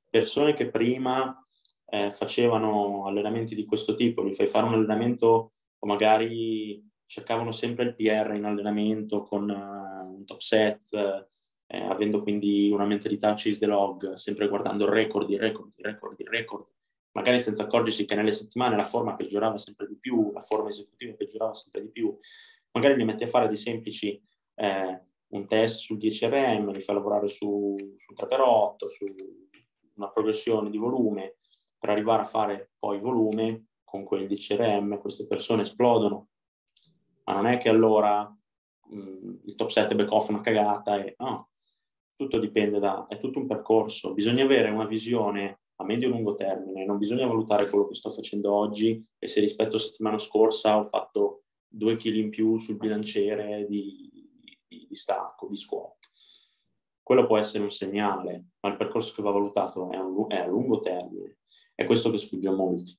Persone 0.08 0.54
che 0.54 0.70
prima 0.70 1.46
eh, 1.84 2.12
facevano 2.12 3.04
allenamenti 3.06 3.54
di 3.54 3.66
questo 3.66 3.92
tipo, 3.92 4.24
gli 4.24 4.34
fai 4.34 4.46
fare 4.46 4.64
un 4.64 4.72
allenamento 4.72 5.52
o 5.78 5.86
magari 5.86 6.82
cercavano 7.04 7.52
sempre 7.52 7.84
il 7.84 7.94
PR 7.94 8.32
in 8.36 8.44
allenamento 8.44 9.22
con 9.22 9.50
uh, 9.50 10.16
un 10.16 10.24
top 10.24 10.40
set, 10.40 11.30
eh, 11.72 11.80
avendo 11.80 12.22
quindi 12.22 12.70
una 12.70 12.84
mentalità 12.84 13.32
chase 13.34 13.58
the 13.58 13.64
log, 13.64 14.12
sempre 14.12 14.46
guardando 14.46 14.90
record, 14.90 15.30
il 15.30 15.40
record, 15.40 15.72
il 15.74 15.84
record, 15.86 16.20
il 16.20 16.28
record, 16.28 16.66
magari 17.12 17.38
senza 17.38 17.62
accorgersi 17.62 18.04
che 18.04 18.14
nelle 18.14 18.32
settimane 18.32 18.76
la 18.76 18.84
forma 18.84 19.16
peggiorava 19.16 19.56
sempre 19.56 19.86
di 19.86 19.96
più, 19.96 20.32
la 20.32 20.42
forma 20.42 20.68
esecutiva 20.68 21.14
peggiorava 21.14 21.54
sempre 21.54 21.80
di 21.80 21.88
più, 21.88 22.14
magari 22.72 22.94
li 22.96 23.04
metti 23.04 23.24
a 23.24 23.26
fare 23.26 23.48
dei 23.48 23.56
semplici, 23.56 24.22
eh, 24.54 25.02
un 25.28 25.46
test 25.46 25.80
sul 25.80 25.96
10RM, 25.96 26.72
li 26.72 26.82
fa 26.82 26.92
lavorare 26.92 27.28
su, 27.28 27.74
su 27.78 28.12
3x8, 28.14 28.88
su 28.90 29.06
una 29.94 30.10
progressione 30.10 30.68
di 30.68 30.76
volume, 30.76 31.36
per 31.78 31.88
arrivare 31.88 32.22
a 32.22 32.26
fare 32.26 32.72
poi 32.78 32.98
volume 32.98 33.68
con 33.82 34.04
quel 34.04 34.26
10RM, 34.26 34.98
queste 34.98 35.26
persone 35.26 35.62
esplodono, 35.62 36.28
ma 37.24 37.32
non 37.32 37.46
è 37.46 37.56
che 37.56 37.70
allora 37.70 38.24
mh, 38.24 39.38
il 39.46 39.54
top 39.54 39.70
7 39.70 39.94
back 39.94 40.12
off 40.12 40.28
una 40.28 40.42
cagata 40.42 41.02
e 41.02 41.14
no, 41.16 41.46
tutto 42.22 42.38
dipende 42.38 42.78
da, 42.78 43.06
è 43.08 43.18
tutto 43.18 43.38
un 43.38 43.46
percorso, 43.46 44.14
bisogna 44.14 44.44
avere 44.44 44.70
una 44.70 44.86
visione 44.86 45.60
a 45.76 45.84
medio 45.84 46.08
e 46.08 46.10
lungo 46.10 46.34
termine, 46.34 46.84
non 46.84 46.98
bisogna 46.98 47.26
valutare 47.26 47.68
quello 47.68 47.86
che 47.86 47.94
sto 47.94 48.10
facendo 48.10 48.52
oggi 48.52 49.04
e 49.18 49.26
se 49.26 49.40
rispetto 49.40 49.76
a 49.76 49.80
settimana 49.80 50.18
scorsa 50.18 50.78
ho 50.78 50.84
fatto 50.84 51.44
due 51.66 51.96
chili 51.96 52.20
in 52.20 52.30
più 52.30 52.58
sul 52.58 52.76
bilanciere 52.76 53.66
di, 53.68 54.08
di, 54.66 54.86
di 54.88 54.94
stacco, 54.94 55.48
di 55.48 55.56
squat. 55.56 56.10
Quello 57.02 57.26
può 57.26 57.36
essere 57.36 57.64
un 57.64 57.70
segnale, 57.70 58.50
ma 58.60 58.70
il 58.70 58.76
percorso 58.76 59.12
che 59.14 59.22
va 59.22 59.30
valutato 59.30 59.90
è, 59.90 59.98
un, 59.98 60.26
è 60.28 60.36
a 60.36 60.46
lungo 60.46 60.78
termine. 60.80 61.38
È 61.74 61.84
questo 61.84 62.10
che 62.10 62.18
sfugge 62.18 62.48
a 62.48 62.52
molti. 62.52 62.96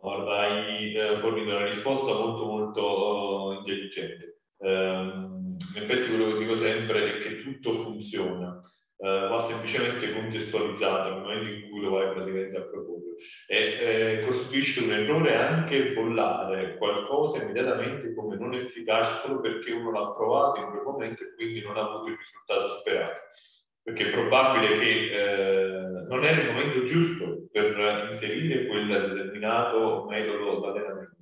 Guarda, 0.00 0.38
hai 0.38 0.94
eh, 0.94 1.18
fornito 1.18 1.50
una 1.50 1.66
risposta 1.66 2.14
molto 2.14 2.44
molto 2.46 3.48
uh, 3.48 3.52
intelligente. 3.52 4.40
Um, 4.58 5.45
in 5.74 5.82
effetti 5.82 6.08
quello 6.08 6.32
che 6.32 6.38
dico 6.38 6.56
sempre 6.56 7.16
è 7.16 7.18
che 7.18 7.42
tutto 7.42 7.72
funziona, 7.72 8.60
uh, 8.96 9.06
va 9.06 9.40
semplicemente 9.40 10.12
contestualizzato 10.12 11.10
nel 11.10 11.20
momento 11.20 11.50
in 11.50 11.70
cui 11.70 11.80
lo 11.80 11.90
vai 11.90 12.12
praticamente 12.12 12.56
a 12.56 12.62
proporre. 12.62 13.04
E 13.46 13.58
eh, 13.58 14.26
costituisce 14.26 14.84
un 14.84 14.92
errore 14.92 15.36
anche 15.36 15.92
bollare 15.92 16.76
qualcosa 16.76 17.42
immediatamente 17.42 18.14
come 18.14 18.36
non 18.36 18.54
efficace 18.54 19.26
solo 19.26 19.40
perché 19.40 19.72
uno 19.72 19.90
l'ha 19.90 20.12
provato 20.12 20.60
in 20.60 20.68
quel 20.68 20.82
momento 20.82 21.22
e 21.22 21.34
quindi 21.34 21.62
non 21.62 21.78
ha 21.78 21.82
avuto 21.82 22.10
il 22.10 22.18
risultato 22.18 22.68
sperato. 22.78 23.22
Perché 23.82 24.08
è 24.08 24.10
probabile 24.10 24.78
che 24.78 25.10
eh, 25.12 25.80
non 26.08 26.24
era 26.24 26.40
il 26.40 26.46
momento 26.48 26.84
giusto 26.84 27.46
per 27.50 28.08
inserire 28.08 28.66
quel 28.66 28.88
determinato 28.88 30.06
metodo 30.08 30.60
di 30.60 30.66
allenamento 30.66 31.16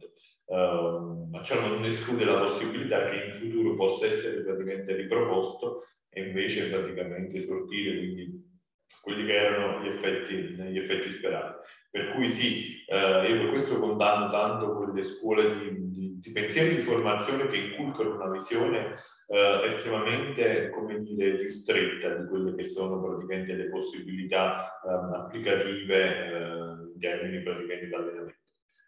Uh, 0.46 1.26
ma 1.30 1.42
ciò 1.42 1.58
non 1.58 1.84
esclude 1.84 2.24
la 2.24 2.40
possibilità 2.40 3.08
che 3.08 3.24
in 3.24 3.32
futuro 3.32 3.74
possa 3.76 4.06
essere 4.06 4.42
praticamente 4.42 4.94
riproposto 4.94 5.86
e 6.10 6.26
invece 6.26 6.68
praticamente 6.68 7.40
sortire 7.40 7.96
quindi 7.96 8.52
quelli 9.00 9.24
che 9.24 9.34
erano 9.34 9.82
gli 9.82 9.88
effetti, 9.88 10.34
gli 10.34 10.78
effetti 10.78 11.10
sperati. 11.10 11.60
Per 11.90 12.08
cui 12.08 12.28
sì, 12.28 12.84
uh, 12.88 13.24
io 13.24 13.38
per 13.38 13.48
questo 13.48 13.78
condanno 13.78 14.30
tanto 14.30 14.76
quelle 14.76 15.02
scuole 15.02 15.58
di, 15.58 15.90
di, 15.90 16.20
di 16.20 16.32
pensiero 16.32 16.74
di 16.74 16.80
formazione 16.80 17.46
che 17.48 17.56
inculcano 17.56 18.14
una 18.14 18.30
visione 18.30 18.94
uh, 19.28 19.64
estremamente, 19.64 20.70
come 20.70 21.00
dire, 21.00 21.36
ristretta 21.36 22.16
di 22.16 22.28
quelle 22.28 22.54
che 22.54 22.64
sono 22.64 23.00
praticamente 23.00 23.54
le 23.54 23.68
possibilità 23.68 24.80
um, 24.84 25.12
applicative 25.14 26.90
in 26.94 27.00
termini 27.00 27.42
praticamente 27.42 27.86
di 27.86 27.94
allenamento. 27.94 28.43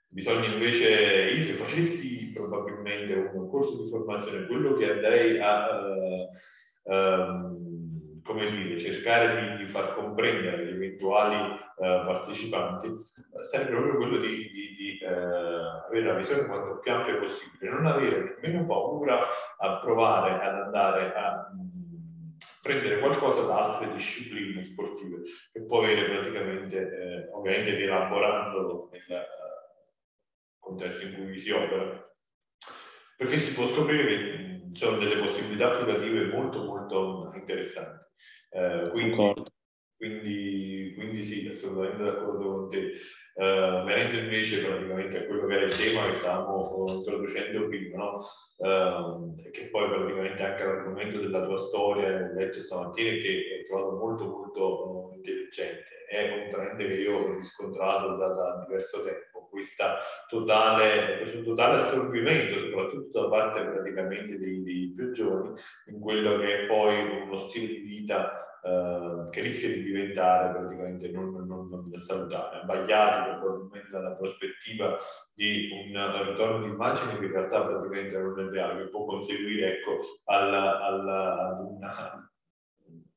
Bisogna 0.09 0.46
invece, 0.46 1.30
io 1.34 1.42
se 1.42 1.54
facessi 1.54 2.30
probabilmente 2.32 3.30
un 3.32 3.48
corso 3.48 3.82
di 3.82 3.88
formazione, 3.88 4.46
quello 4.46 4.74
che 4.74 4.90
andrei 4.90 5.38
a, 5.38 5.80
uh, 5.80 6.92
um, 6.92 8.22
come 8.22 8.50
dire, 8.50 8.78
cercare 8.78 9.57
di, 9.57 9.64
di, 9.64 9.66
far 9.66 9.94
comprendere 9.94 10.57
agli 10.57 10.74
eventuali 10.74 11.36
uh, 11.36 11.76
partecipanti, 11.76 12.88
sarebbe 13.42 13.70
proprio 13.70 13.96
quello 13.96 14.18
di, 14.18 14.50
di, 14.50 14.74
di 14.76 15.04
avere 15.04 16.07
la 16.07 16.14
visione 16.14 16.46
quanto 16.46 16.78
più 16.78 16.92
ampia 16.92 17.16
possibile, 17.16 17.70
non 17.70 17.86
avere 17.86 18.38
nemmeno 18.40 18.66
paura 18.66 19.20
a 19.59 19.78
provare 19.78 20.40
ad 20.40 20.54
andare 20.54 21.14
a 21.14 21.50
um, 21.52 21.76
prendere 22.62 22.98
qualcosa 22.98 23.42
da 23.42 23.64
altre 23.64 23.92
discipline 23.92 24.61
sportive 24.61 25.22
e 25.52 25.62
poi 25.62 25.84
avere 25.84 26.18
praticamente, 26.18 26.78
eh, 26.78 27.28
ovviamente 27.32 27.76
rielaborandolo 27.76 28.90
nella 28.90 29.24
contesto 30.66 31.06
in 31.06 31.14
cui 31.14 31.38
si 31.38 31.50
opera, 31.50 32.04
perché 33.16 33.38
si 33.38 33.54
può 33.54 33.66
scoprire 33.66 34.06
che 34.06 34.60
ci 34.72 34.84
sono 34.84 34.98
delle 34.98 35.18
possibilità 35.18 35.72
applicative 35.72 36.26
molto 36.26 36.64
molto 36.64 37.32
interessanti. 37.34 38.04
Eh, 38.50 38.88
quindi, 38.90 39.16
quindi, 39.96 40.92
quindi, 40.96 41.22
sì, 41.22 41.46
assolutamente 41.46 42.02
d'accordo 42.02 42.50
con 42.50 42.68
te. 42.68 42.92
Uh, 43.36 43.84
venendo 43.84 44.16
invece 44.16 44.64
praticamente 44.64 45.18
a 45.18 45.26
quello 45.26 45.46
che 45.46 45.54
era 45.56 45.64
il 45.66 45.76
tema 45.76 46.06
che 46.06 46.14
stavamo 46.14 46.84
introducendo 46.88 47.68
prima, 47.68 47.96
no? 47.98 48.20
uh, 48.56 49.50
che 49.50 49.68
poi 49.68 49.90
praticamente 49.90 50.42
anche 50.42 50.64
l'argomento 50.64 51.20
della 51.20 51.44
tua 51.44 51.58
storia, 51.58 52.14
ho 52.14 52.32
letto 52.32 52.62
stamattina, 52.62 53.10
che 53.10 53.60
ho 53.60 53.66
trovato 53.66 53.96
molto 53.98 54.24
molto 54.24 55.12
intelligente 55.16 55.96
è 56.08 56.44
un 56.44 56.50
trend 56.50 56.78
che 56.78 56.94
io 56.94 57.16
ho 57.16 57.34
riscontrato 57.34 58.16
da, 58.16 58.28
da 58.28 58.64
diverso 58.66 59.02
tempo, 59.02 59.36
totale, 60.28 61.18
questo 61.18 61.42
totale 61.42 61.76
assorbimento, 61.76 62.61
soprattutto 62.61 63.22
da 63.22 63.28
parte 63.28 63.62
praticamente 63.62 64.38
dei, 64.38 64.62
dei, 64.62 64.92
più 64.94 65.12
giovani, 65.12 65.54
in 65.86 66.00
quello 66.00 66.38
che 66.38 66.62
è 66.62 66.66
poi 66.66 67.22
uno 67.22 67.36
stile 67.36 67.66
di 67.66 67.80
vita 67.80 68.61
eh, 68.62 69.28
che 69.30 69.40
rischia 69.40 69.68
di 69.68 69.82
diventare 69.82 70.59
praticamente 70.59 71.09
non, 71.11 71.46
non, 71.46 71.68
non 71.68 71.96
salutare, 71.96 72.61
sbagliato 72.62 73.38
probabilmente 73.38 73.90
dalla 73.90 74.14
prospettiva 74.14 74.96
di 75.34 75.70
un 75.72 76.26
ritorno 76.26 76.64
di 76.64 76.70
immagine 76.70 77.18
che 77.18 77.24
in 77.24 77.32
realtà 77.32 77.64
praticamente 77.64 78.18
non 78.18 78.38
è 78.38 78.50
reale, 78.50 78.82
che 78.82 78.90
può 78.90 79.04
conseguire 79.04 79.78
ecco, 79.78 79.98
alla, 80.24 80.80
alla, 80.80 81.48
ad 81.48 81.61
una 81.61 82.30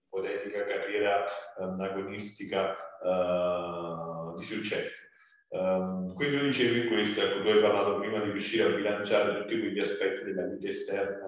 ipotetica 0.10 0.66
carriera 0.66 1.26
um, 1.58 1.80
agonistica 1.80 2.76
uh, 3.02 4.38
di 4.38 4.44
successo. 4.44 5.09
Um, 5.52 6.14
quindi 6.14 6.38
tu 6.38 6.44
dicevi 6.46 6.88
questo, 6.88 7.22
ecco, 7.22 7.42
tu 7.42 7.48
hai 7.48 7.60
parlato 7.60 8.00
prima 8.00 8.20
di 8.20 8.30
riuscire 8.30 8.66
a 8.66 8.76
bilanciare 8.76 9.42
tutti 9.42 9.60
quegli 9.60 9.80
aspetti 9.80 10.24
della 10.24 10.46
vita 10.46 10.68
esterna 10.68 11.26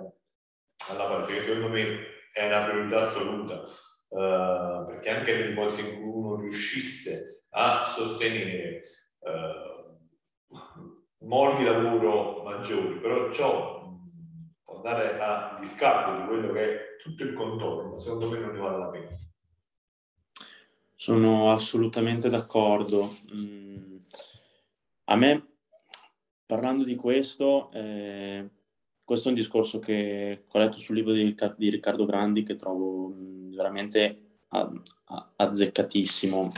alla 0.91 1.03
parte, 1.05 1.33
che 1.33 1.41
secondo 1.41 1.69
me 1.69 2.05
è 2.31 2.45
una 2.45 2.65
priorità 2.65 2.99
assoluta, 2.99 3.63
uh, 4.09 4.85
perché 4.85 5.09
anche 5.09 5.33
nel 5.33 5.53
modo 5.53 5.75
in 5.79 5.95
cui 5.95 6.09
uno 6.09 6.35
riuscisse 6.35 7.45
a 7.49 7.85
sostenere 7.87 8.81
uh, 9.19 10.55
molti 11.25 11.63
lavoro 11.63 12.43
maggiori, 12.43 12.99
però 12.99 13.31
ciò 13.31 13.91
può 14.63 14.75
andare 14.75 15.19
a 15.19 15.57
discapito 15.59 16.21
di 16.21 16.27
quello 16.27 16.53
che 16.53 16.63
è 16.63 16.79
tutto 17.01 17.23
il 17.23 17.33
contorno, 17.33 17.97
secondo 17.97 18.29
me 18.29 18.37
non 18.37 18.51
ne 18.51 18.59
vale 18.59 18.77
la 18.77 18.89
pena. 18.89 19.09
Sono 20.95 21.51
assolutamente 21.51 22.29
d'accordo. 22.29 23.09
Mm. 23.33 23.70
A 25.11 25.17
me, 25.17 25.45
parlando 26.45 26.85
di 26.85 26.95
questo, 26.95 27.69
eh, 27.73 28.49
questo 29.03 29.27
è 29.27 29.31
un 29.31 29.37
discorso 29.37 29.79
che 29.79 30.45
ho 30.49 30.57
letto 30.57 30.77
sul 30.79 30.95
libro 30.95 31.11
di, 31.11 31.35
di 31.57 31.69
Riccardo 31.69 32.05
Grandi 32.05 32.43
che 32.43 32.55
trovo 32.55 33.09
mm, 33.09 33.53
veramente 33.53 34.37
azzeccatissimo. 35.35 36.53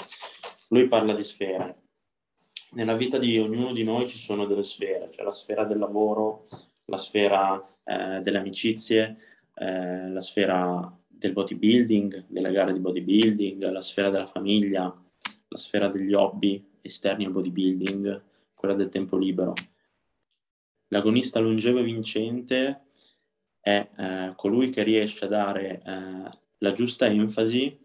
Lui 0.67 0.87
parla 0.87 1.15
di 1.15 1.23
sfere. 1.23 1.81
Nella 2.73 2.95
vita 2.95 3.17
di 3.17 3.39
ognuno 3.39 3.73
di 3.73 3.83
noi 3.83 4.07
ci 4.07 4.19
sono 4.19 4.45
delle 4.45 4.61
sfere, 4.61 5.09
cioè 5.09 5.25
la 5.25 5.31
sfera 5.31 5.63
del 5.63 5.79
lavoro, 5.79 6.45
la 6.85 6.97
sfera 6.97 7.59
eh, 7.83 8.19
delle 8.21 8.37
amicizie, 8.37 9.17
eh, 9.55 10.09
la 10.09 10.21
sfera 10.21 10.95
del 11.07 11.33
bodybuilding, 11.33 12.25
delle 12.27 12.51
gare 12.51 12.71
di 12.71 12.79
bodybuilding, 12.79 13.67
la 13.71 13.81
sfera 13.81 14.11
della 14.11 14.27
famiglia, 14.27 14.83
la 15.47 15.57
sfera 15.57 15.87
degli 15.87 16.13
hobby 16.13 16.63
esterni 16.81 17.25
al 17.25 17.31
bodybuilding, 17.31 18.31
quella 18.63 18.77
del 18.77 18.87
tempo 18.87 19.17
libero. 19.17 19.53
L'agonista 20.87 21.39
longevo 21.39 21.79
e 21.79 21.83
vincente 21.83 22.85
è 23.59 23.89
eh, 23.97 24.33
colui 24.37 24.69
che 24.69 24.83
riesce 24.83 25.25
a 25.25 25.27
dare 25.27 25.81
eh, 25.85 26.39
la 26.59 26.71
giusta 26.71 27.05
enfasi 27.05 27.77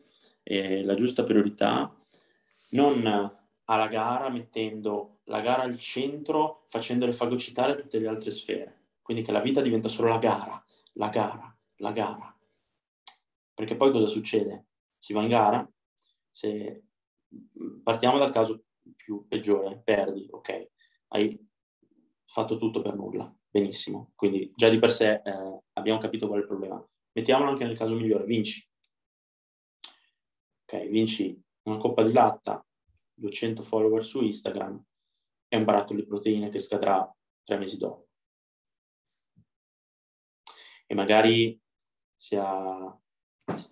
e 0.45 0.85
la 0.85 0.95
giusta 0.95 1.25
priorità, 1.25 1.93
non 2.71 3.05
alla 3.65 3.87
gara 3.89 4.29
mettendo 4.29 5.19
la 5.25 5.41
gara 5.41 5.63
al 5.63 5.81
centro, 5.81 6.67
facendole 6.69 7.13
fagocitare 7.13 7.75
tutte 7.75 7.99
le 7.99 8.07
altre 8.07 8.31
sfere. 8.31 8.83
Quindi 9.03 9.25
che 9.25 9.33
la 9.33 9.41
vita 9.41 9.61
diventa 9.61 9.89
solo 9.89 10.11
la 10.11 10.19
gara, 10.19 10.65
la 10.93 11.09
gara, 11.09 11.59
la 11.79 11.91
gara. 11.91 12.39
Perché 13.53 13.75
poi 13.75 13.91
cosa 13.91 14.07
succede? 14.07 14.67
Si 14.97 15.13
va 15.13 15.23
in 15.23 15.29
gara, 15.29 15.69
se 16.31 16.85
partiamo 17.83 18.19
dal 18.19 18.31
caso 18.31 18.63
più 18.97 19.27
peggiore, 19.27 19.81
perdi, 19.83 20.27
ok, 20.31 20.71
hai 21.09 21.49
fatto 22.25 22.57
tutto 22.57 22.83
per 22.83 22.95
nulla, 22.95 23.33
benissimo. 23.49 24.13
Quindi 24.15 24.53
già 24.55 24.69
di 24.69 24.79
per 24.79 24.93
sé 24.93 25.23
eh, 25.25 25.63
abbiamo 25.75 25.99
capito 25.99 26.27
qual 26.27 26.41
è 26.41 26.43
il 26.43 26.49
problema. 26.49 26.89
Mettiamolo 27.13 27.51
anche 27.51 27.65
nel 27.65 27.77
caso 27.77 27.95
migliore, 27.95 28.25
vinci. 28.25 28.67
Ok, 30.65 30.89
vinci 30.89 31.41
una 31.63 31.79
coppa 31.79 32.03
di 32.03 32.13
latta, 32.13 32.65
200 33.15 33.63
follower 33.63 34.05
su 34.05 34.23
Instagram 34.23 34.83
e 35.49 35.57
un 35.57 35.65
barattolo 35.65 36.01
di 36.01 36.07
proteine 36.07 36.51
che 36.51 36.59
scadrà 36.59 37.11
tre 37.45 37.59
mesi 37.59 37.79
dopo. 37.79 38.09
E 40.87 40.95
magari 40.95 41.61
si, 42.17 42.37
ha, 42.37 42.99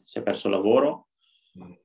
si 0.05 0.19
è 0.19 0.23
perso 0.23 0.49
il 0.49 0.55
lavoro, 0.55 1.09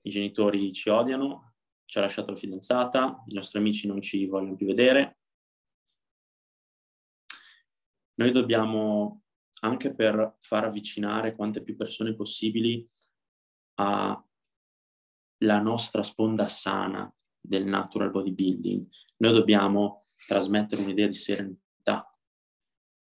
i 0.01 0.09
genitori 0.09 0.71
ci 0.73 0.89
odiano, 0.89 1.50
ci 1.91 1.97
ha 1.97 2.01
lasciato 2.01 2.31
la 2.31 2.37
fidanzata, 2.37 3.21
i 3.27 3.33
nostri 3.33 3.59
amici 3.59 3.85
non 3.85 4.01
ci 4.01 4.25
vogliono 4.25 4.55
più 4.55 4.65
vedere. 4.65 5.17
Noi 8.13 8.31
dobbiamo, 8.31 9.23
anche 9.59 9.93
per 9.93 10.37
far 10.39 10.63
avvicinare 10.63 11.35
quante 11.35 11.61
più 11.61 11.75
persone 11.75 12.15
possibili 12.15 12.89
alla 13.73 14.23
nostra 15.35 16.01
sponda 16.03 16.47
sana 16.47 17.13
del 17.41 17.65
natural 17.65 18.09
bodybuilding, 18.09 18.87
noi 19.17 19.33
dobbiamo 19.33 20.05
trasmettere 20.25 20.81
un'idea 20.81 21.07
di 21.07 21.13
serenità, 21.13 22.17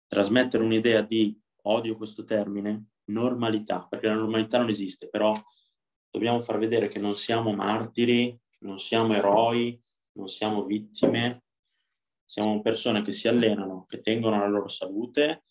trasmettere 0.06 0.64
un'idea 0.64 1.02
di, 1.02 1.36
odio 1.64 1.98
questo 1.98 2.26
termine, 2.26 2.90
normalità, 3.06 3.88
perché 3.88 4.06
la 4.06 4.14
normalità 4.14 4.60
non 4.60 4.70
esiste, 4.70 5.10
però 5.10 5.36
dobbiamo 6.12 6.42
far 6.42 6.60
vedere 6.60 6.90
che 6.90 7.00
non 7.00 7.16
siamo 7.16 7.56
martiri, 7.56 8.40
non 8.60 8.78
siamo 8.80 9.14
eroi, 9.14 9.80
non 10.14 10.28
siamo 10.28 10.64
vittime, 10.66 11.44
siamo 12.24 12.62
persone 12.62 13.02
che 13.02 13.12
si 13.12 13.28
allenano, 13.28 13.86
che 13.88 14.02
tengono 14.02 14.40
la 14.40 14.48
loro 14.48 14.68
salute, 14.68 15.46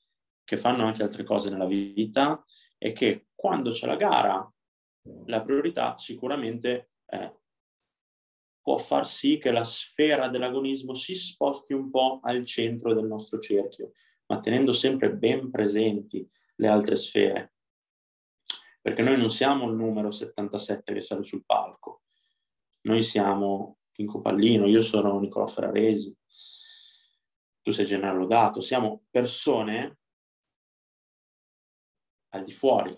che 0.44 0.56
fanno 0.56 0.84
anche 0.84 1.02
altre 1.02 1.24
cose 1.24 1.50
nella 1.50 1.66
vita 1.66 2.44
e 2.78 2.92
che 2.92 3.28
quando 3.34 3.70
c'è 3.70 3.86
la 3.86 3.96
gara 3.96 4.54
la 5.26 5.42
priorità 5.42 5.96
sicuramente 5.98 6.90
è, 7.04 7.32
può 8.60 8.78
far 8.78 9.06
sì 9.06 9.38
che 9.38 9.52
la 9.52 9.64
sfera 9.64 10.28
dell'agonismo 10.28 10.94
si 10.94 11.14
sposti 11.14 11.72
un 11.72 11.90
po' 11.90 12.20
al 12.22 12.44
centro 12.44 12.94
del 12.94 13.06
nostro 13.06 13.38
cerchio, 13.38 13.92
ma 14.26 14.40
tenendo 14.40 14.72
sempre 14.72 15.14
ben 15.14 15.50
presenti 15.50 16.28
le 16.56 16.68
altre 16.68 16.96
sfere. 16.96 17.54
Perché 18.82 19.02
noi 19.02 19.18
non 19.18 19.30
siamo 19.30 19.68
il 19.68 19.76
numero 19.76 20.10
77 20.10 20.92
che 20.92 21.00
sale 21.00 21.24
sul 21.24 21.44
palco, 21.44 22.02
noi 22.86 23.02
siamo 23.02 23.78
Pinco 23.90 24.20
Pallino, 24.20 24.66
io 24.66 24.80
sono 24.80 25.18
Nicola 25.18 25.46
Ferraresi, 25.46 26.16
tu 27.60 27.70
sei 27.72 27.84
Gennaro 27.84 28.18
Lodato, 28.18 28.60
siamo 28.60 29.04
persone 29.10 29.98
al 32.28 32.44
di 32.44 32.52
fuori 32.52 32.96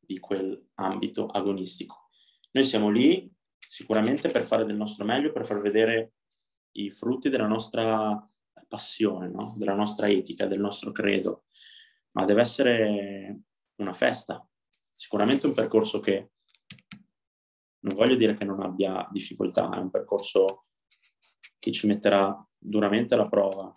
di 0.00 0.18
quell'ambito 0.18 1.26
agonistico. 1.26 2.08
Noi 2.52 2.64
siamo 2.64 2.90
lì 2.90 3.30
sicuramente 3.58 4.28
per 4.28 4.42
fare 4.42 4.64
del 4.64 4.76
nostro 4.76 5.04
meglio, 5.04 5.32
per 5.32 5.46
far 5.46 5.60
vedere 5.60 6.14
i 6.72 6.90
frutti 6.90 7.28
della 7.28 7.46
nostra 7.46 8.28
passione, 8.66 9.28
no? 9.28 9.54
della 9.56 9.74
nostra 9.74 10.08
etica, 10.08 10.46
del 10.46 10.60
nostro 10.60 10.90
credo, 10.90 11.44
ma 12.12 12.24
deve 12.24 12.40
essere 12.40 13.40
una 13.76 13.92
festa, 13.92 14.44
sicuramente 14.96 15.46
un 15.46 15.54
percorso 15.54 16.00
che 16.00 16.31
non 17.82 17.96
voglio 17.96 18.14
dire 18.14 18.34
che 18.34 18.44
non 18.44 18.60
abbia 18.60 19.08
difficoltà, 19.10 19.70
è 19.70 19.78
un 19.78 19.90
percorso 19.90 20.66
che 21.58 21.70
ci 21.70 21.86
metterà 21.86 22.36
duramente 22.58 23.14
alla 23.14 23.28
prova, 23.28 23.72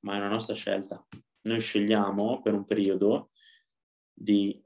ma 0.00 0.14
è 0.14 0.18
una 0.18 0.28
nostra 0.28 0.54
scelta. 0.54 1.04
Noi 1.42 1.60
scegliamo 1.60 2.40
per 2.40 2.54
un 2.54 2.64
periodo 2.64 3.30
di 4.12 4.60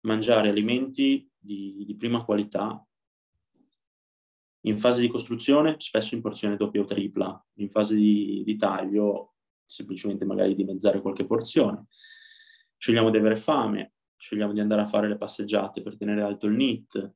mangiare 0.00 0.48
alimenti 0.48 1.30
di, 1.36 1.84
di 1.86 1.96
prima 1.96 2.24
qualità 2.24 2.82
in 4.62 4.78
fase 4.78 5.00
di 5.00 5.08
costruzione, 5.08 5.76
spesso 5.78 6.14
in 6.14 6.20
porzione 6.20 6.56
doppia 6.56 6.82
o 6.82 6.84
tripla, 6.84 7.46
in 7.54 7.70
fase 7.70 7.94
di, 7.94 8.42
di 8.44 8.56
taglio, 8.56 9.34
semplicemente 9.64 10.24
magari 10.24 10.54
dimezzare 10.54 11.00
qualche 11.00 11.26
porzione. 11.26 11.86
Scegliamo 12.76 13.10
di 13.10 13.18
avere 13.18 13.36
fame, 13.36 13.94
scegliamo 14.18 14.52
di 14.52 14.60
andare 14.60 14.82
a 14.82 14.86
fare 14.86 15.08
le 15.08 15.16
passeggiate 15.16 15.80
per 15.80 15.96
tenere 15.96 16.22
alto 16.22 16.46
il 16.46 16.54
NIT, 16.54 17.14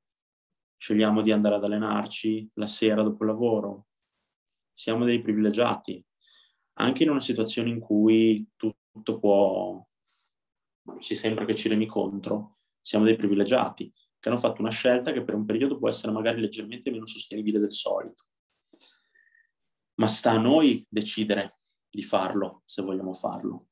scegliamo 0.77 1.21
di 1.21 1.33
andare 1.33 1.57
ad 1.57 1.65
allenarci 1.65 2.51
la 2.55 2.67
sera 2.67 3.03
dopo 3.03 3.25
il 3.25 3.31
lavoro. 3.31 3.89
Siamo 4.73 5.05
dei 5.05 5.21
privilegiati, 5.21 6.03
anche 6.75 7.03
in 7.03 7.11
una 7.11 7.21
situazione 7.21 7.69
in 7.69 7.81
cui 7.81 8.49
tutto 8.57 9.19
può, 9.19 9.87
ci 11.01 11.15
sembra 11.15 11.45
che 11.45 11.55
ci 11.55 11.69
remi 11.69 11.87
contro, 11.87 12.59
siamo 12.81 13.05
dei 13.05 13.17
privilegiati 13.17 13.93
che 14.19 14.29
hanno 14.29 14.39
fatto 14.39 14.61
una 14.61 14.71
scelta 14.71 15.13
che 15.13 15.25
per 15.25 15.35
un 15.35 15.45
periodo 15.45 15.79
può 15.79 15.89
essere 15.89 16.13
magari 16.13 16.41
leggermente 16.41 16.91
meno 16.91 17.07
sostenibile 17.07 17.59
del 17.59 17.73
solito. 17.73 18.27
Ma 19.95 20.07
sta 20.07 20.31
a 20.31 20.39
noi 20.39 20.87
decidere 20.89 21.59
di 21.91 22.03
farlo, 22.03 22.63
se 22.65 22.83
vogliamo 22.83 23.13
farlo 23.13 23.67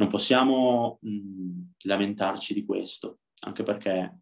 non 0.00 0.08
possiamo 0.08 0.98
mh, 1.02 1.72
lamentarci 1.84 2.54
di 2.54 2.64
questo, 2.64 3.20
anche 3.40 3.62
perché 3.62 4.20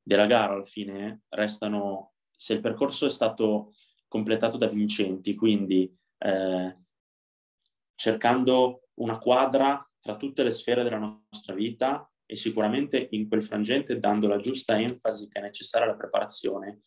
della 0.00 0.26
gara 0.26 0.54
alla 0.54 0.64
fine 0.64 1.22
restano, 1.30 2.14
se 2.30 2.54
il 2.54 2.60
percorso 2.60 3.04
è 3.06 3.10
stato 3.10 3.74
completato 4.06 4.56
da 4.56 4.68
vincenti, 4.68 5.34
quindi 5.34 5.92
eh, 6.18 6.78
cercando 7.96 8.88
una 8.94 9.18
quadra 9.18 9.84
tra 9.98 10.16
tutte 10.16 10.44
le 10.44 10.52
sfere 10.52 10.84
della 10.84 10.98
nostra 10.98 11.52
vita 11.52 12.08
e 12.24 12.36
sicuramente 12.36 13.08
in 13.10 13.28
quel 13.28 13.42
frangente 13.42 13.98
dando 13.98 14.28
la 14.28 14.38
giusta 14.38 14.78
enfasi 14.78 15.26
che 15.26 15.40
è 15.40 15.42
necessaria 15.42 15.88
alla 15.88 15.96
preparazione. 15.96 16.82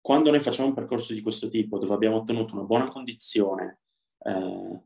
Quando 0.00 0.30
noi 0.30 0.40
facciamo 0.40 0.68
un 0.68 0.74
percorso 0.74 1.14
di 1.14 1.22
questo 1.22 1.48
tipo, 1.48 1.78
dove 1.78 1.94
abbiamo 1.94 2.16
ottenuto 2.16 2.54
una 2.54 2.64
buona 2.64 2.88
condizione, 2.88 3.82
eh, 4.18 4.82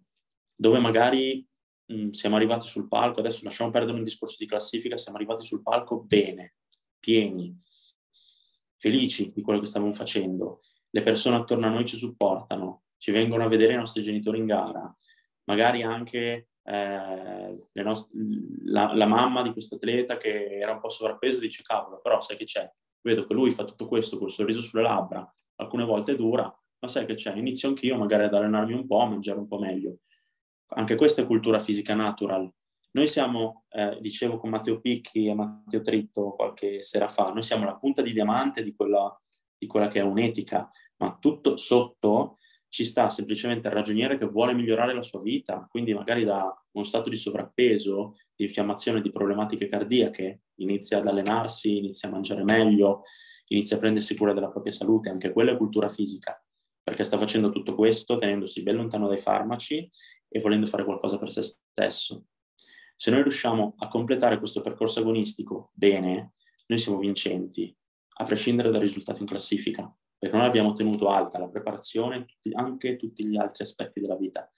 dove 0.55 0.79
magari 0.79 1.47
mm, 1.93 2.11
siamo 2.11 2.37
arrivati 2.37 2.67
sul 2.67 2.89
palco, 2.89 3.21
adesso 3.21 3.45
lasciamo 3.45 3.71
perdere 3.71 3.97
un 3.97 4.05
discorso 4.05 4.37
di 4.39 4.47
classifica, 4.47 4.97
siamo 4.97 5.19
arrivati 5.19 5.45
sul 5.45 5.63
palco 5.63 6.01
bene, 6.01 6.55
pieni, 6.99 7.57
felici 8.77 9.33
di 9.35 9.43
quello 9.43 9.61
che 9.61 9.67
stavamo 9.67 9.93
facendo. 9.93 10.61
Le 10.91 11.03
persone 11.03 11.37
attorno 11.37 11.67
a 11.67 11.71
noi 11.71 11.85
ci 11.85 11.97
supportano, 11.97 12.85
ci 12.97 13.11
vengono 13.11 13.45
a 13.45 13.49
vedere 13.49 13.75
i 13.75 13.77
nostri 13.77 14.03
genitori 14.03 14.39
in 14.39 14.47
gara, 14.47 14.97
magari 15.45 15.83
anche 15.83 16.49
eh, 16.65 17.69
nost- 17.73 18.11
la, 18.65 18.95
la, 18.95 19.07
mamma 19.07 19.43
di 19.43 19.53
questo 19.53 19.77
atleta 19.77 20.17
che 20.17 20.59
era 20.59 20.73
un 20.73 20.81
po' 20.81 20.89
sovrappeso 20.89 21.41
dice 21.41 21.63
cavolo, 21.63 22.01
però 22.01 22.21
sai 22.21 22.37
che 22.37 22.45
c'è, 22.45 22.71
vedo 23.01 23.27
che 23.27 23.35
lui 23.35 23.53
fa 23.53 23.65
tutto 23.65 23.87
questo 23.87 24.19
col 24.19 24.31
sorriso 24.31 24.61
sulle 24.61 24.83
labbra, 24.83 25.29
alcune 25.57 25.85
volte 25.85 26.15
dura, 26.15 26.45
ma 26.45 26.89
sai 26.89 27.07
che 27.07 27.15
c'è, 27.15 27.35
inizio 27.37 27.69
anch'io 27.69 27.97
magari 27.97 28.25
ad 28.25 28.35
allenarmi 28.35 28.75
un 28.75 28.87
po', 28.87 29.01
a 29.01 29.09
mangiare 29.09 29.39
un 29.39 29.49
po' 29.49 29.59
meglio 29.59 29.99
anche 30.75 30.97
questa 30.97 31.23
è 31.23 31.27
cultura 31.27 31.61
fisica 31.61 31.95
natural. 31.95 32.51
Noi 32.93 33.07
siamo, 33.07 33.65
eh, 33.71 33.99
dicevo 34.01 34.39
con 34.39 34.51
Matteo 34.51 34.81
Picchi 34.81 35.27
e 35.27 35.35
Matteo 35.35 35.81
Tritto 35.81 36.33
qualche 36.33 36.83
sera 36.83 37.09
fa, 37.09 37.33
noi 37.33 37.43
siamo 37.43 37.65
la 37.65 37.77
punta 37.77 38.03
di 38.03 38.13
diamante 38.13 38.63
di 38.63 38.75
quella, 38.75 39.19
di 39.57 39.67
quella 39.67 39.89
che 39.89 40.01
è 40.01 40.03
un'etica, 40.03 40.71
ma 40.99 41.17
tutto 41.19 41.57
sotto 41.57 42.39
ci 42.69 42.85
sta 42.85 43.11
semplicemente 43.11 43.69
il 43.69 43.75
ragioniere 43.75 44.19
che 44.19 44.27
vuole 44.27 44.55
migliorare 44.55 44.95
la 44.95 45.03
sua 45.03 45.21
vita, 45.21 45.67
quindi 45.71 45.95
magari 45.95 46.25
da 46.25 46.55
uno 46.73 46.85
stato 46.85 47.09
di 47.09 47.17
sovrappeso, 47.17 48.17
di 48.35 48.45
infiammazione, 48.45 49.01
di 49.01 49.13
problematiche 49.13 49.69
cardiache, 49.69 50.43
inizia 50.57 50.99
ad 50.99 51.07
allenarsi, 51.07 51.79
inizia 51.79 52.09
a 52.09 52.13
mangiare 52.13 52.45
meglio, 52.45 53.03
inizia 53.49 53.77
a 53.77 53.79
prendersi 53.79 54.17
cura 54.17 54.33
della 54.33 54.51
propria 54.51 54.73
salute, 54.73 55.11
anche 55.11 55.33
quella 55.33 55.53
è 55.53 55.57
cultura 55.57 55.89
fisica 55.89 56.43
perché 56.83 57.05
sta 57.05 57.19
facendo 57.19 57.51
tutto 57.51 57.75
questo 57.75 58.19
tenendosi 58.19 58.63
ben 58.63 58.77
lontano 58.77 59.09
dai 59.09 59.19
farmaci 59.19 59.89
e 60.29 60.41
volendo 60.41 60.67
fare 60.67 60.85
qualcosa 60.85 61.19
per 61.19 61.31
se 61.31 61.43
stesso. 61.43 62.25
Se 62.97 63.11
noi 63.11 63.23
riusciamo 63.23 63.75
a 63.79 63.89
completare 63.89 64.39
questo 64.39 64.61
percorso 64.61 65.01
agonistico 65.01 65.71
bene, 65.75 66.35
noi 66.67 66.79
siamo 66.79 66.99
vincenti, 66.99 67.75
a 68.19 68.25
prescindere 68.25 68.71
dal 68.71 68.81
risultato 68.81 69.21
in 69.21 69.27
classifica, 69.27 69.93
perché 70.19 70.37
noi 70.37 70.47
abbiamo 70.47 70.73
tenuto 70.73 71.09
alta 71.09 71.39
la 71.39 71.49
preparazione, 71.49 72.25
tutti, 72.25 72.53
anche 72.55 72.97
tutti 72.97 73.27
gli 73.27 73.37
altri 73.37 73.65
aspetti 73.65 74.01
della 74.01 74.17
vita. 74.17 74.51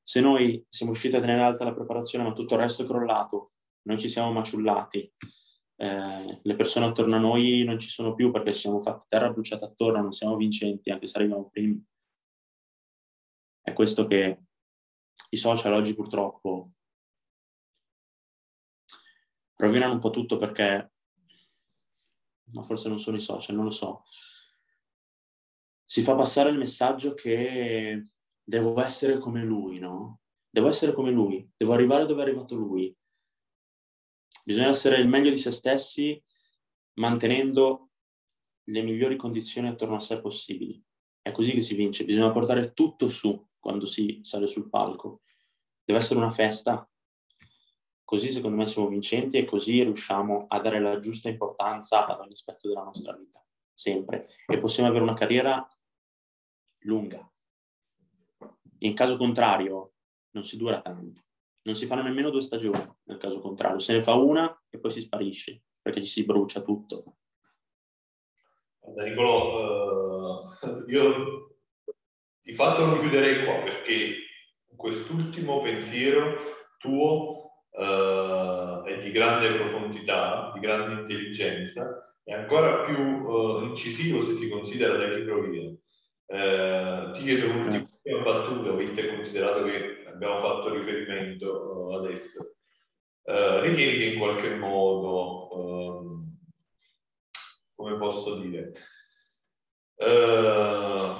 Se 0.00 0.20
noi 0.20 0.64
siamo 0.68 0.92
riusciti 0.92 1.16
a 1.16 1.20
tenere 1.20 1.42
alta 1.42 1.64
la 1.64 1.74
preparazione 1.74 2.24
ma 2.24 2.32
tutto 2.32 2.54
il 2.54 2.60
resto 2.60 2.82
è 2.82 2.86
crollato, 2.86 3.52
noi 3.82 3.98
ci 3.98 4.08
siamo 4.08 4.32
maciullati, 4.32 5.12
eh, 5.82 6.38
le 6.40 6.54
persone 6.54 6.86
attorno 6.86 7.16
a 7.16 7.18
noi 7.18 7.64
non 7.64 7.76
ci 7.76 7.88
sono 7.88 8.14
più 8.14 8.30
perché 8.30 8.52
siamo 8.52 8.80
fatti 8.80 9.06
terra 9.08 9.30
bruciata 9.30 9.64
attorno, 9.64 10.00
non 10.00 10.12
siamo 10.12 10.36
vincenti 10.36 10.90
anche 10.90 11.08
se 11.08 11.18
arriviamo 11.18 11.50
primi. 11.50 11.84
È 13.60 13.72
questo 13.72 14.06
che 14.06 14.42
i 15.30 15.36
social 15.36 15.72
oggi 15.72 15.96
purtroppo 15.96 16.70
rovinano 19.56 19.94
un 19.94 19.98
po' 19.98 20.10
tutto 20.10 20.36
perché, 20.36 20.92
ma 22.52 22.62
forse 22.62 22.88
non 22.88 23.00
sono 23.00 23.16
i 23.16 23.20
social, 23.20 23.56
non 23.56 23.64
lo 23.64 23.72
so, 23.72 24.04
si 25.84 26.02
fa 26.02 26.14
passare 26.14 26.50
il 26.50 26.58
messaggio 26.58 27.14
che 27.14 28.06
devo 28.40 28.80
essere 28.80 29.18
come 29.18 29.42
lui, 29.42 29.80
no? 29.80 30.20
Devo 30.48 30.68
essere 30.68 30.92
come 30.92 31.10
lui, 31.10 31.50
devo 31.56 31.72
arrivare 31.72 32.06
dove 32.06 32.22
è 32.22 32.26
arrivato 32.26 32.54
lui. 32.54 32.96
Bisogna 34.44 34.68
essere 34.68 34.98
il 34.98 35.08
meglio 35.08 35.30
di 35.30 35.36
se 35.36 35.50
stessi 35.50 36.20
mantenendo 36.94 37.90
le 38.64 38.82
migliori 38.82 39.16
condizioni 39.16 39.68
attorno 39.68 39.96
a 39.96 40.00
sé 40.00 40.20
possibili. 40.20 40.82
È 41.20 41.30
così 41.30 41.52
che 41.52 41.62
si 41.62 41.74
vince, 41.74 42.04
bisogna 42.04 42.32
portare 42.32 42.72
tutto 42.72 43.08
su 43.08 43.46
quando 43.58 43.86
si 43.86 44.18
sale 44.22 44.48
sul 44.48 44.68
palco. 44.68 45.22
Deve 45.84 46.00
essere 46.00 46.18
una 46.18 46.30
festa. 46.30 46.88
Così 48.04 48.30
secondo 48.30 48.56
me 48.56 48.66
siamo 48.66 48.88
vincenti 48.88 49.38
e 49.38 49.44
così 49.44 49.82
riusciamo 49.82 50.46
a 50.48 50.60
dare 50.60 50.80
la 50.80 50.98
giusta 50.98 51.28
importanza 51.28 52.06
ad 52.06 52.20
ogni 52.20 52.32
aspetto 52.32 52.68
della 52.68 52.82
nostra 52.82 53.14
vita, 53.16 53.42
sempre. 53.72 54.28
E 54.46 54.58
possiamo 54.58 54.88
avere 54.88 55.04
una 55.04 55.14
carriera 55.14 55.66
lunga. 56.80 57.26
In 58.78 58.94
caso 58.94 59.16
contrario 59.16 59.92
non 60.30 60.44
si 60.44 60.56
dura 60.56 60.82
tanto 60.82 61.22
non 61.62 61.74
si 61.74 61.86
fanno 61.86 62.02
nemmeno 62.02 62.30
due 62.30 62.42
stagioni, 62.42 62.84
nel 63.04 63.18
caso 63.18 63.40
contrario. 63.40 63.78
Se 63.78 63.92
ne 63.92 64.02
fa 64.02 64.14
una 64.14 64.62
e 64.68 64.78
poi 64.78 64.90
si 64.90 65.00
sparisce, 65.00 65.62
perché 65.80 66.02
ci 66.02 66.10
si 66.10 66.24
brucia 66.24 66.62
tutto. 66.62 67.16
Nicolò, 68.96 70.40
uh, 70.40 70.84
io 70.88 71.56
di 72.40 72.52
fatto 72.52 72.84
non 72.84 72.98
chiuderei 72.98 73.44
qua, 73.44 73.62
perché 73.62 74.16
quest'ultimo 74.74 75.62
pensiero 75.62 76.36
tuo 76.78 77.64
uh, 77.70 78.82
è 78.82 78.98
di 79.00 79.10
grande 79.12 79.54
profondità, 79.54 80.50
di 80.52 80.60
grande 80.60 81.00
intelligenza, 81.00 82.16
e 82.24 82.34
ancora 82.34 82.84
più 82.84 82.98
uh, 82.98 83.62
incisivo 83.64 84.20
se 84.22 84.34
si 84.34 84.48
considera 84.48 84.96
le 84.96 85.16
librerie. 85.16 85.76
Eh, 86.32 87.10
ti 87.12 87.24
chiedo 87.24 87.50
un'ultima 87.50 88.22
battuta, 88.22 88.72
visto 88.72 89.00
e 89.00 89.14
considerato 89.14 89.64
che 89.64 90.01
abbiamo 90.12 90.38
fatto 90.38 90.72
riferimento 90.72 91.50
uh, 91.50 91.92
adesso. 91.94 92.54
Uh, 93.22 93.60
ritieni 93.60 93.98
che 93.98 94.04
in 94.06 94.18
qualche 94.18 94.54
modo, 94.54 95.56
uh, 95.56 96.24
come 97.74 97.96
posso 97.96 98.40
dire, 98.40 98.72
uh, 99.96 101.16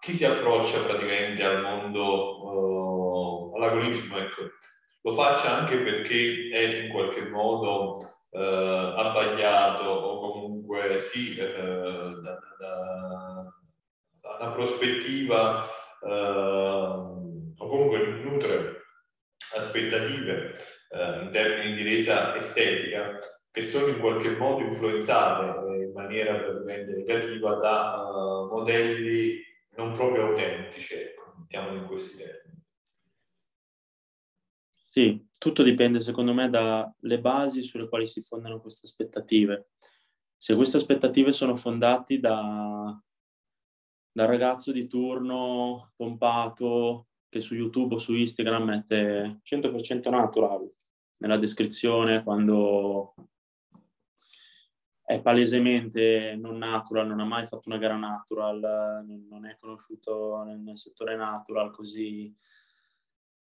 chi 0.00 0.12
si 0.12 0.24
approccia 0.24 0.82
praticamente 0.82 1.42
al 1.42 1.62
mondo, 1.62 3.52
all'agonismo, 3.56 4.18
ecco, 4.18 4.42
lo 5.02 5.12
faccia 5.12 5.56
anche 5.56 5.78
perché 5.78 6.50
è 6.52 6.82
in 6.84 6.90
qualche 6.90 7.26
modo 7.28 8.06
abbagliato 8.32 9.82
o 9.82 10.32
comunque 10.32 10.98
sì, 10.98 11.34
da, 11.34 11.46
da, 11.46 12.38
da, 12.58 13.52
una 14.38 14.50
prospettiva 14.52 15.66
o 17.60 17.68
comunque 17.68 17.98
nutre 18.22 18.80
aspettative 19.56 20.56
eh, 20.90 21.22
in 21.22 21.30
termini 21.30 21.76
di 21.76 21.82
resa 21.82 22.34
estetica 22.36 23.18
che 23.50 23.62
sono 23.62 23.88
in 23.88 23.98
qualche 23.98 24.36
modo 24.36 24.62
influenzate 24.64 25.66
eh, 25.66 25.84
in 25.84 25.92
maniera 25.92 26.38
praticamente 26.38 26.92
negativa 26.92 27.54
da 27.56 28.08
uh, 28.08 28.48
modelli 28.48 29.42
non 29.76 29.92
proprio 29.94 30.28
autentici, 30.28 30.94
ecco, 30.94 31.34
mettiamoli 31.38 31.78
in 31.78 31.86
questi 31.86 32.16
termini. 32.16 32.62
Sì, 34.92 35.28
tutto 35.38 35.62
dipende 35.62 36.00
secondo 36.00 36.32
me 36.34 36.48
dalle 36.48 37.20
basi 37.20 37.62
sulle 37.62 37.88
quali 37.88 38.06
si 38.06 38.22
fondano 38.22 38.60
queste 38.60 38.86
aspettative. 38.86 39.70
Se 40.36 40.54
queste 40.54 40.78
aspettative 40.78 41.32
sono 41.32 41.56
fondate 41.56 42.18
da, 42.18 43.00
dal 44.12 44.26
ragazzo 44.26 44.72
di 44.72 44.86
turno 44.86 45.92
pompato, 45.96 47.09
che 47.30 47.40
su 47.40 47.54
YouTube 47.54 47.94
o 47.94 47.98
su 47.98 48.12
Instagram 48.12 48.64
mette 48.64 49.40
100% 49.42 50.10
natural 50.10 50.70
nella 51.18 51.38
descrizione 51.38 52.22
quando 52.22 53.14
è 55.10 55.20
palesemente 55.22 56.36
non 56.36 56.58
natural, 56.58 57.06
non 57.06 57.20
ha 57.20 57.24
mai 57.24 57.46
fatto 57.46 57.68
una 57.68 57.78
gara 57.78 57.96
natural, 57.96 59.04
non 59.28 59.44
è 59.44 59.56
conosciuto 59.58 60.42
nel 60.44 60.76
settore 60.78 61.16
natural, 61.16 61.72
così 61.72 62.32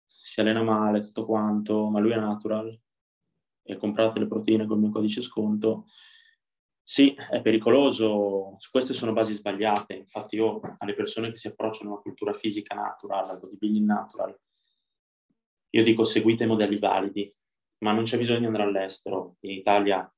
si 0.05 0.39
allena 0.41 0.61
male, 0.61 1.01
tutto 1.01 1.25
quanto, 1.25 1.89
ma 1.89 1.99
lui 1.99 2.11
è 2.11 2.17
natural. 2.17 2.79
E 3.63 3.77
comprate 3.77 4.19
le 4.19 4.27
proteine 4.27 4.67
col 4.67 4.77
mio 4.77 4.91
codice 4.91 5.23
sconto, 5.23 5.87
sì, 6.87 7.15
è 7.15 7.41
pericoloso, 7.41 8.53
su 8.59 8.69
queste 8.69 8.93
sono 8.93 9.11
basi 9.11 9.33
sbagliate, 9.33 9.95
infatti 9.95 10.35
io 10.35 10.61
alle 10.77 10.93
persone 10.93 11.31
che 11.31 11.37
si 11.37 11.47
approcciano 11.47 11.89
a 11.89 11.93
una 11.93 12.01
cultura 12.01 12.31
fisica 12.31 12.75
natural, 12.75 13.27
al 13.27 13.39
bodybuilding 13.39 13.87
natural, 13.87 14.39
io 15.71 15.83
dico 15.83 16.03
seguite 16.03 16.45
modelli 16.45 16.77
validi, 16.77 17.35
ma 17.79 17.91
non 17.91 18.03
c'è 18.03 18.19
bisogno 18.19 18.39
di 18.39 18.45
andare 18.45 18.65
all'estero. 18.65 19.37
In 19.41 19.51
Italia 19.51 20.09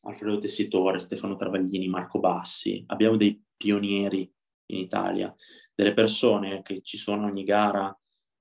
Alfredo 0.00 0.38
Tessitore, 0.38 0.98
Stefano 0.98 1.36
Travaglini, 1.36 1.88
Marco 1.88 2.18
Bassi, 2.18 2.82
abbiamo 2.88 3.16
dei 3.16 3.40
pionieri 3.56 4.30
in 4.70 4.78
Italia, 4.78 5.32
delle 5.72 5.94
persone 5.94 6.62
che 6.62 6.82
ci 6.82 6.98
sono 6.98 7.26
ogni 7.26 7.44
gara, 7.44 7.96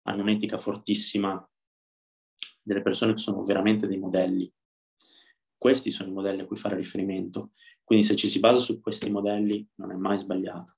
hanno 0.08 0.22
un'etica 0.24 0.58
fortissima, 0.58 1.48
delle 2.62 2.82
persone 2.82 3.14
che 3.14 3.20
sono 3.20 3.44
veramente 3.44 3.88
dei 3.88 4.00
modelli 4.00 4.52
questi 5.66 5.90
sono 5.90 6.10
i 6.10 6.14
modelli 6.14 6.42
a 6.42 6.46
cui 6.46 6.58
fare 6.58 6.76
riferimento. 6.76 7.54
Quindi 7.84 8.06
se 8.06 8.16
ci 8.16 8.30
si 8.30 8.40
basa 8.40 8.60
su 8.60 8.80
questi 8.80 9.10
modelli 9.10 9.68
non 9.78 9.92
è 9.92 9.96
mai 9.96 10.20
sbagliato. 10.20 10.76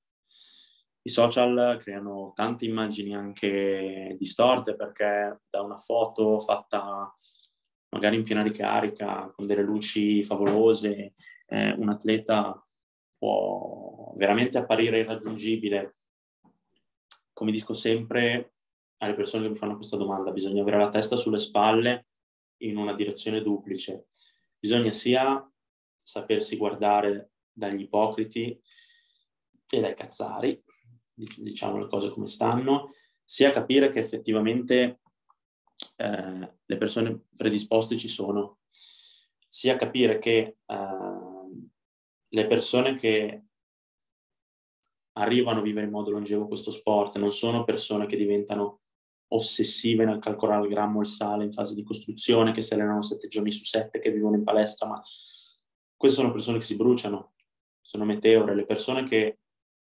I 1.02 1.10
social 1.10 1.78
creano 1.82 2.32
tante 2.34 2.64
immagini 2.64 3.14
anche 3.14 4.16
distorte 4.18 4.78
perché 4.78 5.42
da 5.50 5.62
una 5.62 5.76
foto 5.76 6.40
fatta 6.40 7.14
magari 7.90 8.16
in 8.16 8.24
piena 8.24 8.42
ricarica, 8.42 9.30
con 9.36 9.46
delle 9.46 9.62
luci 9.62 10.24
favolose, 10.24 11.16
eh, 11.48 11.72
un 11.72 11.90
atleta 11.90 12.66
può 13.18 14.14
veramente 14.16 14.58
apparire 14.58 15.00
irraggiungibile. 15.00 15.98
Come 17.34 17.52
dico 17.52 17.74
sempre 17.74 18.54
alle 19.00 19.16
persone 19.16 19.44
che 19.44 19.50
mi 19.50 19.58
fanno 19.58 19.76
questa 19.76 19.98
domanda, 19.98 20.32
bisogna 20.32 20.62
avere 20.62 20.78
la 20.78 20.90
testa 20.90 21.18
sulle 21.18 21.40
spalle 21.40 22.08
in 22.62 22.78
una 22.78 22.94
direzione 22.94 23.42
duplice 23.42 24.08
bisogna 24.60 24.92
sia 24.92 25.50
sapersi 26.02 26.58
guardare 26.58 27.32
dagli 27.52 27.82
ipocriti 27.82 28.60
e 29.70 29.80
dai 29.80 29.96
cazzari, 29.96 30.64
diciamo 31.14 31.80
le 31.80 31.88
cose 31.88 32.12
come 32.12 32.28
stanno, 32.28 32.94
sia 33.24 33.52
capire 33.52 33.90
che 33.90 34.00
effettivamente 34.00 35.02
eh, 35.96 36.54
le 36.66 36.78
persone 36.78 37.26
predisposte 37.36 37.98
ci 37.98 38.08
sono, 38.08 38.60
sia 38.70 39.76
capire 39.76 40.20
che 40.20 40.58
eh, 40.66 41.38
le 42.30 42.48
persone 42.48 42.96
che 42.96 43.44
arrivano 45.14 45.60
a 45.60 45.64
vivere 45.64 45.86
in 45.86 45.92
modo 45.92 46.12
longevo 46.12 46.48
questo 46.48 46.72
sport 46.72 47.18
non 47.18 47.34
sono 47.34 47.64
persone 47.64 48.06
che 48.06 48.18
diventano 48.18 48.82
ossessive 49.30 50.06
nel 50.06 50.20
calcolare 50.20 50.64
il 50.64 50.70
grammo 50.70 51.02
il 51.02 51.08
sale 51.08 51.44
in 51.44 51.52
fase 51.52 51.76
di 51.76 51.84
costruzione, 51.84 52.52
che 52.52 52.62
si 52.62 52.74
allenano 52.74 53.02
sette 53.02 53.28
giorni 53.28 53.52
su 53.52 53.64
sette, 53.64 54.00
che 54.00 54.12
vivono 54.12 54.36
in 54.36 54.44
palestra, 54.44 54.88
ma 54.88 55.02
queste 55.96 56.20
sono 56.20 56.32
persone 56.32 56.60
che 56.60 56.66
si 56.66 56.76
bruciano, 56.76 57.34
sono 57.82 58.06
meteore, 58.06 58.56
le 58.56 58.66
persone 58.66 59.04
che 59.06 59.40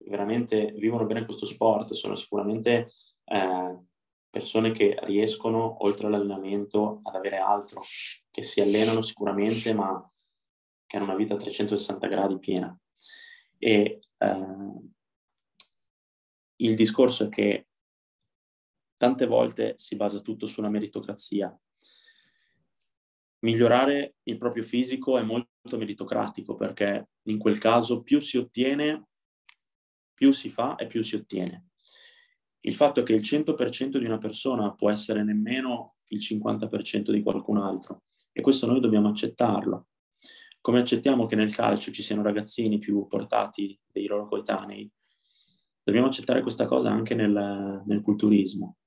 veramente 0.06 0.74
vivono 0.74 1.06
bene 1.06 1.26
questo 1.26 1.46
sport 1.46 1.94
sono 1.94 2.16
sicuramente 2.16 2.88
eh, 3.26 3.78
persone 4.30 4.72
che 4.72 4.98
riescono, 5.04 5.84
oltre 5.84 6.08
all'allenamento, 6.08 7.02
ad 7.04 7.16
avere 7.16 7.38
altro, 7.38 7.82
che 8.32 8.44
si 8.44 8.62
allenano 8.62 9.02
sicuramente, 9.02 9.74
ma 9.74 10.12
che 10.86 10.98
hanno 10.98 11.06
una 11.06 11.16
vita 11.16 11.36
a 11.36 11.38
360 11.38 12.08
gradi 12.08 12.40
piena. 12.40 12.78
E 13.58 14.00
eh, 14.18 14.38
il 16.58 16.76
discorso 16.76 17.26
è 17.26 17.30
che 17.30 17.68
tante 19.04 19.26
volte 19.26 19.74
si 19.76 19.98
basa 19.98 20.22
tutto 20.22 20.46
sulla 20.46 20.70
meritocrazia. 20.70 21.54
Migliorare 23.40 24.16
il 24.24 24.38
proprio 24.38 24.64
fisico 24.64 25.18
è 25.18 25.24
molto 25.24 25.78
meritocratico 25.78 26.56
perché 26.56 27.10
in 27.24 27.38
quel 27.38 27.58
caso 27.58 28.02
più 28.02 28.22
si 28.22 28.38
ottiene, 28.38 29.08
più 30.14 30.32
si 30.32 30.50
fa 30.50 30.78
e 30.78 30.88
più 30.88 31.04
si 31.04 31.18
ottiene. 31.18 31.72
Il 32.62 32.76
fatto 32.76 33.02
è 33.02 33.04
che 33.04 33.14
il 33.14 33.24
100% 33.24 33.98
di 33.98 34.06
una 34.06 34.20
persona 34.20 34.74
può 34.74 34.90
essere 34.90 35.22
nemmeno 35.22 35.96
il 36.08 36.20
50% 36.20 37.12
di 37.12 37.22
qualcun 37.22 37.58
altro 37.58 38.04
e 38.32 38.40
questo 38.40 38.68
noi 38.68 38.80
dobbiamo 38.80 39.10
accettarlo. 39.10 39.88
Come 40.62 40.80
accettiamo 40.80 41.26
che 41.26 41.36
nel 41.36 41.54
calcio 41.54 41.92
ci 41.92 42.04
siano 42.04 42.22
ragazzini 42.22 42.78
più 42.78 43.06
portati 43.08 43.78
dei 43.86 44.06
loro 44.08 44.30
coetanei, 44.30 44.90
dobbiamo 45.84 46.08
accettare 46.08 46.42
questa 46.42 46.68
cosa 46.68 46.90
anche 46.90 47.16
nel, 47.16 47.84
nel 47.86 48.00
culturismo. 48.00 48.78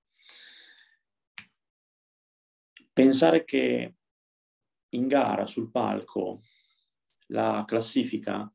Pensare 2.97 3.45
che 3.45 3.97
in 4.95 5.07
gara, 5.07 5.45
sul 5.45 5.71
palco, 5.71 6.41
la 7.27 7.63
classifica 7.67 8.51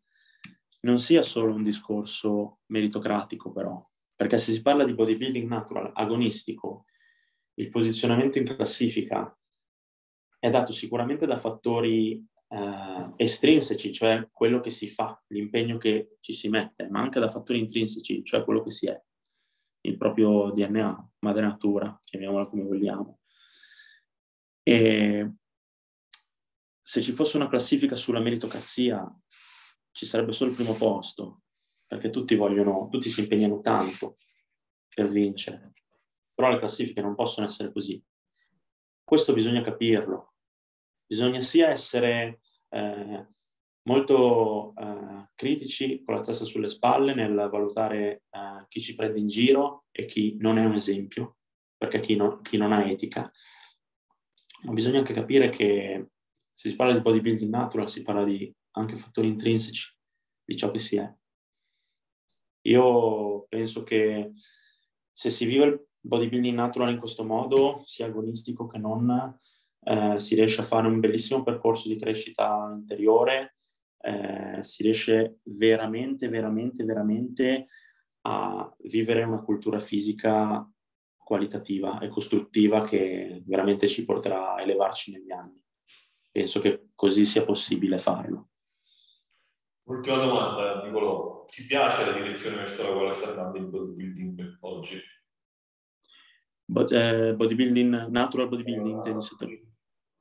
non 0.80 0.98
sia 0.98 1.22
solo 1.22 1.54
un 1.54 1.62
discorso 1.62 2.62
meritocratico 2.72 3.52
però, 3.52 3.88
perché 4.16 4.40
se 4.40 4.54
si 4.54 4.64
parla 4.64 4.84
di 4.84 4.96
bodybuilding 4.96 5.48
natural, 5.48 5.92
agonistico, 5.94 6.86
il 7.60 7.70
posizionamento 7.70 8.40
in 8.40 8.46
classifica 8.46 9.32
è 10.40 10.50
dato 10.50 10.72
sicuramente 10.72 11.28
da 11.28 11.38
fattori 11.38 12.28
eh, 12.48 13.14
estrinseci, 13.18 13.94
cioè 13.94 14.28
quello 14.32 14.60
che 14.60 14.72
si 14.72 14.90
fa, 14.90 15.24
l'impegno 15.28 15.78
che 15.78 16.18
ci 16.20 16.34
si 16.34 16.50
mette, 16.50 16.90
ma 16.90 17.00
anche 17.00 17.20
da 17.20 17.30
fattori 17.30 17.60
intrinseci, 17.60 18.24
cioè 18.24 18.44
quello 18.44 18.64
che 18.64 18.72
si 18.72 18.88
è, 18.88 19.00
il 19.82 19.98
proprio 19.98 20.50
DNA, 20.50 21.12
madre 21.20 21.46
natura, 21.46 22.02
chiamiamola 22.04 22.48
come 22.48 22.64
vogliamo. 22.64 23.21
E 24.64 25.34
se 26.82 27.02
ci 27.02 27.12
fosse 27.14 27.38
una 27.38 27.48
classifica 27.48 27.96
sulla 27.96 28.20
meritocrazia, 28.20 29.06
ci 29.92 30.06
sarebbe 30.06 30.32
solo 30.32 30.50
il 30.50 30.56
primo 30.56 30.74
posto, 30.74 31.42
perché 31.88 32.10
tutti 32.10 32.36
vogliono, 32.36 32.88
tutti 32.90 33.10
si 33.10 33.22
impegnano 33.22 33.60
tanto 33.60 34.16
per 34.94 35.10
vincere. 35.10 35.74
Però 36.34 36.50
le 36.50 36.60
classifiche 36.60 37.02
non 37.02 37.16
possono 37.16 37.46
essere 37.46 37.72
così. 37.72 38.04
Questo 39.04 39.34
bisogna 39.34 39.62
capirlo. 39.62 40.36
Bisogna 41.06 41.42
sia 41.42 41.70
essere 41.70 42.42
eh, 42.70 43.28
molto 43.84 44.74
eh, 44.76 45.30
critici 45.36 46.02
con 46.04 46.16
la 46.16 46.22
testa 46.22 46.46
sulle 46.46 46.68
spalle 46.68 47.14
nel 47.14 47.50
valutare 47.52 48.24
eh, 48.30 48.66
chi 48.68 48.80
ci 48.80 48.96
prende 48.96 49.20
in 49.20 49.28
giro 49.28 49.86
e 49.92 50.06
chi 50.06 50.38
non 50.40 50.58
è 50.58 50.66
un 50.66 50.74
esempio, 50.74 51.38
perché 51.78 52.00
chi, 52.00 52.16
no, 52.16 52.42
chi 52.42 52.58
non 52.58 52.72
ha 52.72 52.86
etica. 52.86 53.32
Ma 54.64 54.74
bisogna 54.74 55.00
anche 55.00 55.14
capire 55.14 55.50
che 55.50 56.10
se 56.54 56.70
si 56.70 56.76
parla 56.76 56.94
di 56.94 57.02
bodybuilding 57.02 57.50
natural, 57.50 57.90
si 57.90 58.04
parla 58.04 58.24
di 58.24 58.54
anche 58.72 58.98
fattori 58.98 59.28
intrinseci 59.28 59.96
di 60.44 60.56
ciò 60.56 60.70
che 60.72 60.80
si 60.80 60.98
è. 60.98 61.12
Io 62.66 63.46
penso 63.48 63.84
che 63.84 64.34
se 65.12 65.30
si 65.30 65.46
vive 65.46 65.66
il 65.66 65.86
bodybuilding 66.00 66.56
natural 66.56 66.92
in 66.92 67.00
questo 67.00 67.24
modo, 67.24 67.82
sia 67.86 68.06
agonistico 68.06 68.68
che 68.68 68.78
non, 68.78 69.40
eh, 69.84 70.20
si 70.20 70.36
riesce 70.36 70.62
a 70.62 70.66
fare 70.66 70.88
un 70.88 71.00
bellissimo 71.00 71.44
percorso 71.44 71.88
di 71.88 71.98
crescita 71.98 72.72
interiore, 72.72 73.56
eh, 74.02 74.60
si 74.62 74.84
riesce 74.84 75.40
veramente, 75.44 76.28
veramente, 76.30 76.84
veramente 76.84 77.68
a 78.22 78.72
vivere 78.84 79.24
una 79.24 79.42
cultura 79.42 79.80
fisica 79.80 80.68
qualitativa 81.32 82.00
e 82.00 82.10
costruttiva 82.10 82.84
che 82.84 83.42
veramente 83.46 83.88
ci 83.88 84.04
porterà 84.04 84.56
a 84.56 84.62
elevarci 84.62 85.14
negli 85.14 85.32
anni 85.32 85.62
penso 86.32 86.62
che 86.62 86.88
così 86.96 87.26
sia 87.26 87.44
possibile 87.44 88.00
farlo. 88.00 88.50
Ultima 89.84 90.18
domanda, 90.18 90.84
Nicolò. 90.84 91.46
Ti 91.46 91.66
piace 91.66 92.06
la 92.06 92.14
direzione 92.14 92.56
verso 92.58 92.84
la 92.84 92.94
quale 92.94 93.12
sta 93.12 93.30
andando 93.30 93.58
il 93.58 93.66
bodybuilding 93.66 94.58
oggi? 94.62 95.02
Bod- 96.64 96.94
eh, 96.94 97.36
bodybuilding, 97.36 98.08
natural 98.08 98.48
bodybuilding, 98.48 99.18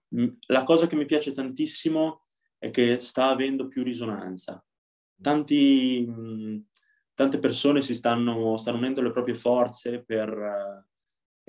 uh, 0.09 0.37
La 0.47 0.65
cosa 0.65 0.89
che 0.89 0.97
mi 0.97 1.05
piace 1.05 1.31
tantissimo 1.31 2.25
è 2.59 2.71
che 2.71 2.99
sta 2.99 3.29
avendo 3.29 3.69
più 3.69 3.85
risonanza. 3.85 4.65
Tanti, 5.23 6.05
mh, 6.05 6.67
tante 7.15 7.39
persone 7.39 7.81
si 7.81 7.95
stanno, 7.95 8.57
stanno 8.57 8.79
unendo 8.79 9.03
le 9.03 9.13
proprie 9.13 9.37
forze 9.37 10.03
per, 10.03 10.29
uh, 10.37 10.90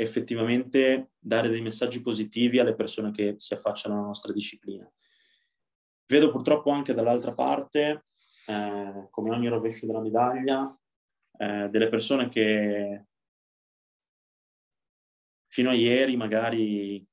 effettivamente 0.01 1.11
dare 1.19 1.49
dei 1.49 1.61
messaggi 1.61 2.01
positivi 2.01 2.59
alle 2.59 2.73
persone 2.73 3.11
che 3.11 3.35
si 3.37 3.53
affacciano 3.53 3.95
alla 3.95 4.07
nostra 4.07 4.33
disciplina. 4.33 4.91
Vedo 6.07 6.31
purtroppo 6.31 6.71
anche 6.71 6.93
dall'altra 6.93 7.33
parte, 7.33 8.05
eh, 8.47 9.07
come 9.11 9.29
ogni 9.29 9.47
rovescio 9.47 9.85
della 9.85 10.01
medaglia, 10.01 10.75
eh, 11.37 11.69
delle 11.69 11.87
persone 11.87 12.29
che 12.29 13.05
fino 15.47 15.69
a 15.69 15.73
ieri 15.73 16.15
magari 16.15 17.05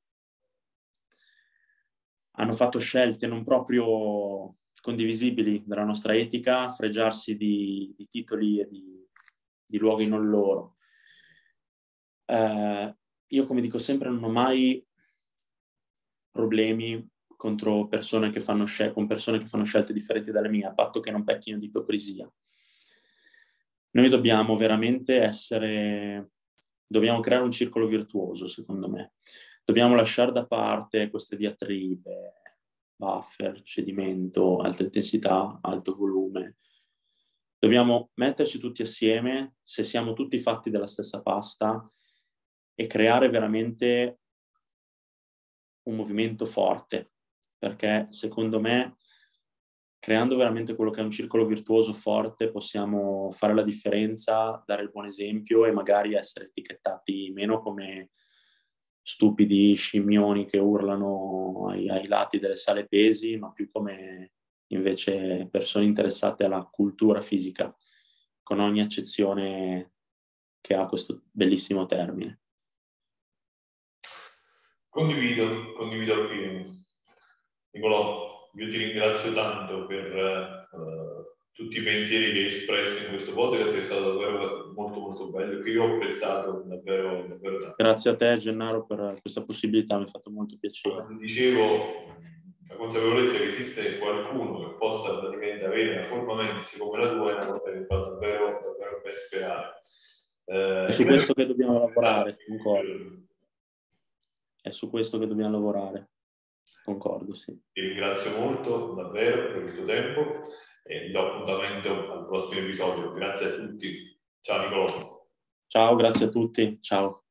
hanno 2.37 2.53
fatto 2.55 2.79
scelte 2.79 3.27
non 3.27 3.45
proprio 3.45 4.57
condivisibili 4.81 5.65
dalla 5.67 5.85
nostra 5.85 6.15
etica, 6.15 6.71
fregiarsi 6.71 7.37
di, 7.37 7.93
di 7.97 8.09
titoli 8.09 8.61
e 8.61 8.69
di, 8.69 9.07
di 9.67 9.79
luoghi 9.79 10.09
non 10.09 10.29
loro 10.31 10.78
eh, 12.29 12.97
io 13.29 13.47
come 13.47 13.61
dico 13.61 13.79
sempre 13.79 14.11
non 14.11 14.23
ho 14.23 14.29
mai 14.29 14.85
problemi 16.31 17.07
contro 17.27 17.89
persone 17.89 18.31
che 18.31 18.41
fanno 18.41 18.65
scel- 18.65 18.93
con 18.93 19.07
persone 19.07 19.39
che 19.39 19.47
fanno 19.47 19.65
scelte 19.65 19.93
differenti 19.93 20.31
dalle 20.31 20.49
mie, 20.49 20.67
a 20.67 20.75
patto 20.75 21.01
che 21.01 21.11
non 21.11 21.25
pecchino 21.25 21.59
di 21.59 21.67
ipocrisia. 21.67 22.31
Noi 23.91 24.09
dobbiamo 24.09 24.57
veramente 24.57 25.21
essere, 25.21 26.33
dobbiamo 26.87 27.21
creare 27.21 27.45
un 27.45 27.51
circolo 27.51 27.87
virtuoso, 27.87 28.47
secondo 28.47 28.89
me. 28.89 29.15
Dobbiamo 29.65 29.95
lasciare 29.95 30.33
da 30.33 30.47
parte 30.47 31.11
queste 31.11 31.37
diatribe, 31.37 32.33
buffer, 32.97 33.63
cedimento, 33.63 34.59
alta 34.59 34.83
intensità, 34.83 35.59
alto 35.63 35.95
volume. 35.97 36.57
Dobbiamo 37.59 38.11
metterci 38.15 38.59
tutti 38.59 38.83
assieme, 38.83 39.55
se 39.63 39.83
siamo 39.83 40.13
tutti 40.13 40.39
fatti 40.39 40.71
della 40.71 40.87
stessa 40.87 41.23
pasta, 41.23 41.91
e 42.81 42.87
creare 42.87 43.29
veramente 43.29 44.21
un 45.89 45.97
movimento 45.97 46.47
forte, 46.47 47.11
perché 47.59 48.07
secondo 48.11 48.61
me 48.61 48.99
creando 49.99 50.37
veramente 50.37 50.77
quello 50.77 50.93
che 50.93 51.01
è 51.01 51.05
un 51.05 51.11
circolo 51.11 51.45
virtuoso 51.45 51.93
forte 51.93 52.53
possiamo 52.53 53.33
fare 53.33 53.53
la 53.53 53.65
differenza, 53.65 54.63
dare 54.65 54.83
il 54.83 54.91
buon 54.93 55.07
esempio 55.07 55.67
e 55.67 55.73
magari 55.73 56.15
essere 56.15 56.45
etichettati 56.45 57.33
meno 57.35 57.61
come 57.61 58.11
stupidi 59.03 59.75
scimmioni 59.75 60.47
che 60.47 60.59
urlano 60.59 61.67
ai, 61.71 61.89
ai 61.89 62.07
lati 62.07 62.39
delle 62.39 62.55
sale 62.55 62.87
pesi, 62.87 63.37
ma 63.39 63.51
più 63.51 63.67
come 63.67 64.35
invece 64.69 65.49
persone 65.51 65.85
interessate 65.85 66.45
alla 66.45 66.63
cultura 66.63 67.23
fisica, 67.23 67.77
con 68.41 68.61
ogni 68.61 68.83
accezione 68.83 69.95
che 70.61 70.75
ha 70.75 70.87
questo 70.87 71.25
bellissimo 71.33 71.87
termine. 71.87 72.43
Condivido, 74.99 75.75
condivido 75.75 76.25
appieno. 76.25 76.75
Nicolò, 77.71 78.51
io 78.53 78.69
ti 78.69 78.79
ringrazio 78.79 79.33
tanto 79.33 79.87
per 79.87 80.67
uh, 80.73 81.25
tutti 81.53 81.79
i 81.79 81.83
pensieri 81.83 82.33
che 82.33 82.39
hai 82.41 82.47
espresso 82.47 83.05
in 83.05 83.11
questo 83.11 83.33
podcast, 83.33 83.77
è 83.77 83.83
stato 83.83 84.15
davvero 84.15 84.73
molto 84.75 84.99
molto 84.99 85.31
bello, 85.31 85.63
che 85.63 85.71
io 85.71 85.85
ho 85.85 85.95
apprezzato 85.95 86.65
davvero, 86.67 87.29
davvero 87.29 87.61
tanto. 87.61 87.75
Grazie 87.77 88.11
a 88.11 88.17
te 88.17 88.37
Gennaro 88.39 88.87
per 88.87 89.15
questa 89.21 89.45
possibilità, 89.45 89.99
mi 89.99 90.03
ha 90.03 90.09
fatto 90.09 90.33
molto 90.33 90.57
piacere. 90.59 91.05
Come 91.05 91.19
dicevo, 91.19 91.77
la 92.69 92.75
consapevolezza 92.75 93.37
che 93.37 93.47
esiste 93.47 93.99
qualcuno 93.99 94.59
che 94.59 94.75
possa 94.79 95.17
praticamente 95.21 95.65
avere 95.65 95.93
una 95.93 96.03
forma 96.03 96.35
mentis 96.35 96.77
come 96.77 97.05
la 97.05 97.13
tua 97.13 97.31
è 97.31 97.35
una 97.35 97.47
cosa 97.47 97.71
che 97.71 97.85
fa 97.87 97.97
davvero, 97.99 98.47
davvero 98.47 99.01
ben 99.05 99.15
sperare. 99.15 99.75
Eh, 100.45 100.87
è 100.87 100.93
su 100.93 101.05
questo 101.05 101.35
che 101.35 101.47
dobbiamo 101.47 101.79
lavorare, 101.79 102.37
concordo 102.49 103.27
è 104.69 104.73
su 104.73 104.89
questo 104.89 105.19
che 105.19 105.27
dobbiamo 105.27 105.53
lavorare. 105.53 106.11
Concordo, 106.85 107.35
sì. 107.35 107.53
Ti 107.73 107.81
ringrazio 107.81 108.39
molto 108.39 108.95
davvero 108.95 109.53
per 109.53 109.63
il 109.65 109.75
tuo 109.75 109.85
tempo 109.85 110.43
e 110.85 111.11
do 111.11 111.21
appuntamento 111.21 112.13
al 112.13 112.27
prossimo 112.27 112.61
episodio. 112.61 113.13
Grazie 113.13 113.47
a 113.47 113.51
tutti. 113.51 114.21
Ciao 114.41 114.63
Nicolò. 114.63 115.27
Ciao, 115.67 115.97
grazie 115.97 116.27
a 116.27 116.29
tutti. 116.31 116.81
Ciao. 116.81 117.25